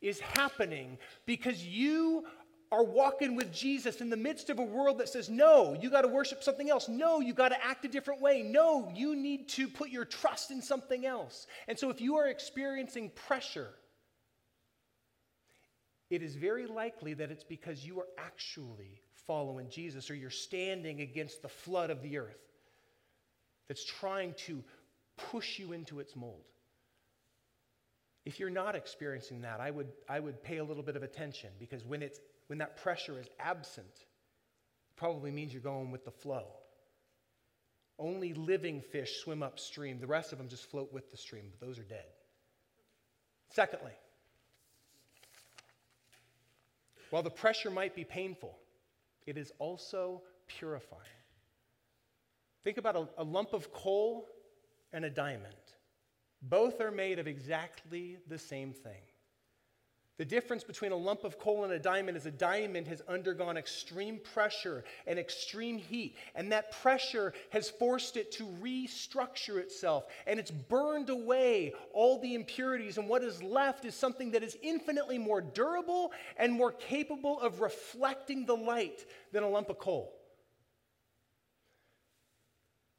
is 0.00 0.20
happening 0.20 0.98
because 1.26 1.64
you 1.64 2.24
are 2.72 2.82
walking 2.82 3.36
with 3.36 3.52
Jesus 3.52 4.00
in 4.00 4.08
the 4.08 4.16
midst 4.16 4.48
of 4.48 4.58
a 4.58 4.62
world 4.62 4.98
that 4.98 5.08
says, 5.08 5.28
no, 5.28 5.76
you 5.80 5.90
got 5.90 6.02
to 6.02 6.08
worship 6.08 6.42
something 6.42 6.70
else. 6.70 6.88
No, 6.88 7.20
you 7.20 7.34
got 7.34 7.50
to 7.50 7.64
act 7.64 7.84
a 7.84 7.88
different 7.88 8.22
way. 8.22 8.42
No, 8.42 8.90
you 8.94 9.14
need 9.14 9.48
to 9.50 9.68
put 9.68 9.90
your 9.90 10.06
trust 10.06 10.50
in 10.50 10.62
something 10.62 11.04
else. 11.04 11.46
And 11.68 11.78
so 11.78 11.90
if 11.90 12.00
you 12.00 12.16
are 12.16 12.28
experiencing 12.28 13.10
pressure, 13.10 13.68
it 16.08 16.22
is 16.22 16.34
very 16.34 16.66
likely 16.66 17.14
that 17.14 17.30
it's 17.30 17.44
because 17.44 17.84
you 17.84 18.00
are 18.00 18.08
actually 18.18 19.02
following 19.26 19.68
Jesus 19.68 20.10
or 20.10 20.14
you're 20.14 20.30
standing 20.30 21.02
against 21.02 21.42
the 21.42 21.48
flood 21.48 21.90
of 21.90 22.02
the 22.02 22.18
earth 22.18 22.40
that's 23.68 23.84
trying 23.84 24.34
to 24.46 24.64
push 25.16 25.58
you 25.58 25.72
into 25.72 26.00
its 26.00 26.16
mold. 26.16 26.44
If 28.24 28.38
you're 28.38 28.50
not 28.50 28.76
experiencing 28.76 29.42
that, 29.42 29.60
I 29.60 29.70
would, 29.70 29.88
I 30.08 30.20
would 30.20 30.42
pay 30.42 30.58
a 30.58 30.64
little 30.64 30.82
bit 30.82 30.96
of 30.96 31.02
attention 31.02 31.50
because 31.58 31.84
when, 31.84 32.02
it's, 32.02 32.20
when 32.46 32.58
that 32.58 32.76
pressure 32.82 33.18
is 33.18 33.26
absent, 33.40 33.86
it 33.96 34.96
probably 34.96 35.30
means 35.32 35.52
you're 35.52 35.62
going 35.62 35.90
with 35.90 36.04
the 36.04 36.12
flow. 36.12 36.44
Only 37.98 38.32
living 38.32 38.80
fish 38.80 39.20
swim 39.22 39.42
upstream, 39.42 39.98
the 40.00 40.06
rest 40.06 40.32
of 40.32 40.38
them 40.38 40.48
just 40.48 40.70
float 40.70 40.92
with 40.92 41.10
the 41.10 41.16
stream, 41.16 41.44
but 41.50 41.66
those 41.66 41.78
are 41.78 41.84
dead. 41.84 42.06
Secondly, 43.50 43.92
while 47.10 47.22
the 47.22 47.30
pressure 47.30 47.70
might 47.70 47.94
be 47.94 48.04
painful, 48.04 48.56
it 49.26 49.36
is 49.36 49.52
also 49.58 50.22
purifying. 50.46 51.02
Think 52.64 52.78
about 52.78 52.96
a, 52.96 53.08
a 53.18 53.24
lump 53.24 53.52
of 53.52 53.72
coal 53.72 54.26
and 54.92 55.04
a 55.04 55.10
diamond. 55.10 55.54
Both 56.42 56.80
are 56.80 56.90
made 56.90 57.18
of 57.18 57.26
exactly 57.26 58.18
the 58.28 58.38
same 58.38 58.72
thing. 58.72 59.02
The 60.18 60.24
difference 60.26 60.62
between 60.62 60.92
a 60.92 60.96
lump 60.96 61.24
of 61.24 61.38
coal 61.38 61.64
and 61.64 61.72
a 61.72 61.78
diamond 61.78 62.16
is 62.16 62.26
a 62.26 62.30
diamond 62.30 62.86
has 62.86 63.00
undergone 63.08 63.56
extreme 63.56 64.20
pressure 64.34 64.84
and 65.06 65.18
extreme 65.18 65.78
heat, 65.78 66.16
and 66.34 66.52
that 66.52 66.70
pressure 66.80 67.32
has 67.50 67.70
forced 67.70 68.16
it 68.16 68.30
to 68.32 68.44
restructure 68.62 69.56
itself, 69.56 70.04
and 70.26 70.38
it's 70.38 70.50
burned 70.50 71.08
away 71.08 71.72
all 71.94 72.20
the 72.20 72.34
impurities, 72.34 72.98
and 72.98 73.08
what 73.08 73.24
is 73.24 73.42
left 73.42 73.84
is 73.84 73.94
something 73.94 74.30
that 74.32 74.42
is 74.42 74.56
infinitely 74.62 75.18
more 75.18 75.40
durable 75.40 76.12
and 76.36 76.52
more 76.52 76.72
capable 76.72 77.40
of 77.40 77.60
reflecting 77.60 78.44
the 78.44 78.56
light 78.56 79.06
than 79.32 79.42
a 79.42 79.48
lump 79.48 79.70
of 79.70 79.78
coal. 79.78 80.12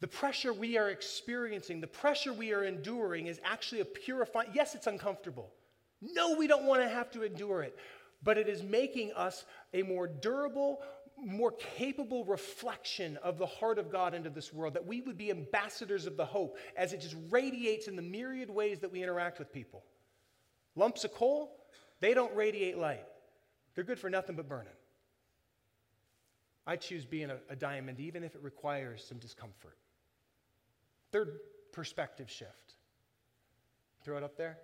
The 0.04 0.08
pressure 0.10 0.52
we 0.52 0.78
are 0.78 0.90
experiencing, 0.90 1.80
the 1.80 1.88
pressure 1.88 2.34
we 2.34 2.52
are 2.52 2.66
enduring, 2.66 3.28
is 3.28 3.40
actually 3.46 3.80
a 3.80 3.86
purifying, 3.86 4.50
yes, 4.54 4.76
it's 4.76 4.86
uncomfortable. 4.86 5.54
No, 6.02 6.36
we 6.36 6.46
don't 6.46 6.66
want 6.66 6.82
to 6.82 6.90
have 6.90 7.10
to 7.12 7.24
endure 7.24 7.62
it, 7.62 7.78
but 8.22 8.38
it 8.38 8.50
is 8.50 8.64
making 8.64 9.14
us 9.14 9.46
a 9.74 9.82
more 9.82 10.08
durable, 10.08 10.82
more 11.16 11.54
capable 11.54 12.26
reflection 12.26 13.16
of 13.24 13.38
the 13.38 13.46
heart 13.46 13.80
of 13.80 13.90
God 13.90 14.14
into 14.14 14.30
this 14.30 14.52
world, 14.52 14.74
that 14.74 14.86
we 14.86 15.00
would 15.00 15.18
be 15.18 15.32
ambassadors 15.32 16.06
of 16.06 16.18
the 16.18 16.26
hope 16.26 16.58
as 16.76 16.92
it 16.92 17.00
just 17.00 17.16
radiates 17.30 17.88
in 17.88 17.96
the 17.96 18.02
myriad 18.02 18.50
ways 18.50 18.80
that 18.80 18.92
we 18.92 19.02
interact 19.02 19.40
with 19.40 19.54
people. 19.54 19.86
Lumps 20.76 21.06
of 21.06 21.14
coal, 21.14 21.56
they 22.02 22.14
don't 22.14 22.36
radiate 22.36 22.78
light, 22.78 23.06
they're 23.74 23.86
good 23.86 24.00
for 24.00 24.10
nothing 24.10 24.36
but 24.36 24.50
burning. 24.50 24.74
I 26.68 26.76
choose 26.76 27.06
being 27.06 27.30
a, 27.30 27.38
a 27.50 27.56
diamond, 27.56 28.02
even 28.02 28.22
if 28.26 28.36
it 28.36 28.44
requires 28.44 29.02
some 29.02 29.18
discomfort. 29.18 29.78
Third 31.14 31.40
perspective 31.72 32.30
shift. 32.30 32.74
Throw 34.04 34.18
it 34.18 34.24
up 34.24 34.36
there. 34.36 34.58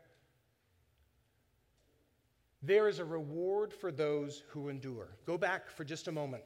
There 2.63 2.89
is 2.89 2.97
a 2.97 3.05
reward 3.05 3.71
for 3.71 3.91
those 3.91 4.41
who 4.49 4.67
endure. 4.67 5.09
Go 5.25 5.37
back 5.37 5.69
for 5.69 5.83
just 5.83 6.07
a 6.07 6.11
moment. 6.11 6.43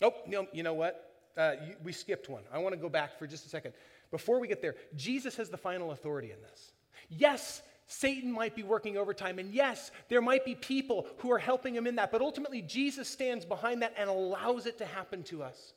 Oh, 0.00 0.14
no, 0.26 0.46
you 0.52 0.62
know 0.62 0.72
what? 0.72 1.12
Uh, 1.36 1.52
you, 1.64 1.76
we 1.84 1.92
skipped 1.92 2.30
one. 2.30 2.42
I 2.50 2.58
want 2.58 2.74
to 2.74 2.80
go 2.80 2.88
back 2.88 3.18
for 3.18 3.26
just 3.26 3.44
a 3.44 3.50
second. 3.50 3.74
Before 4.10 4.40
we 4.40 4.48
get 4.48 4.62
there, 4.62 4.76
Jesus 4.96 5.36
has 5.36 5.50
the 5.50 5.58
final 5.58 5.92
authority 5.92 6.32
in 6.32 6.40
this. 6.40 6.72
Yes, 7.10 7.60
Satan 7.86 8.32
might 8.32 8.56
be 8.56 8.62
working 8.62 8.96
overtime, 8.96 9.38
and 9.38 9.52
yes, 9.52 9.90
there 10.08 10.22
might 10.22 10.44
be 10.46 10.54
people 10.54 11.06
who 11.18 11.30
are 11.30 11.38
helping 11.38 11.74
him 11.74 11.86
in 11.86 11.96
that, 11.96 12.10
but 12.10 12.22
ultimately, 12.22 12.62
Jesus 12.62 13.08
stands 13.08 13.44
behind 13.44 13.82
that 13.82 13.92
and 13.98 14.08
allows 14.08 14.64
it 14.64 14.78
to 14.78 14.86
happen 14.86 15.22
to 15.24 15.42
us. 15.42 15.74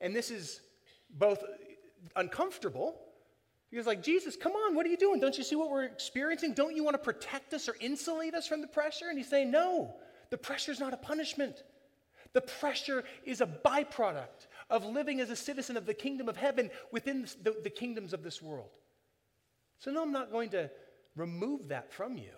And 0.00 0.14
this 0.14 0.32
is 0.32 0.60
both 1.10 1.42
uncomfortable 2.16 3.00
because, 3.70 3.86
like, 3.86 4.02
Jesus, 4.02 4.34
come 4.34 4.52
on, 4.52 4.74
what 4.74 4.86
are 4.86 4.88
you 4.88 4.96
doing? 4.96 5.20
Don't 5.20 5.36
you 5.36 5.44
see 5.44 5.56
what 5.56 5.70
we're 5.70 5.84
experiencing? 5.84 6.54
Don't 6.54 6.74
you 6.74 6.82
want 6.82 6.94
to 6.94 7.02
protect 7.02 7.52
us 7.52 7.68
or 7.68 7.76
insulate 7.80 8.34
us 8.34 8.46
from 8.46 8.62
the 8.62 8.66
pressure? 8.66 9.08
And 9.08 9.18
he's 9.18 9.28
saying, 9.28 9.50
no, 9.50 9.94
the 10.30 10.38
pressure 10.38 10.72
is 10.72 10.80
not 10.80 10.94
a 10.94 10.96
punishment. 10.96 11.64
The 12.32 12.40
pressure 12.40 13.04
is 13.24 13.40
a 13.40 13.46
byproduct 13.46 14.46
of 14.70 14.84
living 14.84 15.20
as 15.20 15.30
a 15.30 15.36
citizen 15.36 15.76
of 15.76 15.84
the 15.84 15.94
kingdom 15.94 16.28
of 16.28 16.36
heaven 16.36 16.70
within 16.92 17.26
the, 17.42 17.56
the 17.62 17.70
kingdoms 17.70 18.12
of 18.14 18.22
this 18.22 18.40
world. 18.40 18.70
So, 19.80 19.90
no, 19.90 20.02
I'm 20.02 20.12
not 20.12 20.32
going 20.32 20.50
to 20.50 20.70
remove 21.14 21.68
that 21.68 21.92
from 21.92 22.16
you. 22.16 22.32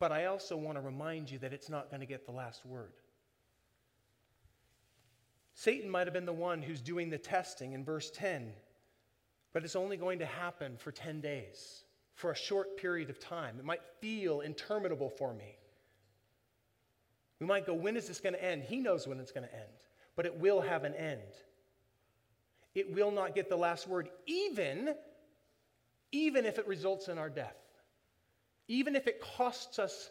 But 0.00 0.10
I 0.10 0.26
also 0.26 0.56
want 0.56 0.78
to 0.78 0.82
remind 0.82 1.30
you 1.30 1.38
that 1.38 1.52
it's 1.52 1.70
not 1.70 1.90
going 1.90 2.00
to 2.00 2.06
get 2.06 2.26
the 2.26 2.32
last 2.32 2.66
word. 2.66 2.92
Satan 5.54 5.90
might 5.90 6.06
have 6.06 6.14
been 6.14 6.26
the 6.26 6.32
one 6.32 6.62
who's 6.62 6.80
doing 6.80 7.10
the 7.10 7.18
testing 7.18 7.72
in 7.72 7.84
verse 7.84 8.10
10, 8.10 8.52
but 9.52 9.64
it's 9.64 9.76
only 9.76 9.96
going 9.96 10.20
to 10.20 10.26
happen 10.26 10.76
for 10.78 10.92
10 10.92 11.20
days, 11.20 11.84
for 12.14 12.30
a 12.30 12.36
short 12.36 12.76
period 12.76 13.10
of 13.10 13.20
time. 13.20 13.56
It 13.58 13.64
might 13.64 13.82
feel 14.00 14.40
interminable 14.40 15.10
for 15.10 15.34
me. 15.34 15.56
We 17.38 17.46
might 17.46 17.66
go, 17.66 17.74
when 17.74 17.96
is 17.96 18.06
this 18.06 18.20
going 18.20 18.34
to 18.34 18.44
end? 18.44 18.62
He 18.62 18.78
knows 18.78 19.06
when 19.06 19.18
it's 19.18 19.32
going 19.32 19.46
to 19.46 19.54
end, 19.54 19.72
but 20.16 20.26
it 20.26 20.36
will 20.36 20.60
have 20.60 20.84
an 20.84 20.94
end. 20.94 21.20
It 22.74 22.94
will 22.94 23.10
not 23.10 23.34
get 23.34 23.50
the 23.50 23.56
last 23.56 23.86
word, 23.86 24.08
even, 24.26 24.94
even 26.12 26.46
if 26.46 26.58
it 26.58 26.66
results 26.66 27.08
in 27.08 27.18
our 27.18 27.28
death. 27.28 27.56
Even 28.68 28.96
if 28.96 29.06
it 29.06 29.20
costs 29.20 29.78
us 29.78 30.10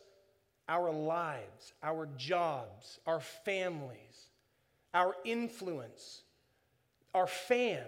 our 0.68 0.92
lives, 0.92 1.74
our 1.82 2.08
jobs, 2.18 3.00
our 3.08 3.22
families, 3.22 4.30
our 4.94 5.16
influence, 5.24 6.22
our 7.14 7.28
fans. 7.28 7.86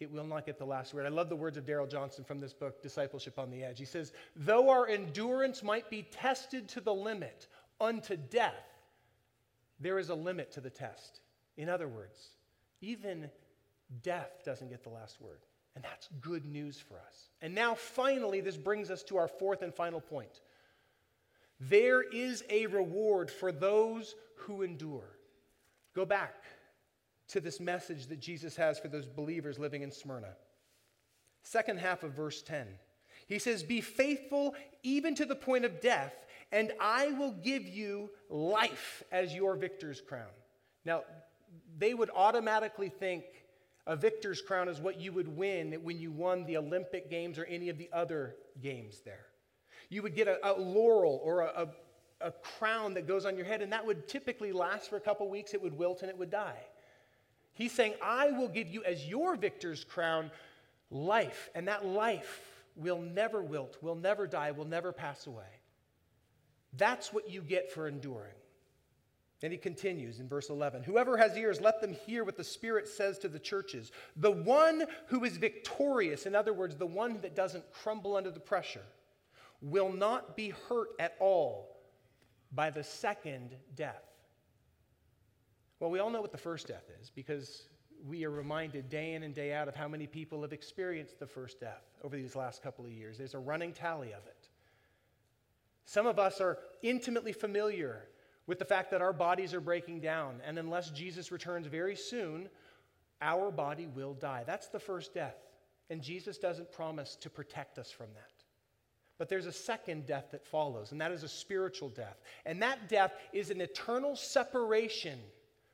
It 0.00 0.10
will 0.10 0.24
not 0.24 0.46
get 0.46 0.58
the 0.58 0.64
last 0.64 0.94
word. 0.94 1.06
I 1.06 1.10
love 1.10 1.28
the 1.28 1.36
words 1.36 1.56
of 1.56 1.64
Darrell 1.64 1.86
Johnson 1.86 2.24
from 2.24 2.40
this 2.40 2.52
book, 2.52 2.82
Discipleship 2.82 3.38
on 3.38 3.50
the 3.50 3.62
Edge. 3.62 3.78
He 3.78 3.84
says, 3.84 4.12
Though 4.34 4.68
our 4.68 4.88
endurance 4.88 5.62
might 5.62 5.88
be 5.90 6.02
tested 6.02 6.68
to 6.70 6.80
the 6.80 6.92
limit 6.92 7.46
unto 7.80 8.16
death, 8.16 8.66
there 9.78 9.98
is 9.98 10.08
a 10.10 10.14
limit 10.14 10.50
to 10.52 10.60
the 10.60 10.70
test. 10.70 11.20
In 11.56 11.68
other 11.68 11.86
words, 11.86 12.30
even 12.80 13.30
death 14.02 14.42
doesn't 14.44 14.70
get 14.70 14.82
the 14.82 14.90
last 14.90 15.20
word. 15.20 15.38
And 15.74 15.84
that's 15.84 16.08
good 16.20 16.44
news 16.44 16.78
for 16.78 16.94
us. 16.94 17.28
And 17.40 17.54
now, 17.54 17.74
finally, 17.74 18.40
this 18.40 18.56
brings 18.56 18.90
us 18.90 19.02
to 19.04 19.16
our 19.16 19.28
fourth 19.28 19.62
and 19.62 19.72
final 19.72 20.00
point. 20.00 20.40
There 21.68 22.02
is 22.02 22.42
a 22.50 22.66
reward 22.66 23.30
for 23.30 23.52
those 23.52 24.14
who 24.36 24.62
endure. 24.62 25.16
Go 25.94 26.04
back 26.04 26.42
to 27.28 27.40
this 27.40 27.60
message 27.60 28.08
that 28.08 28.20
Jesus 28.20 28.56
has 28.56 28.78
for 28.78 28.88
those 28.88 29.06
believers 29.06 29.58
living 29.58 29.82
in 29.82 29.92
Smyrna. 29.92 30.34
Second 31.42 31.78
half 31.78 32.02
of 32.02 32.12
verse 32.12 32.42
10. 32.42 32.66
He 33.26 33.38
says, 33.38 33.62
Be 33.62 33.80
faithful 33.80 34.54
even 34.82 35.14
to 35.14 35.24
the 35.24 35.36
point 35.36 35.64
of 35.64 35.80
death, 35.80 36.14
and 36.50 36.72
I 36.80 37.12
will 37.12 37.32
give 37.32 37.66
you 37.66 38.10
life 38.28 39.02
as 39.12 39.34
your 39.34 39.54
victor's 39.54 40.00
crown. 40.00 40.30
Now, 40.84 41.02
they 41.78 41.94
would 41.94 42.10
automatically 42.14 42.88
think 42.88 43.24
a 43.86 43.94
victor's 43.94 44.42
crown 44.42 44.68
is 44.68 44.80
what 44.80 45.00
you 45.00 45.12
would 45.12 45.28
win 45.28 45.72
when 45.82 45.98
you 45.98 46.10
won 46.10 46.44
the 46.44 46.56
Olympic 46.56 47.10
Games 47.10 47.38
or 47.38 47.44
any 47.44 47.68
of 47.68 47.78
the 47.78 47.90
other 47.92 48.36
games 48.60 49.00
there. 49.04 49.26
You 49.92 50.02
would 50.02 50.14
get 50.14 50.26
a, 50.26 50.38
a 50.42 50.56
laurel 50.58 51.20
or 51.22 51.42
a, 51.42 51.68
a, 52.22 52.28
a 52.28 52.32
crown 52.32 52.94
that 52.94 53.06
goes 53.06 53.26
on 53.26 53.36
your 53.36 53.44
head, 53.44 53.60
and 53.60 53.72
that 53.74 53.84
would 53.84 54.08
typically 54.08 54.50
last 54.50 54.88
for 54.88 54.96
a 54.96 55.00
couple 55.00 55.28
weeks. 55.28 55.52
It 55.52 55.60
would 55.60 55.76
wilt 55.76 56.00
and 56.00 56.08
it 56.08 56.16
would 56.16 56.30
die. 56.30 56.64
He's 57.52 57.72
saying, 57.72 57.92
I 58.02 58.30
will 58.30 58.48
give 58.48 58.68
you 58.68 58.82
as 58.84 59.06
your 59.06 59.36
victor's 59.36 59.84
crown 59.84 60.30
life, 60.90 61.50
and 61.54 61.68
that 61.68 61.84
life 61.84 62.40
will 62.74 63.02
never 63.02 63.42
wilt, 63.42 63.76
will 63.82 63.94
never 63.94 64.26
die, 64.26 64.52
will 64.52 64.64
never 64.64 64.92
pass 64.92 65.26
away. 65.26 65.60
That's 66.78 67.12
what 67.12 67.28
you 67.28 67.42
get 67.42 67.70
for 67.70 67.86
enduring. 67.86 68.32
Then 69.42 69.50
he 69.50 69.58
continues 69.58 70.20
in 70.20 70.28
verse 70.28 70.48
11 70.48 70.84
Whoever 70.84 71.18
has 71.18 71.36
ears, 71.36 71.60
let 71.60 71.82
them 71.82 71.92
hear 71.92 72.24
what 72.24 72.38
the 72.38 72.44
Spirit 72.44 72.88
says 72.88 73.18
to 73.18 73.28
the 73.28 73.38
churches. 73.38 73.92
The 74.16 74.30
one 74.30 74.84
who 75.08 75.24
is 75.24 75.36
victorious, 75.36 76.24
in 76.24 76.34
other 76.34 76.54
words, 76.54 76.76
the 76.76 76.86
one 76.86 77.20
that 77.20 77.36
doesn't 77.36 77.70
crumble 77.72 78.16
under 78.16 78.30
the 78.30 78.40
pressure, 78.40 78.80
will 79.62 79.92
not 79.92 80.36
be 80.36 80.52
hurt 80.68 80.88
at 80.98 81.14
all 81.20 81.76
by 82.52 82.70
the 82.70 82.82
second 82.82 83.56
death. 83.74 84.02
Well, 85.80 85.90
we 85.90 86.00
all 86.00 86.10
know 86.10 86.20
what 86.20 86.32
the 86.32 86.38
first 86.38 86.68
death 86.68 86.84
is 87.00 87.10
because 87.10 87.68
we 88.06 88.24
are 88.24 88.30
reminded 88.30 88.88
day 88.88 89.14
in 89.14 89.22
and 89.22 89.34
day 89.34 89.52
out 89.52 89.68
of 89.68 89.74
how 89.74 89.88
many 89.88 90.06
people 90.06 90.42
have 90.42 90.52
experienced 90.52 91.18
the 91.18 91.26
first 91.26 91.60
death 91.60 91.84
over 92.02 92.16
these 92.16 92.34
last 92.34 92.62
couple 92.62 92.84
of 92.84 92.90
years. 92.90 93.18
There's 93.18 93.34
a 93.34 93.38
running 93.38 93.72
tally 93.72 94.12
of 94.12 94.26
it. 94.26 94.48
Some 95.84 96.06
of 96.06 96.18
us 96.18 96.40
are 96.40 96.58
intimately 96.82 97.32
familiar 97.32 98.08
with 98.46 98.58
the 98.58 98.64
fact 98.64 98.90
that 98.90 99.02
our 99.02 99.12
bodies 99.12 99.54
are 99.54 99.60
breaking 99.60 100.00
down, 100.00 100.40
and 100.44 100.58
unless 100.58 100.90
Jesus 100.90 101.30
returns 101.30 101.66
very 101.66 101.94
soon, 101.94 102.48
our 103.20 103.52
body 103.52 103.86
will 103.86 104.14
die. 104.14 104.42
That's 104.44 104.68
the 104.68 104.80
first 104.80 105.14
death. 105.14 105.36
And 105.90 106.02
Jesus 106.02 106.38
doesn't 106.38 106.72
promise 106.72 107.16
to 107.16 107.30
protect 107.30 107.78
us 107.78 107.90
from 107.90 108.08
that. 108.14 108.31
But 109.18 109.28
there's 109.28 109.46
a 109.46 109.52
second 109.52 110.06
death 110.06 110.26
that 110.32 110.46
follows, 110.46 110.92
and 110.92 111.00
that 111.00 111.12
is 111.12 111.22
a 111.22 111.28
spiritual 111.28 111.90
death. 111.90 112.20
And 112.44 112.62
that 112.62 112.88
death 112.88 113.12
is 113.32 113.50
an 113.50 113.60
eternal 113.60 114.16
separation 114.16 115.18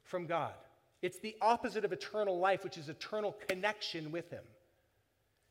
from 0.03 0.26
God. 0.26 0.55
It's 1.03 1.18
the 1.20 1.36
opposite 1.41 1.84
of 1.84 1.93
eternal 1.93 2.39
life, 2.39 2.64
which 2.64 2.76
is 2.76 2.89
eternal 2.89 3.36
connection 3.47 4.11
with 4.11 4.30
Him. 4.30 4.43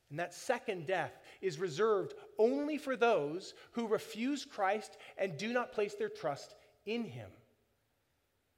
And 0.09 0.19
that 0.19 0.33
second 0.33 0.87
death 0.87 1.11
is 1.41 1.59
reserved 1.59 2.13
only 2.37 2.77
for 2.77 2.95
those 2.95 3.53
who 3.71 3.87
refuse 3.87 4.45
Christ 4.45 4.97
and 5.17 5.37
do 5.37 5.51
not 5.51 5.73
place 5.73 5.95
their 5.95 6.09
trust 6.09 6.55
in 6.85 7.03
Him. 7.03 7.29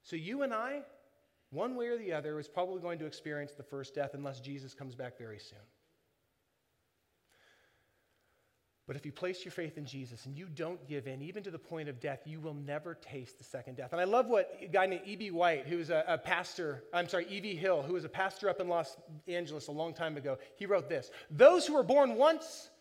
So 0.03 0.15
you 0.15 0.43
and 0.43 0.53
I, 0.53 0.81
one 1.51 1.75
way 1.75 1.87
or 1.87 1.97
the 1.97 2.13
other, 2.13 2.39
is 2.39 2.47
probably 2.47 2.81
going 2.81 2.99
to 2.99 3.05
experience 3.05 3.53
the 3.53 3.63
first 3.63 3.95
death 3.95 4.11
unless 4.13 4.39
Jesus 4.39 4.73
comes 4.73 4.95
back 4.95 5.17
very 5.17 5.39
soon. 5.39 5.59
But 8.89 8.95
if 8.95 9.05
you 9.05 9.11
place 9.11 9.45
your 9.45 9.51
faith 9.51 9.77
in 9.77 9.85
Jesus 9.85 10.25
and 10.25 10.35
you 10.35 10.47
don't 10.47 10.83
give 10.87 11.05
in, 11.05 11.21
even 11.21 11.43
to 11.43 11.51
the 11.51 11.59
point 11.59 11.89
of 11.89 11.99
death, 11.99 12.21
you 12.25 12.39
will 12.39 12.55
never 12.55 12.95
taste 12.95 13.37
the 13.37 13.43
second 13.43 13.77
death. 13.77 13.91
And 13.91 14.01
I 14.01 14.05
love 14.05 14.25
what 14.25 14.51
a 14.59 14.65
guy 14.65 14.87
named 14.87 15.03
E.B. 15.05 15.29
White, 15.29 15.67
who's 15.67 15.91
a, 15.91 16.03
a 16.07 16.17
pastor, 16.17 16.83
I'm 16.91 17.07
sorry, 17.07 17.27
E.V. 17.29 17.55
Hill, 17.55 17.83
who 17.83 17.93
was 17.93 18.03
a 18.03 18.09
pastor 18.09 18.49
up 18.49 18.59
in 18.59 18.67
Los 18.67 18.97
Angeles 19.27 19.67
a 19.67 19.71
long 19.71 19.93
time 19.93 20.17
ago, 20.17 20.39
he 20.55 20.65
wrote 20.65 20.89
this 20.89 21.11
Those 21.29 21.67
who 21.67 21.77
are 21.77 21.83
born 21.83 22.15
once 22.15 22.71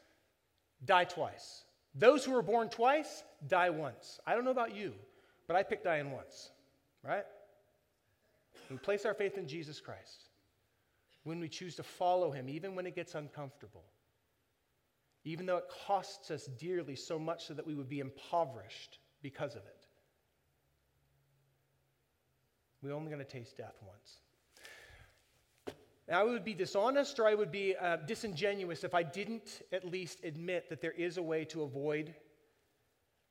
die 0.82 1.04
twice. 1.04 1.64
Those 1.94 2.24
who 2.24 2.34
are 2.34 2.42
born 2.42 2.70
twice 2.70 3.22
die 3.46 3.68
once. 3.68 4.18
I 4.26 4.34
don't 4.34 4.46
know 4.46 4.50
about 4.50 4.74
you, 4.74 4.94
but 5.46 5.56
I 5.56 5.62
picked 5.62 5.84
dying 5.84 6.10
once, 6.12 6.48
right? 7.04 7.26
We 8.70 8.78
place 8.78 9.04
our 9.04 9.12
faith 9.12 9.36
in 9.36 9.46
Jesus 9.46 9.78
Christ. 9.78 10.24
When 11.24 11.38
we 11.38 11.50
choose 11.50 11.76
to 11.76 11.82
follow 11.82 12.30
him, 12.30 12.48
even 12.48 12.74
when 12.74 12.86
it 12.86 12.94
gets 12.94 13.14
uncomfortable, 13.14 13.84
even 15.28 15.46
though 15.46 15.58
it 15.58 15.70
costs 15.86 16.30
us 16.30 16.46
dearly 16.58 16.96
so 16.96 17.18
much 17.18 17.46
so 17.46 17.54
that 17.54 17.66
we 17.66 17.74
would 17.74 17.88
be 17.88 18.00
impoverished 18.00 18.98
because 19.22 19.54
of 19.54 19.62
it. 19.66 19.86
We're 22.82 22.94
only 22.94 23.10
going 23.10 23.24
to 23.24 23.30
taste 23.30 23.56
death 23.56 23.74
once. 23.86 24.18
Now, 26.08 26.20
I 26.20 26.24
would 26.24 26.44
be 26.44 26.54
dishonest 26.54 27.18
or 27.18 27.26
I 27.26 27.34
would 27.34 27.52
be 27.52 27.76
uh, 27.76 27.96
disingenuous 27.96 28.84
if 28.84 28.94
I 28.94 29.02
didn't 29.02 29.62
at 29.72 29.84
least 29.84 30.20
admit 30.24 30.70
that 30.70 30.80
there 30.80 30.92
is 30.92 31.18
a 31.18 31.22
way 31.22 31.44
to 31.46 31.62
avoid 31.62 32.14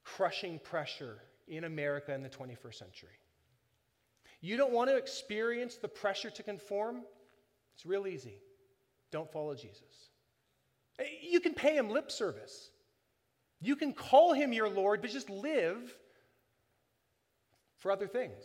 crushing 0.03 0.59
pressure 0.59 1.17
in 1.47 1.63
America 1.63 2.13
in 2.13 2.21
the 2.21 2.29
21st 2.29 2.75
century. 2.75 3.17
You 4.41 4.57
don't 4.57 4.71
want 4.71 4.89
to 4.91 4.97
experience 4.97 5.77
the 5.77 5.87
pressure 5.87 6.29
to 6.29 6.43
conform? 6.43 7.01
It's 7.73 7.85
real 7.85 8.05
easy. 8.05 8.37
Don't 9.09 9.31
follow 9.31 9.55
Jesus. 9.55 10.11
You 11.21 11.39
can 11.39 11.53
pay 11.53 11.75
him 11.75 11.89
lip 11.89 12.11
service. 12.11 12.71
You 13.59 13.75
can 13.75 13.93
call 13.93 14.33
him 14.33 14.53
your 14.53 14.69
Lord, 14.69 15.01
but 15.01 15.11
just 15.11 15.29
live 15.29 15.95
for 17.77 17.91
other 17.91 18.07
things. 18.07 18.43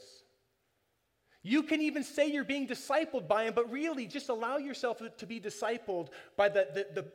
You 1.42 1.62
can 1.64 1.80
even 1.82 2.05
say 2.05 2.30
you're 2.30 2.44
being 2.44 2.68
discipled 2.68 3.26
by 3.26 3.44
him, 3.44 3.55
but 3.55 3.70
really 3.70 4.07
just 4.07 4.28
allow 4.28 4.59
yourself 4.59 5.03
to 5.16 5.26
be 5.26 5.40
discipled 5.40 6.09
by 6.36 6.48
the, 6.48 6.68
the, 6.72 7.03
the 7.03 7.09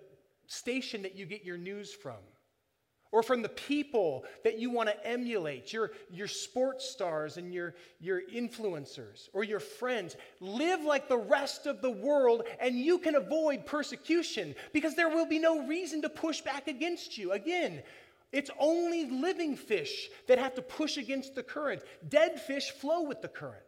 station 0.47 1.01
that 1.03 1.15
you 1.15 1.25
get 1.25 1.45
your 1.45 1.57
news 1.57 1.93
from 1.93 2.17
or 3.11 3.23
from 3.23 3.41
the 3.41 3.49
people 3.49 4.25
that 4.43 4.59
you 4.59 4.69
want 4.69 4.89
to 4.89 5.07
emulate, 5.07 5.71
your, 5.71 5.91
your 6.11 6.27
sports 6.27 6.89
stars 6.89 7.37
and 7.37 7.53
your, 7.53 7.75
your 7.99 8.21
influencers 8.21 9.29
or 9.33 9.43
your 9.43 9.59
friends. 9.59 10.15
Live 10.39 10.83
like 10.83 11.07
the 11.07 11.17
rest 11.17 11.65
of 11.65 11.81
the 11.81 11.91
world, 11.91 12.43
and 12.59 12.75
you 12.75 12.99
can 12.99 13.15
avoid 13.15 13.65
persecution 13.65 14.55
because 14.73 14.95
there 14.95 15.09
will 15.09 15.25
be 15.25 15.39
no 15.39 15.65
reason 15.67 16.01
to 16.01 16.09
push 16.09 16.41
back 16.41 16.67
against 16.67 17.17
you. 17.17 17.31
Again, 17.31 17.81
it's 18.31 18.51
only 18.59 19.09
living 19.09 19.55
fish 19.55 20.09
that 20.27 20.37
have 20.37 20.55
to 20.55 20.61
push 20.61 20.97
against 20.97 21.35
the 21.35 21.43
current, 21.43 21.81
dead 22.09 22.39
fish 22.41 22.71
flow 22.71 23.03
with 23.03 23.21
the 23.21 23.29
current. 23.29 23.63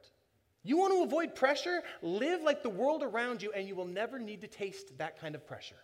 You 0.63 0.77
want 0.77 0.93
to 0.93 1.03
avoid 1.03 1.35
pressure? 1.35 1.81
Live 2.01 2.41
like 2.41 2.61
the 2.61 2.69
world 2.69 3.01
around 3.01 3.41
you, 3.41 3.53
and 3.53 3.67
you 3.67 3.75
will 3.75 3.85
never 3.85 4.19
need 4.19 4.41
to 4.41 4.47
taste 4.47 4.97
that 4.97 5.19
kind 5.19 5.33
of 5.33 5.47
pressure. 5.47 5.79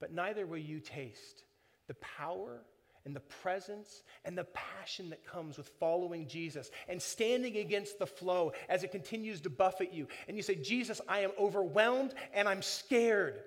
But 0.00 0.12
neither 0.12 0.46
will 0.46 0.58
you 0.58 0.80
taste 0.80 1.44
the 1.88 1.94
power 1.94 2.60
and 3.04 3.16
the 3.16 3.20
presence 3.20 4.02
and 4.24 4.36
the 4.36 4.44
passion 4.44 5.10
that 5.10 5.26
comes 5.26 5.56
with 5.56 5.68
following 5.80 6.28
Jesus 6.28 6.70
and 6.88 7.00
standing 7.00 7.56
against 7.56 7.98
the 7.98 8.06
flow 8.06 8.52
as 8.68 8.84
it 8.84 8.92
continues 8.92 9.40
to 9.40 9.50
buffet 9.50 9.92
you. 9.92 10.06
And 10.28 10.36
you 10.36 10.42
say, 10.42 10.54
Jesus, 10.54 11.00
I 11.08 11.20
am 11.20 11.30
overwhelmed 11.38 12.14
and 12.34 12.46
I'm 12.46 12.62
scared. 12.62 13.40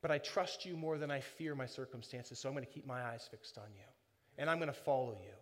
But 0.00 0.12
I 0.12 0.18
trust 0.18 0.64
you 0.64 0.76
more 0.76 0.96
than 0.96 1.10
I 1.10 1.20
fear 1.20 1.56
my 1.56 1.66
circumstances, 1.66 2.38
so 2.38 2.48
I'm 2.48 2.54
going 2.54 2.64
to 2.64 2.72
keep 2.72 2.86
my 2.86 3.02
eyes 3.02 3.28
fixed 3.28 3.58
on 3.58 3.66
you 3.74 3.84
and 4.38 4.48
I'm 4.48 4.58
going 4.58 4.68
to 4.68 4.72
follow 4.72 5.18
you. 5.20 5.34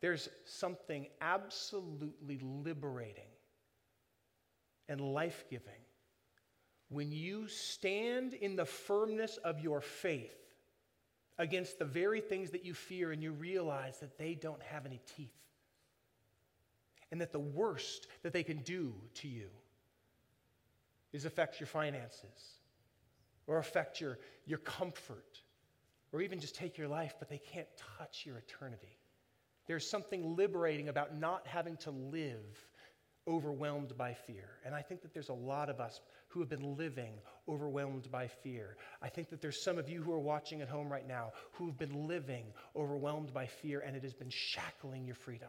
There's 0.00 0.28
something 0.44 1.06
absolutely 1.20 2.38
liberating 2.42 3.24
and 4.88 5.00
life 5.00 5.44
giving 5.50 5.72
when 6.88 7.12
you 7.12 7.48
stand 7.48 8.34
in 8.34 8.56
the 8.56 8.64
firmness 8.64 9.36
of 9.38 9.60
your 9.60 9.80
faith 9.80 10.34
against 11.38 11.78
the 11.78 11.84
very 11.84 12.20
things 12.20 12.50
that 12.50 12.64
you 12.64 12.74
fear 12.74 13.12
and 13.12 13.22
you 13.22 13.32
realize 13.32 13.98
that 13.98 14.18
they 14.18 14.34
don't 14.34 14.62
have 14.62 14.86
any 14.86 15.00
teeth 15.16 15.30
and 17.10 17.20
that 17.20 17.32
the 17.32 17.38
worst 17.38 18.06
that 18.22 18.32
they 18.32 18.42
can 18.42 18.58
do 18.58 18.94
to 19.14 19.28
you 19.28 19.48
is 21.12 21.24
affect 21.24 21.60
your 21.60 21.66
finances 21.66 22.60
or 23.46 23.58
affect 23.58 24.00
your, 24.00 24.18
your 24.46 24.58
comfort 24.58 25.40
or 26.12 26.22
even 26.22 26.40
just 26.40 26.54
take 26.54 26.78
your 26.78 26.88
life, 26.88 27.14
but 27.18 27.28
they 27.28 27.38
can't 27.38 27.68
touch 27.98 28.24
your 28.26 28.38
eternity. 28.38 28.96
There's 29.66 29.88
something 29.88 30.36
liberating 30.36 30.88
about 30.88 31.16
not 31.16 31.46
having 31.46 31.76
to 31.78 31.90
live 31.90 32.66
overwhelmed 33.28 33.96
by 33.96 34.14
fear. 34.14 34.48
And 34.64 34.74
I 34.74 34.82
think 34.82 35.02
that 35.02 35.12
there's 35.12 35.28
a 35.28 35.34
lot 35.34 35.68
of 35.68 35.80
us 35.80 36.00
who 36.28 36.40
have 36.40 36.48
been 36.48 36.76
living 36.76 37.12
overwhelmed 37.48 38.10
by 38.10 38.26
fear. 38.26 38.76
I 39.02 39.08
think 39.08 39.28
that 39.30 39.40
there's 39.40 39.62
some 39.62 39.78
of 39.78 39.88
you 39.88 40.02
who 40.02 40.12
are 40.12 40.18
watching 40.18 40.62
at 40.62 40.68
home 40.68 40.90
right 40.90 41.06
now 41.06 41.32
who 41.52 41.66
have 41.66 41.78
been 41.78 42.08
living 42.08 42.46
overwhelmed 42.74 43.32
by 43.32 43.46
fear 43.46 43.80
and 43.80 43.96
it 43.96 44.02
has 44.02 44.14
been 44.14 44.30
shackling 44.30 45.04
your 45.04 45.14
freedom. 45.14 45.48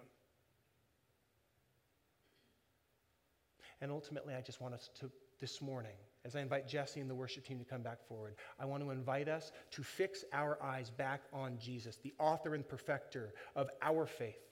And 3.81 3.91
ultimately, 3.91 4.35
I 4.35 4.41
just 4.41 4.59
want 4.59 4.73
us 4.73 4.89
to, 4.99 5.09
this 5.39 5.61
morning, 5.61 5.95
as 6.25 6.35
I 6.35 6.41
invite 6.41 6.67
Jesse 6.67 6.99
and 6.99 7.09
the 7.09 7.15
worship 7.15 7.45
team 7.45 7.59
to 7.59 7.65
come 7.65 7.81
back 7.81 8.05
forward, 8.07 8.35
I 8.59 8.65
want 8.65 8.83
to 8.83 8.91
invite 8.91 9.29
us 9.29 9.51
to 9.71 9.83
fix 9.83 10.25
our 10.33 10.61
eyes 10.61 10.89
back 10.89 11.21
on 11.31 11.57
Jesus, 11.59 11.97
the 12.03 12.13
author 12.19 12.55
and 12.55 12.67
perfecter 12.67 13.33
of 13.55 13.69
our 13.81 14.05
faith, 14.05 14.48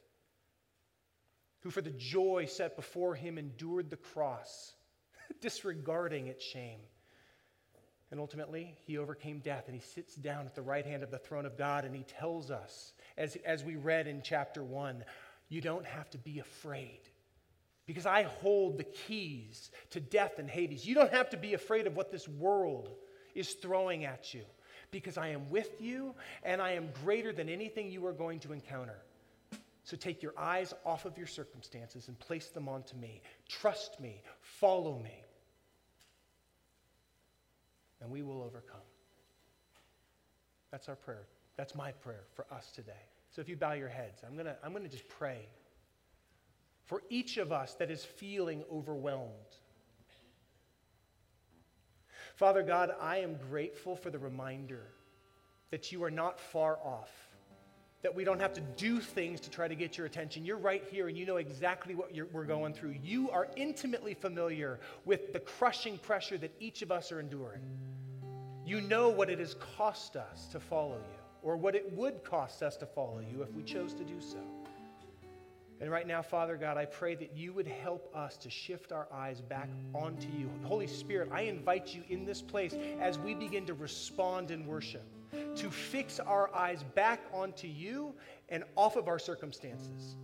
who 1.62 1.70
for 1.70 1.82
the 1.82 1.92
joy 1.92 2.46
set 2.48 2.76
before 2.76 3.16
him 3.16 3.38
endured 3.38 3.90
the 3.90 3.98
cross 3.98 4.74
disregarding 5.42 6.28
its 6.28 6.44
shame. 6.44 6.80
And 8.10 8.20
ultimately, 8.20 8.76
he 8.86 8.98
overcame 8.98 9.40
death 9.40 9.66
and 9.68 9.76
he 9.76 9.82
sits 9.82 10.16
down 10.16 10.46
at 10.46 10.56
the 10.56 10.62
right 10.62 10.86
hand 10.86 11.04
of 11.04 11.12
the 11.12 11.18
throne 11.18 11.46
of 11.46 11.58
God 11.58 11.84
and 11.84 11.94
he 11.94 12.04
tells 12.04 12.52
us, 12.52 12.94
as, 13.18 13.36
as 13.46 13.66
we 13.66 13.76
read 13.76 14.08
in 14.08 14.22
chapter 14.24 14.64
1, 14.64 15.04
you 15.50 15.60
don't 15.60 15.86
have 15.86 16.10
to 16.12 16.18
be 16.18 16.40
afraid 16.40 17.02
because 17.86 18.06
I 18.06 18.24
hold 18.24 18.78
the 18.78 18.84
keys 18.84 19.72
to 19.92 20.00
death 20.00 20.40
and 20.40 20.50
Hades. 20.50 20.86
You 20.86 20.96
don't 20.96 21.12
have 21.12 21.30
to 21.32 21.38
be 21.38 21.54
afraid 21.54 21.88
of 21.88 21.96
what 21.96 22.12
this 22.12 22.28
world 22.28 22.90
is 23.34 23.54
throwing 23.54 24.06
at 24.06 24.34
you 24.34 24.44
because 24.92 25.18
I 25.18 25.30
am 25.30 25.50
with 25.50 25.82
you 25.82 26.16
and 26.44 26.62
I 26.62 26.72
am 26.72 26.90
greater 27.04 27.34
than 27.34 27.50
anything 27.50 27.90
you 27.90 28.06
are 28.06 28.14
going 28.14 28.40
to 28.42 28.54
encounter. 28.54 28.98
So 29.88 29.96
take 29.96 30.22
your 30.22 30.34
eyes 30.38 30.74
off 30.86 31.06
of 31.06 31.18
your 31.18 31.28
circumstances 31.28 32.10
and 32.10 32.20
place 32.20 32.48
them 32.48 32.68
onto 32.68 32.98
me. 32.98 33.22
Trust 33.48 34.02
me, 34.02 34.22
follow 34.42 35.00
me, 35.00 35.24
and 38.02 38.12
we 38.12 38.22
will 38.22 38.42
overcome. 38.42 38.82
That's 40.72 40.90
our 40.90 40.98
prayer. 40.98 41.24
That's 41.56 41.74
my 41.74 41.94
prayer 41.94 42.26
for 42.36 42.46
us 42.52 42.70
today. 42.72 42.92
So 43.32 43.40
if 43.40 43.48
you 43.48 43.56
bow 43.56 43.72
your 43.72 43.88
heads, 43.88 44.24
I'm 44.28 44.34
going 44.34 44.48
to 44.48 44.58
I'm 44.62 44.72
going 44.72 44.84
to 44.84 44.90
just 44.90 45.08
pray 45.08 45.48
for 46.84 47.02
each 47.10 47.38
of 47.38 47.54
us 47.54 47.76
that 47.76 47.90
is 47.90 48.04
feeling 48.04 48.66
overwhelmed. 48.70 49.32
Father 52.36 52.62
God, 52.62 52.92
I 53.00 53.20
am 53.20 53.38
grateful 53.50 53.96
for 53.96 54.10
the 54.10 54.20
reminder 54.20 54.84
that 55.72 55.94
you 55.94 56.04
are 56.04 56.12
not 56.12 56.42
far 56.42 56.78
off 56.84 57.27
that 58.04 58.14
we 58.14 58.24
don't 58.24 58.40
have 58.40 58.54
to 58.54 58.62
do 58.62 59.00
things 59.00 59.40
to 59.42 59.50
try 59.50 59.68
to 59.68 59.76
get 59.76 59.98
your 59.98 60.06
attention. 60.06 60.46
You're 60.46 60.58
right 60.58 60.84
here 60.92 61.08
and 61.08 61.18
you 61.18 61.26
know 61.26 61.38
exactly 61.38 61.96
what 61.96 62.12
we're 62.32 62.46
going 62.46 62.74
through. 62.74 62.96
You 63.02 63.30
are 63.32 63.48
intimately 63.56 64.14
familiar 64.14 64.80
with 65.06 65.34
the 65.34 65.40
crushing 65.40 65.98
pressure 65.98 66.38
that 66.38 66.54
each 66.60 66.82
of 66.82 66.92
us 66.92 67.12
are 67.12 67.20
enduring. 67.20 67.62
You 68.66 68.82
know 68.82 69.10
what 69.10 69.30
it 69.30 69.40
has 69.40 69.56
cost 69.78 70.16
us 70.16 70.48
to 70.52 70.60
follow 70.60 70.98
you, 70.98 71.20
or 71.42 71.58
what 71.58 71.74
it 71.74 71.92
would 71.94 72.24
cost 72.24 72.62
us 72.62 72.76
to 72.78 72.86
follow 72.86 73.20
you 73.20 73.42
if 73.42 73.52
we 73.54 73.64
chose 73.64 73.94
to 73.96 74.04
do 74.04 74.20
so. 74.20 74.40
And 75.80 75.92
right 75.92 76.08
now, 76.08 76.22
Father 76.22 76.58
God, 76.58 76.78
I 76.78 76.86
pray 76.86 77.16
that 77.16 77.36
you 77.36 77.54
would 77.54 77.68
help 77.68 78.10
us 78.16 78.36
to 78.38 78.50
shift 78.50 78.92
our 78.92 79.08
eyes 79.12 79.42
back 79.42 79.70
onto 79.94 80.28
you. 80.30 80.50
Holy 80.64 80.88
Spirit, 80.88 81.30
I 81.32 81.42
invite 81.42 81.94
you 81.94 82.04
in 82.10 82.26
this 82.26 82.42
place 82.42 82.76
as 83.00 83.20
we 83.20 83.36
begin 83.36 83.66
to 83.68 83.74
respond 83.76 84.50
in 84.50 84.66
worship 84.66 85.06
to 85.56 85.70
fix 85.70 86.20
our 86.20 86.54
eyes 86.56 86.84
back 86.96 87.22
onto 87.34 87.68
you 87.68 88.16
and 88.50 88.64
off 88.76 88.96
of 88.96 89.08
our 89.08 89.20
circumstances. 89.20 90.16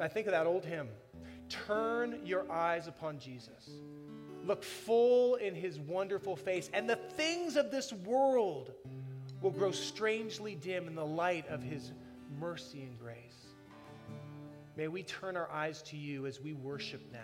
I 0.00 0.08
think 0.08 0.26
of 0.26 0.32
that 0.32 0.46
old 0.46 0.64
hymn 0.64 0.88
Turn 1.48 2.20
your 2.24 2.50
eyes 2.50 2.88
upon 2.88 3.18
Jesus. 3.18 3.70
Look 4.44 4.62
full 4.62 5.36
in 5.36 5.54
his 5.54 5.78
wonderful 5.78 6.36
face, 6.36 6.70
and 6.72 6.88
the 6.88 6.96
things 6.96 7.56
of 7.56 7.70
this 7.70 7.92
world 7.92 8.72
will 9.40 9.50
grow 9.50 9.70
strangely 9.70 10.54
dim 10.54 10.86
in 10.86 10.94
the 10.94 11.04
light 11.04 11.46
of 11.48 11.62
his 11.62 11.92
mercy 12.38 12.82
and 12.82 12.98
grace. 12.98 13.53
May 14.76 14.88
we 14.88 15.02
turn 15.02 15.36
our 15.36 15.50
eyes 15.50 15.82
to 15.82 15.96
you 15.96 16.26
as 16.26 16.40
we 16.40 16.52
worship 16.52 17.00
now. 17.12 17.18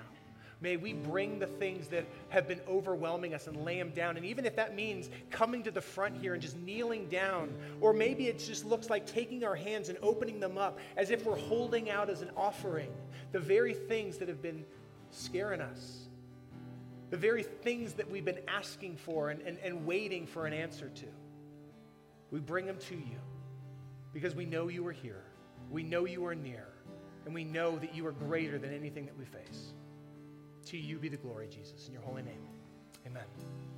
May 0.63 0.77
we 0.77 0.93
bring 0.93 1.39
the 1.39 1.47
things 1.47 1.89
that 1.89 2.05
have 2.29 2.47
been 2.47 2.61
overwhelming 2.69 3.33
us 3.33 3.47
and 3.47 3.65
lay 3.65 3.79
them 3.79 3.91
down. 3.91 4.19
And 4.19 4.27
even 4.27 4.45
if 4.45 4.57
that 4.57 4.75
means 4.75 5.09
coming 5.31 5.63
to 5.63 5.71
the 5.71 5.81
front 5.81 6.17
here 6.21 6.35
and 6.35 6.43
just 6.43 6.57
kneeling 6.59 7.09
down, 7.09 7.55
or 7.81 7.95
maybe 7.95 8.27
it 8.27 8.39
just 8.39 8.67
looks 8.67 8.91
like 8.91 9.07
taking 9.07 9.43
our 9.43 9.55
hands 9.55 9.89
and 9.89 9.97
opening 10.03 10.39
them 10.39 10.59
up 10.59 10.79
as 10.99 11.11
if 11.11 11.25
we're 11.25 11.39
holding 11.39 11.89
out 11.89 12.11
as 12.11 12.21
an 12.21 12.31
offering 12.37 12.91
the 13.33 13.39
very 13.39 13.73
things 13.73 14.19
that 14.19 14.29
have 14.29 14.43
been 14.43 14.65
scaring 15.11 15.61
us, 15.61 16.09
the 17.09 17.17
very 17.17 17.43
things 17.43 17.95
that 17.95 18.11
we've 18.11 18.25
been 18.25 18.41
asking 18.47 18.97
for 18.97 19.31
and, 19.31 19.41
and, 19.43 19.57
and 19.65 19.87
waiting 19.87 20.27
for 20.27 20.47
an 20.47 20.53
answer 20.53 20.91
to. 20.91 21.07
We 22.31 22.41
bring 22.41 22.67
them 22.67 22.79
to 22.89 22.95
you 22.95 23.19
because 24.13 24.35
we 24.35 24.45
know 24.45 24.69
you 24.69 24.87
are 24.87 24.93
here, 24.93 25.25
we 25.71 25.83
know 25.83 26.05
you 26.05 26.27
are 26.27 26.35
near. 26.35 26.70
And 27.25 27.35
we 27.35 27.45
know 27.45 27.79
that 27.79 27.95
you 27.95 28.07
are 28.07 28.13
greater 28.13 28.59
than 28.59 28.73
anything 28.73 29.07
that 29.07 29.17
we 29.19 29.25
face. 29.25 29.73
To 30.67 30.79
you 30.79 30.99
be 30.99 31.09
the 31.09 31.17
glory, 31.17 31.49
Jesus, 31.49 31.87
in 31.87 31.93
your 31.93 32.03
holy 32.03 32.23
name. 32.23 32.43
Amen. 33.07 33.70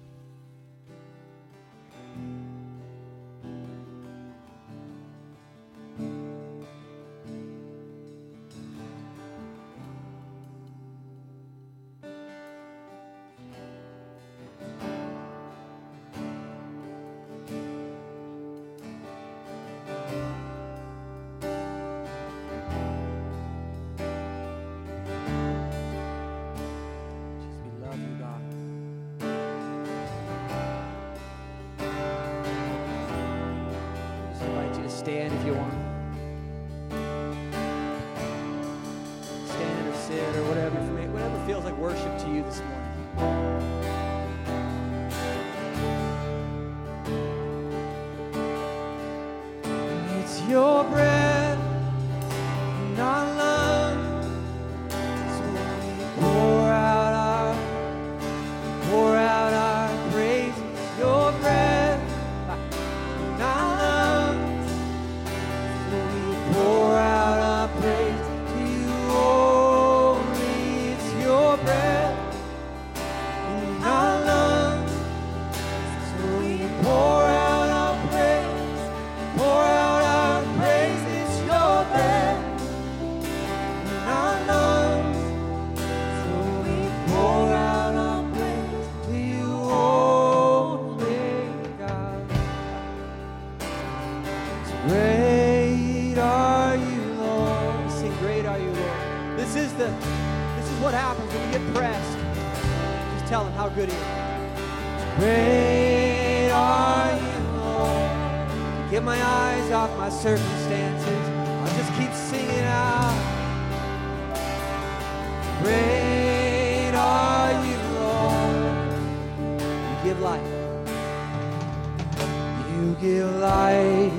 give 123.03 123.35
light. 123.41 124.13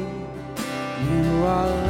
You 1.08 1.46
are 1.46 1.83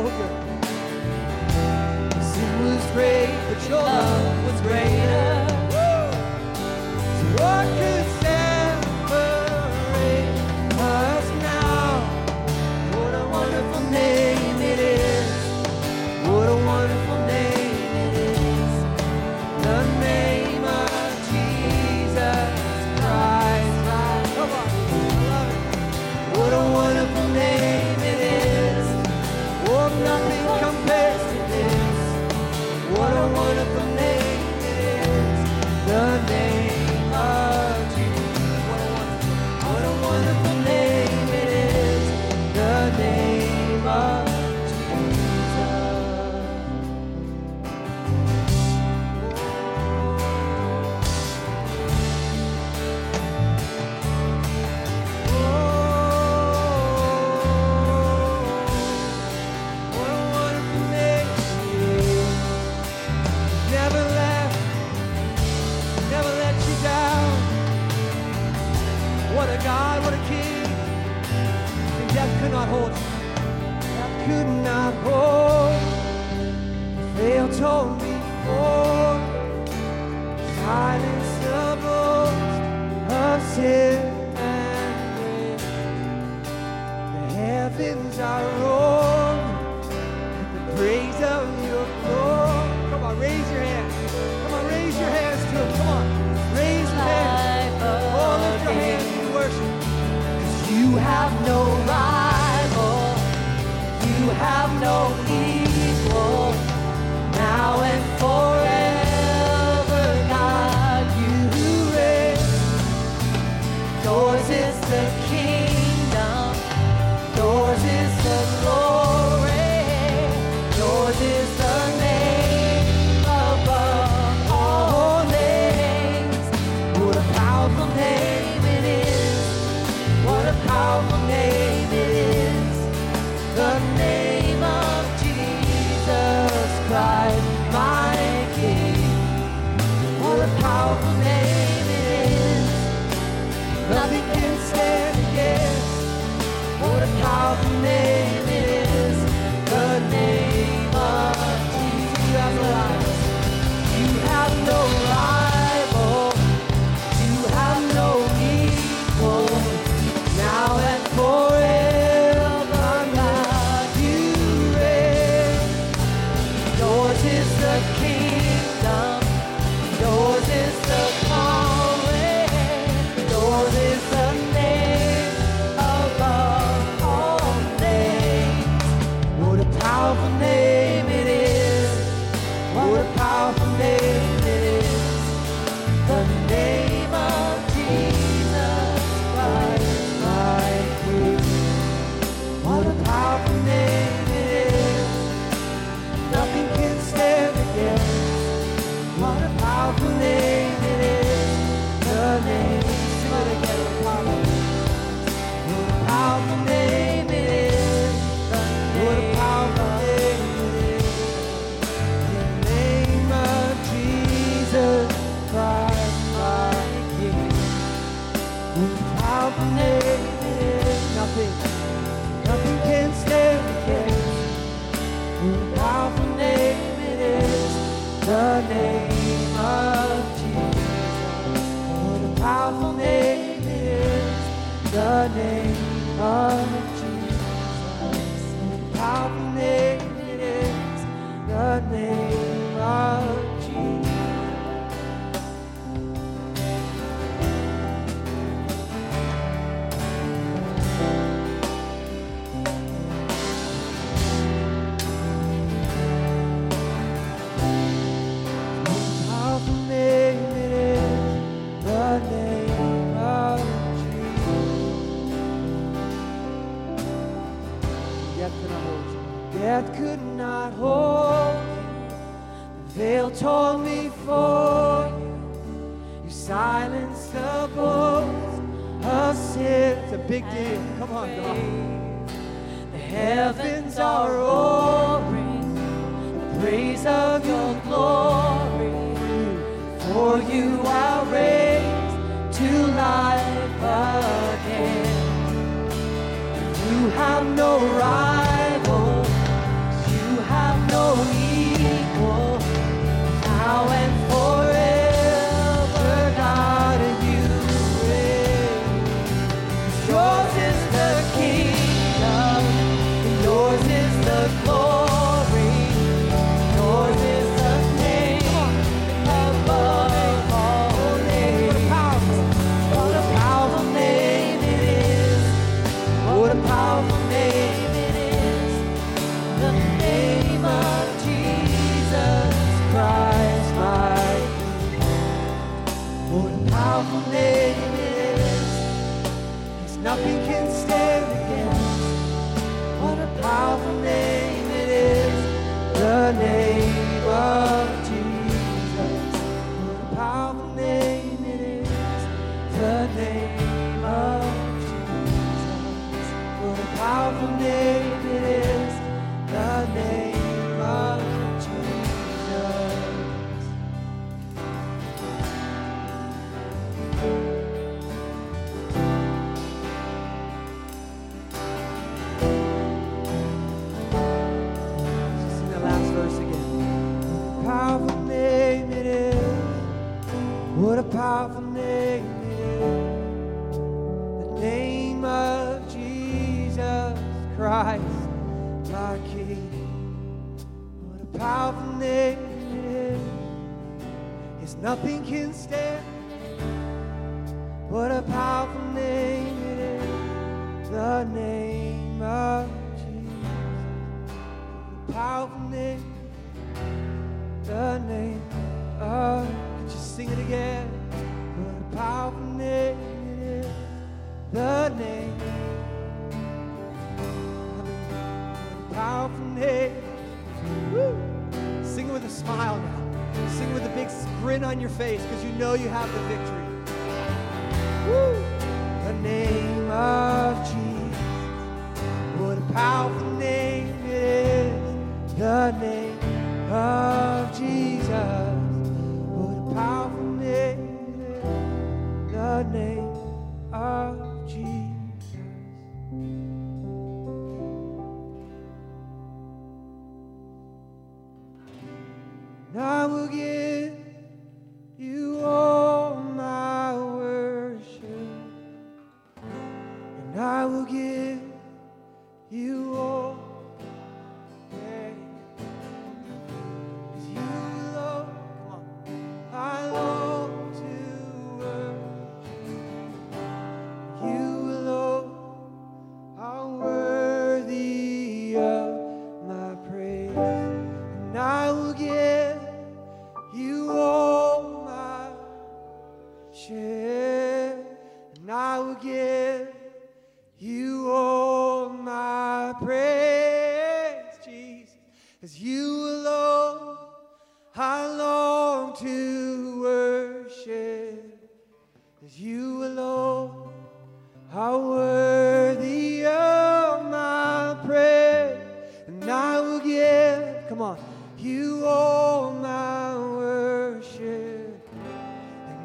so 0.00 0.08
good. 0.08 0.32
Sin 2.22 2.64
was 2.64 2.86
great, 2.92 3.36
but 3.48 3.68
your 3.68 3.82
love 3.82 4.44
was 4.46 4.60
great. 4.62 4.99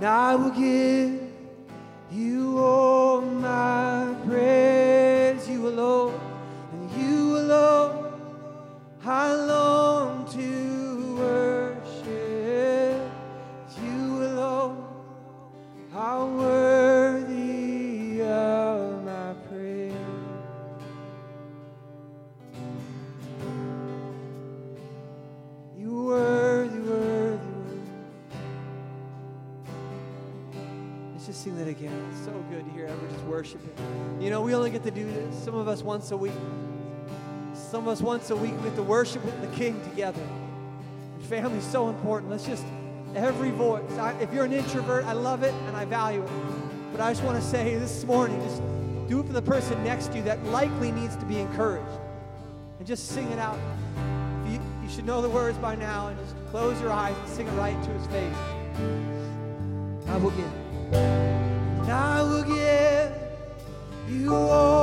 I 0.03 0.35
will 0.35 0.49
give 0.51 1.24
once 35.95 36.11
a 36.11 36.17
week. 36.17 36.33
Some 37.53 37.87
of 37.87 37.87
us 37.87 38.01
once 38.01 38.29
a 38.29 38.35
week 38.35 38.51
we 38.57 38.63
get 38.63 38.75
to 38.75 38.83
worship 38.83 39.23
with 39.23 39.39
the 39.39 39.47
King 39.55 39.81
together. 39.89 40.21
Family's 41.29 41.65
so 41.65 41.87
important. 41.87 42.29
Let's 42.29 42.45
just, 42.45 42.65
every 43.15 43.49
voice. 43.51 43.89
I, 43.93 44.11
if 44.19 44.33
you're 44.33 44.43
an 44.43 44.51
introvert, 44.51 45.05
I 45.05 45.13
love 45.13 45.43
it 45.43 45.53
and 45.53 45.77
I 45.77 45.85
value 45.85 46.21
it. 46.21 46.29
But 46.91 46.99
I 46.99 47.13
just 47.13 47.23
want 47.23 47.41
to 47.41 47.47
say 47.47 47.77
this 47.77 48.03
morning, 48.03 48.41
just 48.41 48.61
do 49.07 49.21
it 49.21 49.25
for 49.25 49.31
the 49.31 49.41
person 49.41 49.81
next 49.85 50.07
to 50.07 50.17
you 50.17 50.23
that 50.23 50.43
likely 50.47 50.91
needs 50.91 51.15
to 51.15 51.23
be 51.23 51.39
encouraged. 51.39 51.87
And 52.77 52.85
just 52.85 53.07
sing 53.07 53.31
it 53.31 53.39
out. 53.39 53.57
You, 54.49 54.59
you 54.83 54.89
should 54.89 55.05
know 55.05 55.21
the 55.21 55.29
words 55.29 55.57
by 55.59 55.75
now 55.75 56.09
and 56.09 56.19
just 56.19 56.35
close 56.51 56.77
your 56.81 56.91
eyes 56.91 57.15
and 57.17 57.29
sing 57.29 57.47
it 57.47 57.51
right 57.51 57.81
to 57.81 57.89
his 57.91 58.05
face. 58.07 58.35
I 60.09 60.17
will 60.17 60.31
give. 60.31 61.89
I 61.89 62.21
will 62.21 62.43
give 62.43 63.25
you 64.09 64.35
all 64.35 64.74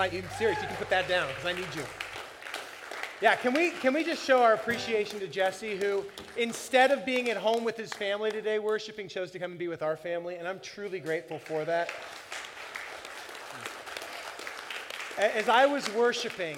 No, 0.00 0.06
you 0.06 0.22
serious. 0.38 0.58
You 0.62 0.66
can 0.66 0.76
put 0.76 0.88
that 0.88 1.08
down 1.08 1.28
because 1.28 1.44
I 1.44 1.52
need 1.52 1.68
you. 1.76 1.82
Yeah, 3.20 3.36
can 3.36 3.52
we 3.52 3.68
can 3.68 3.92
we 3.92 4.02
just 4.02 4.24
show 4.24 4.42
our 4.42 4.54
appreciation 4.54 5.20
to 5.20 5.26
Jesse, 5.26 5.76
who 5.76 6.06
instead 6.38 6.90
of 6.90 7.04
being 7.04 7.28
at 7.28 7.36
home 7.36 7.64
with 7.64 7.76
his 7.76 7.92
family 7.92 8.30
today 8.30 8.58
worshiping, 8.58 9.08
chose 9.08 9.30
to 9.32 9.38
come 9.38 9.50
and 9.50 9.58
be 9.58 9.68
with 9.68 9.82
our 9.82 9.98
family, 9.98 10.36
and 10.36 10.48
I'm 10.48 10.58
truly 10.60 11.00
grateful 11.00 11.38
for 11.38 11.66
that. 11.66 11.90
As 15.18 15.50
I 15.50 15.66
was 15.66 15.86
worshiping 15.92 16.56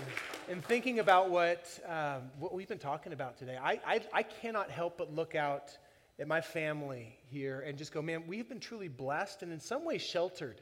and 0.49 0.65
thinking 0.65 1.01
about 1.01 1.29
what, 1.29 1.67
um, 1.89 2.31
what 2.39 2.55
we've 2.55 2.69
been 2.69 2.79
talking 2.79 3.13
about 3.13 3.37
today, 3.37 3.59
I, 3.61 3.81
I, 3.85 4.01
I 4.13 4.23
cannot 4.23 4.71
help 4.71 4.99
but 4.99 5.13
look 5.13 5.35
out 5.35 5.77
at 6.21 6.29
my 6.29 6.41
family 6.41 7.19
here 7.29 7.65
and 7.67 7.77
just 7.77 7.93
go, 7.93 8.03
man, 8.03 8.23
we've 8.29 8.49
been 8.49 8.61
truly 8.61 8.87
blessed 8.87 9.43
and 9.43 9.53
in 9.53 9.59
some 9.59 9.85
ways 9.85 10.01
sheltered 10.01 10.61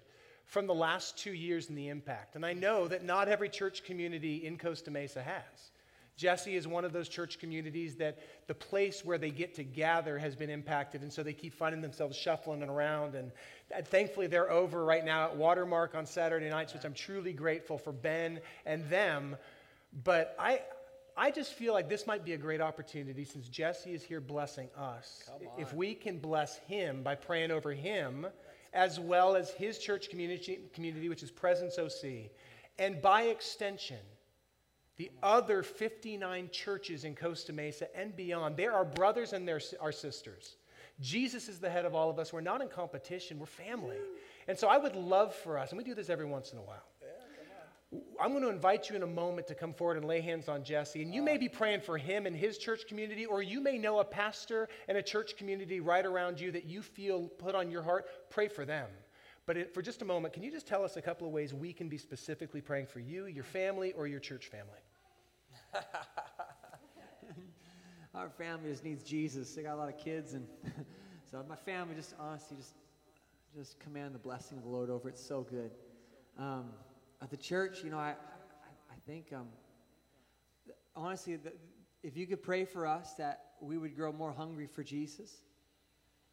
from 0.50 0.66
the 0.66 0.74
last 0.74 1.16
two 1.16 1.32
years 1.32 1.68
and 1.68 1.78
the 1.78 1.88
impact. 1.88 2.34
And 2.34 2.44
I 2.44 2.54
know 2.54 2.88
that 2.88 3.04
not 3.04 3.28
every 3.28 3.48
church 3.48 3.84
community 3.84 4.44
in 4.44 4.58
Costa 4.58 4.90
Mesa 4.90 5.22
has. 5.22 5.70
Jesse 6.16 6.56
is 6.56 6.66
one 6.66 6.84
of 6.84 6.92
those 6.92 7.08
church 7.08 7.38
communities 7.38 7.94
that 7.96 8.18
the 8.48 8.54
place 8.54 9.04
where 9.04 9.16
they 9.16 9.30
get 9.30 9.54
to 9.54 9.62
gather 9.62 10.18
has 10.18 10.34
been 10.34 10.50
impacted, 10.50 11.02
and 11.02 11.12
so 11.12 11.22
they 11.22 11.32
keep 11.32 11.54
finding 11.54 11.80
themselves 11.80 12.16
shuffling 12.16 12.64
around. 12.64 13.14
And 13.14 13.30
thankfully, 13.86 14.26
they're 14.26 14.50
over 14.50 14.84
right 14.84 15.04
now 15.04 15.26
at 15.26 15.36
Watermark 15.36 15.94
on 15.94 16.04
Saturday 16.04 16.50
nights, 16.50 16.74
which 16.74 16.84
I'm 16.84 16.94
truly 16.94 17.32
grateful 17.32 17.78
for 17.78 17.92
Ben 17.92 18.40
and 18.66 18.84
them. 18.90 19.36
But 20.04 20.34
I, 20.36 20.62
I 21.16 21.30
just 21.30 21.54
feel 21.54 21.74
like 21.74 21.88
this 21.88 22.08
might 22.08 22.24
be 22.24 22.32
a 22.32 22.38
great 22.38 22.60
opportunity 22.60 23.24
since 23.24 23.48
Jesse 23.48 23.94
is 23.94 24.02
here 24.02 24.20
blessing 24.20 24.68
us. 24.76 25.30
If 25.58 25.72
we 25.72 25.94
can 25.94 26.18
bless 26.18 26.58
him 26.58 27.04
by 27.04 27.14
praying 27.14 27.52
over 27.52 27.72
him, 27.72 28.26
as 28.72 29.00
well 29.00 29.36
as 29.36 29.50
his 29.50 29.78
church 29.78 30.10
community, 30.10 30.60
community 30.72 31.08
which 31.08 31.22
is 31.22 31.30
Presence 31.30 31.78
OC, 31.78 32.30
and 32.78 33.02
by 33.02 33.22
extension, 33.22 33.98
the 34.96 35.10
other 35.22 35.62
59 35.62 36.50
churches 36.52 37.04
in 37.04 37.14
Costa 37.14 37.52
Mesa 37.52 37.88
and 37.96 38.14
beyond. 38.14 38.56
They're 38.56 38.74
our 38.74 38.84
brothers 38.84 39.32
and 39.32 39.48
they're 39.48 39.60
our 39.80 39.92
sisters. 39.92 40.56
Jesus 41.00 41.48
is 41.48 41.58
the 41.58 41.70
head 41.70 41.86
of 41.86 41.94
all 41.94 42.10
of 42.10 42.18
us. 42.18 42.32
We're 42.32 42.42
not 42.42 42.60
in 42.60 42.68
competition, 42.68 43.38
we're 43.38 43.46
family. 43.46 43.96
And 44.46 44.58
so 44.58 44.68
I 44.68 44.76
would 44.76 44.96
love 44.96 45.34
for 45.34 45.58
us, 45.58 45.70
and 45.70 45.78
we 45.78 45.84
do 45.84 45.94
this 45.94 46.10
every 46.10 46.26
once 46.26 46.52
in 46.52 46.58
a 46.58 46.62
while. 46.62 46.84
I'm 48.20 48.30
going 48.30 48.42
to 48.42 48.50
invite 48.50 48.88
you 48.88 48.94
in 48.94 49.02
a 49.02 49.06
moment 49.06 49.48
to 49.48 49.54
come 49.54 49.72
forward 49.72 49.96
and 49.96 50.06
lay 50.06 50.20
hands 50.20 50.48
on 50.48 50.62
Jesse. 50.62 51.02
And 51.02 51.12
you 51.12 51.22
may 51.22 51.36
be 51.36 51.48
praying 51.48 51.80
for 51.80 51.98
him 51.98 52.26
and 52.26 52.36
his 52.36 52.56
church 52.56 52.86
community, 52.86 53.26
or 53.26 53.42
you 53.42 53.60
may 53.60 53.78
know 53.78 53.98
a 53.98 54.04
pastor 54.04 54.68
and 54.88 54.96
a 54.96 55.02
church 55.02 55.36
community 55.36 55.80
right 55.80 56.06
around 56.06 56.38
you 56.38 56.52
that 56.52 56.66
you 56.66 56.82
feel 56.82 57.26
put 57.26 57.56
on 57.56 57.68
your 57.70 57.82
heart. 57.82 58.06
Pray 58.30 58.46
for 58.46 58.64
them. 58.64 58.88
But 59.44 59.56
it, 59.56 59.74
for 59.74 59.82
just 59.82 60.02
a 60.02 60.04
moment, 60.04 60.34
can 60.34 60.44
you 60.44 60.52
just 60.52 60.68
tell 60.68 60.84
us 60.84 60.96
a 60.96 61.02
couple 61.02 61.26
of 61.26 61.32
ways 61.32 61.52
we 61.52 61.72
can 61.72 61.88
be 61.88 61.98
specifically 61.98 62.60
praying 62.60 62.86
for 62.86 63.00
you, 63.00 63.26
your 63.26 63.42
family, 63.42 63.92
or 63.94 64.06
your 64.06 64.20
church 64.20 64.46
family? 64.46 64.78
Our 68.14 68.28
family 68.28 68.70
just 68.70 68.84
needs 68.84 69.02
Jesus. 69.02 69.52
They 69.54 69.62
got 69.62 69.74
a 69.74 69.76
lot 69.76 69.88
of 69.88 69.98
kids, 69.98 70.34
and 70.34 70.46
so 71.30 71.44
my 71.48 71.56
family 71.56 71.94
just 71.94 72.14
honestly 72.20 72.56
just 72.56 72.74
just 73.56 73.80
command 73.80 74.14
the 74.14 74.18
blessing 74.18 74.58
of 74.58 74.64
the 74.64 74.70
Lord 74.70 74.90
over 74.90 75.08
it. 75.08 75.12
It's 75.12 75.26
so 75.26 75.42
good. 75.42 75.72
Um, 76.38 76.66
the 77.28 77.36
church, 77.36 77.84
you 77.84 77.90
know, 77.90 77.98
I 77.98 78.10
I, 78.10 78.92
I 78.92 78.96
think 79.06 79.32
um, 79.32 79.48
honestly, 80.96 81.36
the, 81.36 81.52
if 82.02 82.16
you 82.16 82.26
could 82.26 82.42
pray 82.42 82.64
for 82.64 82.86
us 82.86 83.12
that 83.14 83.44
we 83.60 83.76
would 83.76 83.94
grow 83.94 84.12
more 84.12 84.32
hungry 84.32 84.66
for 84.66 84.82
Jesus. 84.82 85.42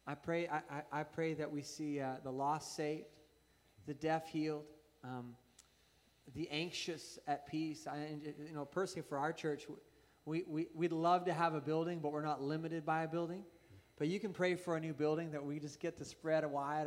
I 0.06 0.14
pray 0.14 0.48
I, 0.48 0.62
I, 0.70 1.00
I 1.00 1.02
pray 1.02 1.34
that 1.34 1.52
we 1.52 1.60
see 1.60 2.00
uh, 2.00 2.14
the 2.24 2.30
lost 2.30 2.74
saved, 2.74 3.04
the 3.86 3.94
deaf 3.94 4.28
healed. 4.28 4.64
Um, 5.04 5.34
the 6.34 6.48
anxious 6.50 7.18
at 7.26 7.46
peace. 7.46 7.86
I, 7.86 8.08
you 8.24 8.54
know, 8.54 8.64
personally 8.64 9.06
for 9.08 9.18
our 9.18 9.32
church, 9.32 9.66
we, 10.24 10.44
we, 10.46 10.66
we'd 10.74 10.92
love 10.92 11.24
to 11.26 11.32
have 11.32 11.54
a 11.54 11.60
building, 11.60 12.00
but 12.00 12.12
we're 12.12 12.24
not 12.24 12.42
limited 12.42 12.84
by 12.84 13.04
a 13.04 13.08
building. 13.08 13.44
But 13.98 14.08
you 14.08 14.20
can 14.20 14.32
pray 14.32 14.54
for 14.54 14.76
a 14.76 14.80
new 14.80 14.92
building 14.92 15.32
that 15.32 15.44
we 15.44 15.58
just 15.58 15.80
get 15.80 15.96
to 15.98 16.04
spread 16.04 16.44
wide 16.50 16.86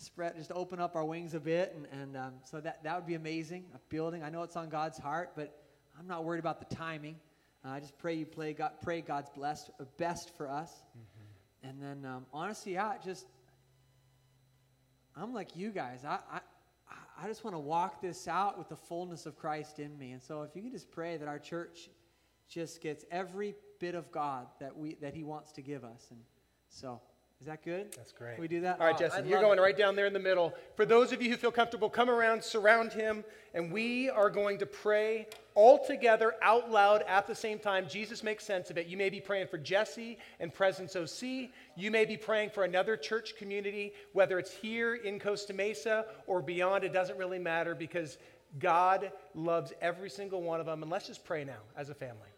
spread, 0.00 0.36
just 0.36 0.52
open 0.52 0.80
up 0.80 0.96
our 0.96 1.04
wings 1.04 1.34
a 1.34 1.40
bit. 1.40 1.74
And, 1.76 2.00
and 2.00 2.16
um, 2.16 2.34
so 2.44 2.60
that, 2.60 2.82
that 2.84 2.96
would 2.96 3.06
be 3.06 3.14
amazing. 3.14 3.64
A 3.74 3.78
building. 3.88 4.22
I 4.22 4.30
know 4.30 4.42
it's 4.42 4.56
on 4.56 4.68
God's 4.68 4.98
heart, 4.98 5.32
but 5.36 5.62
I'm 5.98 6.06
not 6.06 6.24
worried 6.24 6.40
about 6.40 6.58
the 6.58 6.74
timing. 6.74 7.16
Uh, 7.64 7.70
I 7.70 7.80
just 7.80 7.98
pray 7.98 8.14
you 8.14 8.26
play 8.26 8.52
God, 8.52 8.72
pray 8.82 9.00
God's 9.00 9.30
blessed, 9.30 9.70
uh, 9.80 9.84
best 9.98 10.36
for 10.36 10.48
us. 10.48 10.72
And 11.62 11.82
then 11.82 12.06
um, 12.10 12.26
honestly, 12.32 12.74
yeah, 12.74 12.94
just 13.04 13.26
I'm 15.16 15.34
like 15.34 15.56
you 15.56 15.70
guys. 15.70 16.04
I, 16.04 16.18
I, 16.32 16.40
I 17.22 17.28
just 17.28 17.44
want 17.44 17.54
to 17.54 17.60
walk 17.60 18.00
this 18.00 18.26
out 18.26 18.56
with 18.56 18.68
the 18.70 18.76
fullness 18.76 19.26
of 19.26 19.36
Christ 19.36 19.78
in 19.78 19.98
me. 19.98 20.12
And 20.12 20.22
so 20.22 20.42
if 20.42 20.56
you 20.56 20.62
can 20.62 20.72
just 20.72 20.90
pray 20.90 21.18
that 21.18 21.28
our 21.28 21.38
church 21.38 21.90
just 22.48 22.80
gets 22.80 23.04
every 23.10 23.54
bit 23.78 23.94
of 23.94 24.10
God 24.10 24.46
that 24.58 24.76
we 24.76 24.94
that 25.02 25.14
He 25.14 25.22
wants 25.22 25.52
to 25.52 25.62
give 25.62 25.84
us. 25.84 26.06
And 26.10 26.20
so 26.70 27.00
is 27.40 27.46
that 27.46 27.64
good? 27.64 27.90
That's 27.96 28.12
great. 28.12 28.34
Can 28.34 28.42
we 28.42 28.48
do 28.48 28.60
that? 28.60 28.78
All 28.78 28.86
right, 28.86 28.94
Oh, 28.94 28.98
Justin, 28.98 29.24
I 29.24 29.28
you're 29.28 29.40
going 29.40 29.58
it. 29.58 29.62
right 29.62 29.76
down 29.76 29.96
there 29.96 30.04
in 30.04 30.12
the 30.12 30.18
middle. 30.18 30.52
For 30.76 30.84
those 30.84 31.10
of 31.10 31.22
you 31.22 31.30
who 31.30 31.38
feel 31.38 31.50
comfortable, 31.50 31.88
come 31.88 32.10
around, 32.10 32.44
surround 32.44 32.92
him, 32.92 33.24
and 33.54 33.72
we 33.72 34.10
are 34.10 34.28
going 34.28 34.58
to 34.58 34.66
pray 34.66 35.26
all 35.54 35.82
together 35.82 36.34
out 36.42 36.70
loud 36.70 37.02
at 37.08 37.26
the 37.26 37.34
same 37.34 37.58
time. 37.58 37.88
Jesus 37.88 38.22
makes 38.22 38.44
sense 38.44 38.68
of 38.68 38.76
it. 38.76 38.88
You 38.88 38.98
may 38.98 39.08
be 39.08 39.20
praying 39.22 39.46
for 39.46 39.56
Jesse 39.56 40.18
and 40.38 40.52
Presence 40.52 40.94
OC. 40.94 41.48
You 41.76 41.90
may 41.90 42.04
be 42.04 42.18
praying 42.18 42.50
for 42.50 42.64
another 42.64 42.94
church 42.94 43.34
community, 43.36 43.94
whether 44.12 44.38
it's 44.38 44.52
here 44.52 44.96
in 44.96 45.18
Costa 45.18 45.54
Mesa 45.54 46.04
or 46.26 46.42
beyond. 46.42 46.84
It 46.84 46.92
doesn't 46.92 47.16
really 47.16 47.38
matter 47.38 47.74
because 47.74 48.18
God 48.58 49.12
loves 49.34 49.72
every 49.80 50.10
single 50.10 50.42
one 50.42 50.60
of 50.60 50.66
them. 50.66 50.82
And 50.82 50.90
let's 50.90 51.06
just 51.06 51.24
pray 51.24 51.44
now 51.44 51.60
as 51.74 51.88
a 51.88 51.94
family. 51.94 52.28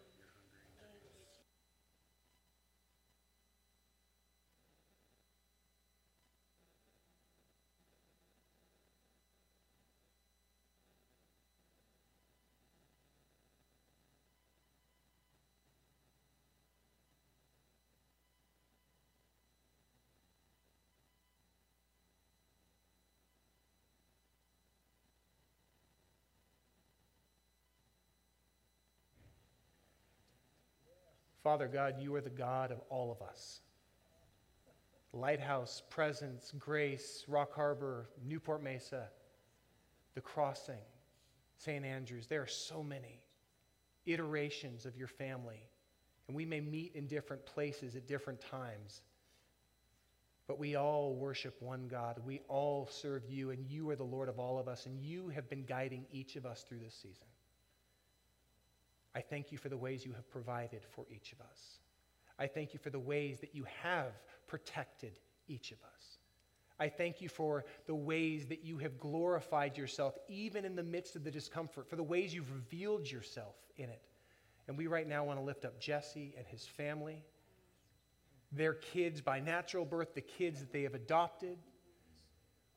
Father 31.43 31.67
God, 31.67 31.95
you 31.99 32.15
are 32.15 32.21
the 32.21 32.29
God 32.29 32.71
of 32.71 32.79
all 32.89 33.11
of 33.11 33.21
us. 33.21 33.59
Lighthouse, 35.11 35.83
Presence, 35.89 36.53
Grace, 36.57 37.25
Rock 37.27 37.53
Harbor, 37.53 38.09
Newport 38.25 38.63
Mesa, 38.63 39.09
The 40.15 40.21
Crossing, 40.21 40.81
St. 41.57 41.85
Andrews. 41.85 42.27
There 42.27 42.41
are 42.41 42.47
so 42.47 42.81
many 42.81 43.19
iterations 44.05 44.85
of 44.85 44.97
your 44.97 45.07
family. 45.07 45.67
And 46.27 46.35
we 46.35 46.45
may 46.45 46.61
meet 46.61 46.95
in 46.95 47.07
different 47.07 47.45
places 47.45 47.95
at 47.95 48.07
different 48.07 48.41
times. 48.41 49.01
But 50.47 50.59
we 50.59 50.75
all 50.75 51.13
worship 51.15 51.61
one 51.61 51.87
God. 51.87 52.19
We 52.25 52.41
all 52.47 52.87
serve 52.89 53.23
you, 53.29 53.51
and 53.51 53.65
you 53.65 53.89
are 53.89 53.95
the 53.95 54.03
Lord 54.03 54.29
of 54.29 54.39
all 54.39 54.57
of 54.57 54.67
us, 54.67 54.85
and 54.85 54.99
you 54.99 55.29
have 55.29 55.49
been 55.49 55.65
guiding 55.65 56.05
each 56.11 56.35
of 56.35 56.45
us 56.45 56.63
through 56.67 56.79
this 56.79 56.95
season. 56.95 57.27
I 59.15 59.21
thank 59.21 59.51
you 59.51 59.57
for 59.57 59.69
the 59.69 59.77
ways 59.77 60.05
you 60.05 60.13
have 60.13 60.29
provided 60.29 60.81
for 60.91 61.05
each 61.09 61.33
of 61.33 61.41
us. 61.41 61.79
I 62.39 62.47
thank 62.47 62.73
you 62.73 62.79
for 62.79 62.89
the 62.89 62.99
ways 62.99 63.39
that 63.39 63.53
you 63.53 63.65
have 63.83 64.13
protected 64.47 65.19
each 65.47 65.71
of 65.71 65.77
us. 65.83 66.17
I 66.79 66.89
thank 66.89 67.21
you 67.21 67.29
for 67.29 67.65
the 67.85 67.95
ways 67.95 68.47
that 68.47 68.63
you 68.63 68.79
have 68.79 68.99
glorified 68.99 69.77
yourself, 69.77 70.17
even 70.27 70.65
in 70.65 70.75
the 70.75 70.83
midst 70.83 71.15
of 71.15 71.23
the 71.23 71.31
discomfort, 71.31 71.87
for 71.87 71.95
the 71.95 72.03
ways 72.03 72.33
you've 72.33 72.51
revealed 72.51 73.09
yourself 73.09 73.55
in 73.77 73.89
it. 73.89 74.01
And 74.67 74.77
we 74.77 74.87
right 74.87 75.07
now 75.07 75.23
want 75.23 75.39
to 75.39 75.45
lift 75.45 75.65
up 75.65 75.79
Jesse 75.79 76.33
and 76.37 76.47
his 76.47 76.65
family, 76.65 77.23
their 78.51 78.73
kids 78.73 79.21
by 79.21 79.39
natural 79.39 79.85
birth, 79.85 80.15
the 80.15 80.21
kids 80.21 80.59
that 80.59 80.71
they 80.71 80.83
have 80.83 80.95
adopted, 80.95 81.57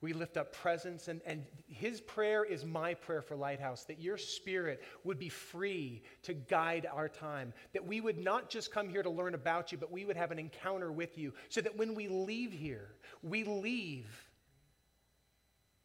we 0.07 0.13
lift 0.13 0.37
up 0.37 0.53
presence, 0.53 1.09
and, 1.09 1.21
and 1.27 1.45
his 1.67 2.01
prayer 2.01 2.45
is 2.45 2.65
my 2.65 2.95
prayer 2.95 3.21
for 3.21 3.35
Lighthouse 3.35 3.83
that 3.87 4.01
your 4.01 4.17
spirit 4.17 4.81
would 5.03 5.19
be 5.19 5.29
free 5.29 6.01
to 6.23 6.33
guide 6.33 6.87
our 6.95 7.09
time. 7.09 7.53
That 7.73 7.85
we 7.85 8.01
would 8.01 8.17
not 8.17 8.49
just 8.49 8.71
come 8.71 8.89
here 8.89 9.03
to 9.03 9.11
learn 9.11 9.35
about 9.35 9.73
you, 9.73 9.79
but 9.79 9.91
we 9.91 10.05
would 10.05 10.17
have 10.17 10.31
an 10.31 10.39
encounter 10.39 10.93
with 10.93 11.19
you, 11.19 11.33
so 11.49 11.61
that 11.61 11.77
when 11.77 11.97
we 11.97 12.07
leave 12.07 12.53
here, 12.53 12.95
we 13.25 13.43
leave 13.43 14.07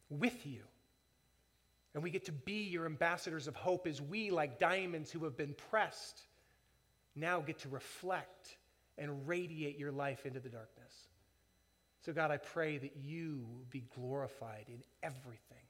with 0.08 0.46
you. 0.46 0.62
And 1.92 2.00
we 2.00 2.10
get 2.10 2.26
to 2.26 2.32
be 2.32 2.62
your 2.62 2.86
ambassadors 2.86 3.48
of 3.48 3.56
hope 3.56 3.88
as 3.88 4.00
we, 4.00 4.30
like 4.30 4.60
diamonds 4.60 5.10
who 5.10 5.24
have 5.24 5.36
been 5.36 5.56
pressed, 5.68 6.20
now 7.16 7.40
get 7.40 7.58
to 7.58 7.68
reflect 7.68 8.56
and 8.98 9.26
radiate 9.26 9.80
your 9.80 9.90
life 9.90 10.26
into 10.26 10.38
the 10.38 10.48
darkness. 10.48 11.08
So, 12.04 12.12
God, 12.12 12.30
I 12.30 12.36
pray 12.36 12.78
that 12.78 12.96
you 12.96 13.46
be 13.70 13.84
glorified 13.94 14.64
in 14.68 14.82
everything 15.02 15.62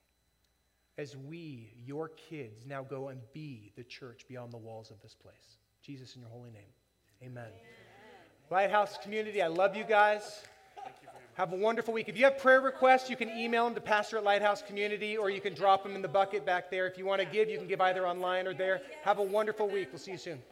as 0.98 1.16
we, 1.16 1.72
your 1.84 2.08
kids, 2.08 2.66
now 2.66 2.82
go 2.82 3.08
and 3.08 3.20
be 3.32 3.72
the 3.76 3.84
church 3.84 4.26
beyond 4.28 4.52
the 4.52 4.58
walls 4.58 4.90
of 4.90 5.00
this 5.02 5.14
place. 5.14 5.56
Jesus, 5.82 6.14
in 6.14 6.22
your 6.22 6.30
holy 6.30 6.50
name, 6.50 6.62
amen. 7.22 7.44
amen. 7.44 7.52
Lighthouse 8.50 8.98
community, 9.02 9.42
I 9.42 9.48
love 9.48 9.76
you 9.76 9.84
guys. 9.84 10.42
Have 11.34 11.54
a 11.54 11.56
wonderful 11.56 11.94
week. 11.94 12.10
If 12.10 12.18
you 12.18 12.24
have 12.24 12.38
prayer 12.38 12.60
requests, 12.60 13.08
you 13.08 13.16
can 13.16 13.30
email 13.30 13.64
them 13.64 13.74
to 13.74 13.80
Pastor 13.80 14.18
at 14.18 14.24
Lighthouse 14.24 14.60
Community 14.60 15.16
or 15.16 15.30
you 15.30 15.40
can 15.40 15.54
drop 15.54 15.82
them 15.82 15.96
in 15.96 16.02
the 16.02 16.08
bucket 16.08 16.44
back 16.44 16.70
there. 16.70 16.86
If 16.86 16.98
you 16.98 17.06
want 17.06 17.22
to 17.22 17.26
give, 17.26 17.48
you 17.48 17.56
can 17.56 17.66
give 17.66 17.80
either 17.80 18.06
online 18.06 18.46
or 18.46 18.52
there. 18.52 18.82
Have 19.02 19.18
a 19.18 19.22
wonderful 19.22 19.66
week. 19.66 19.88
We'll 19.90 19.98
see 19.98 20.12
you 20.12 20.18
soon. 20.18 20.42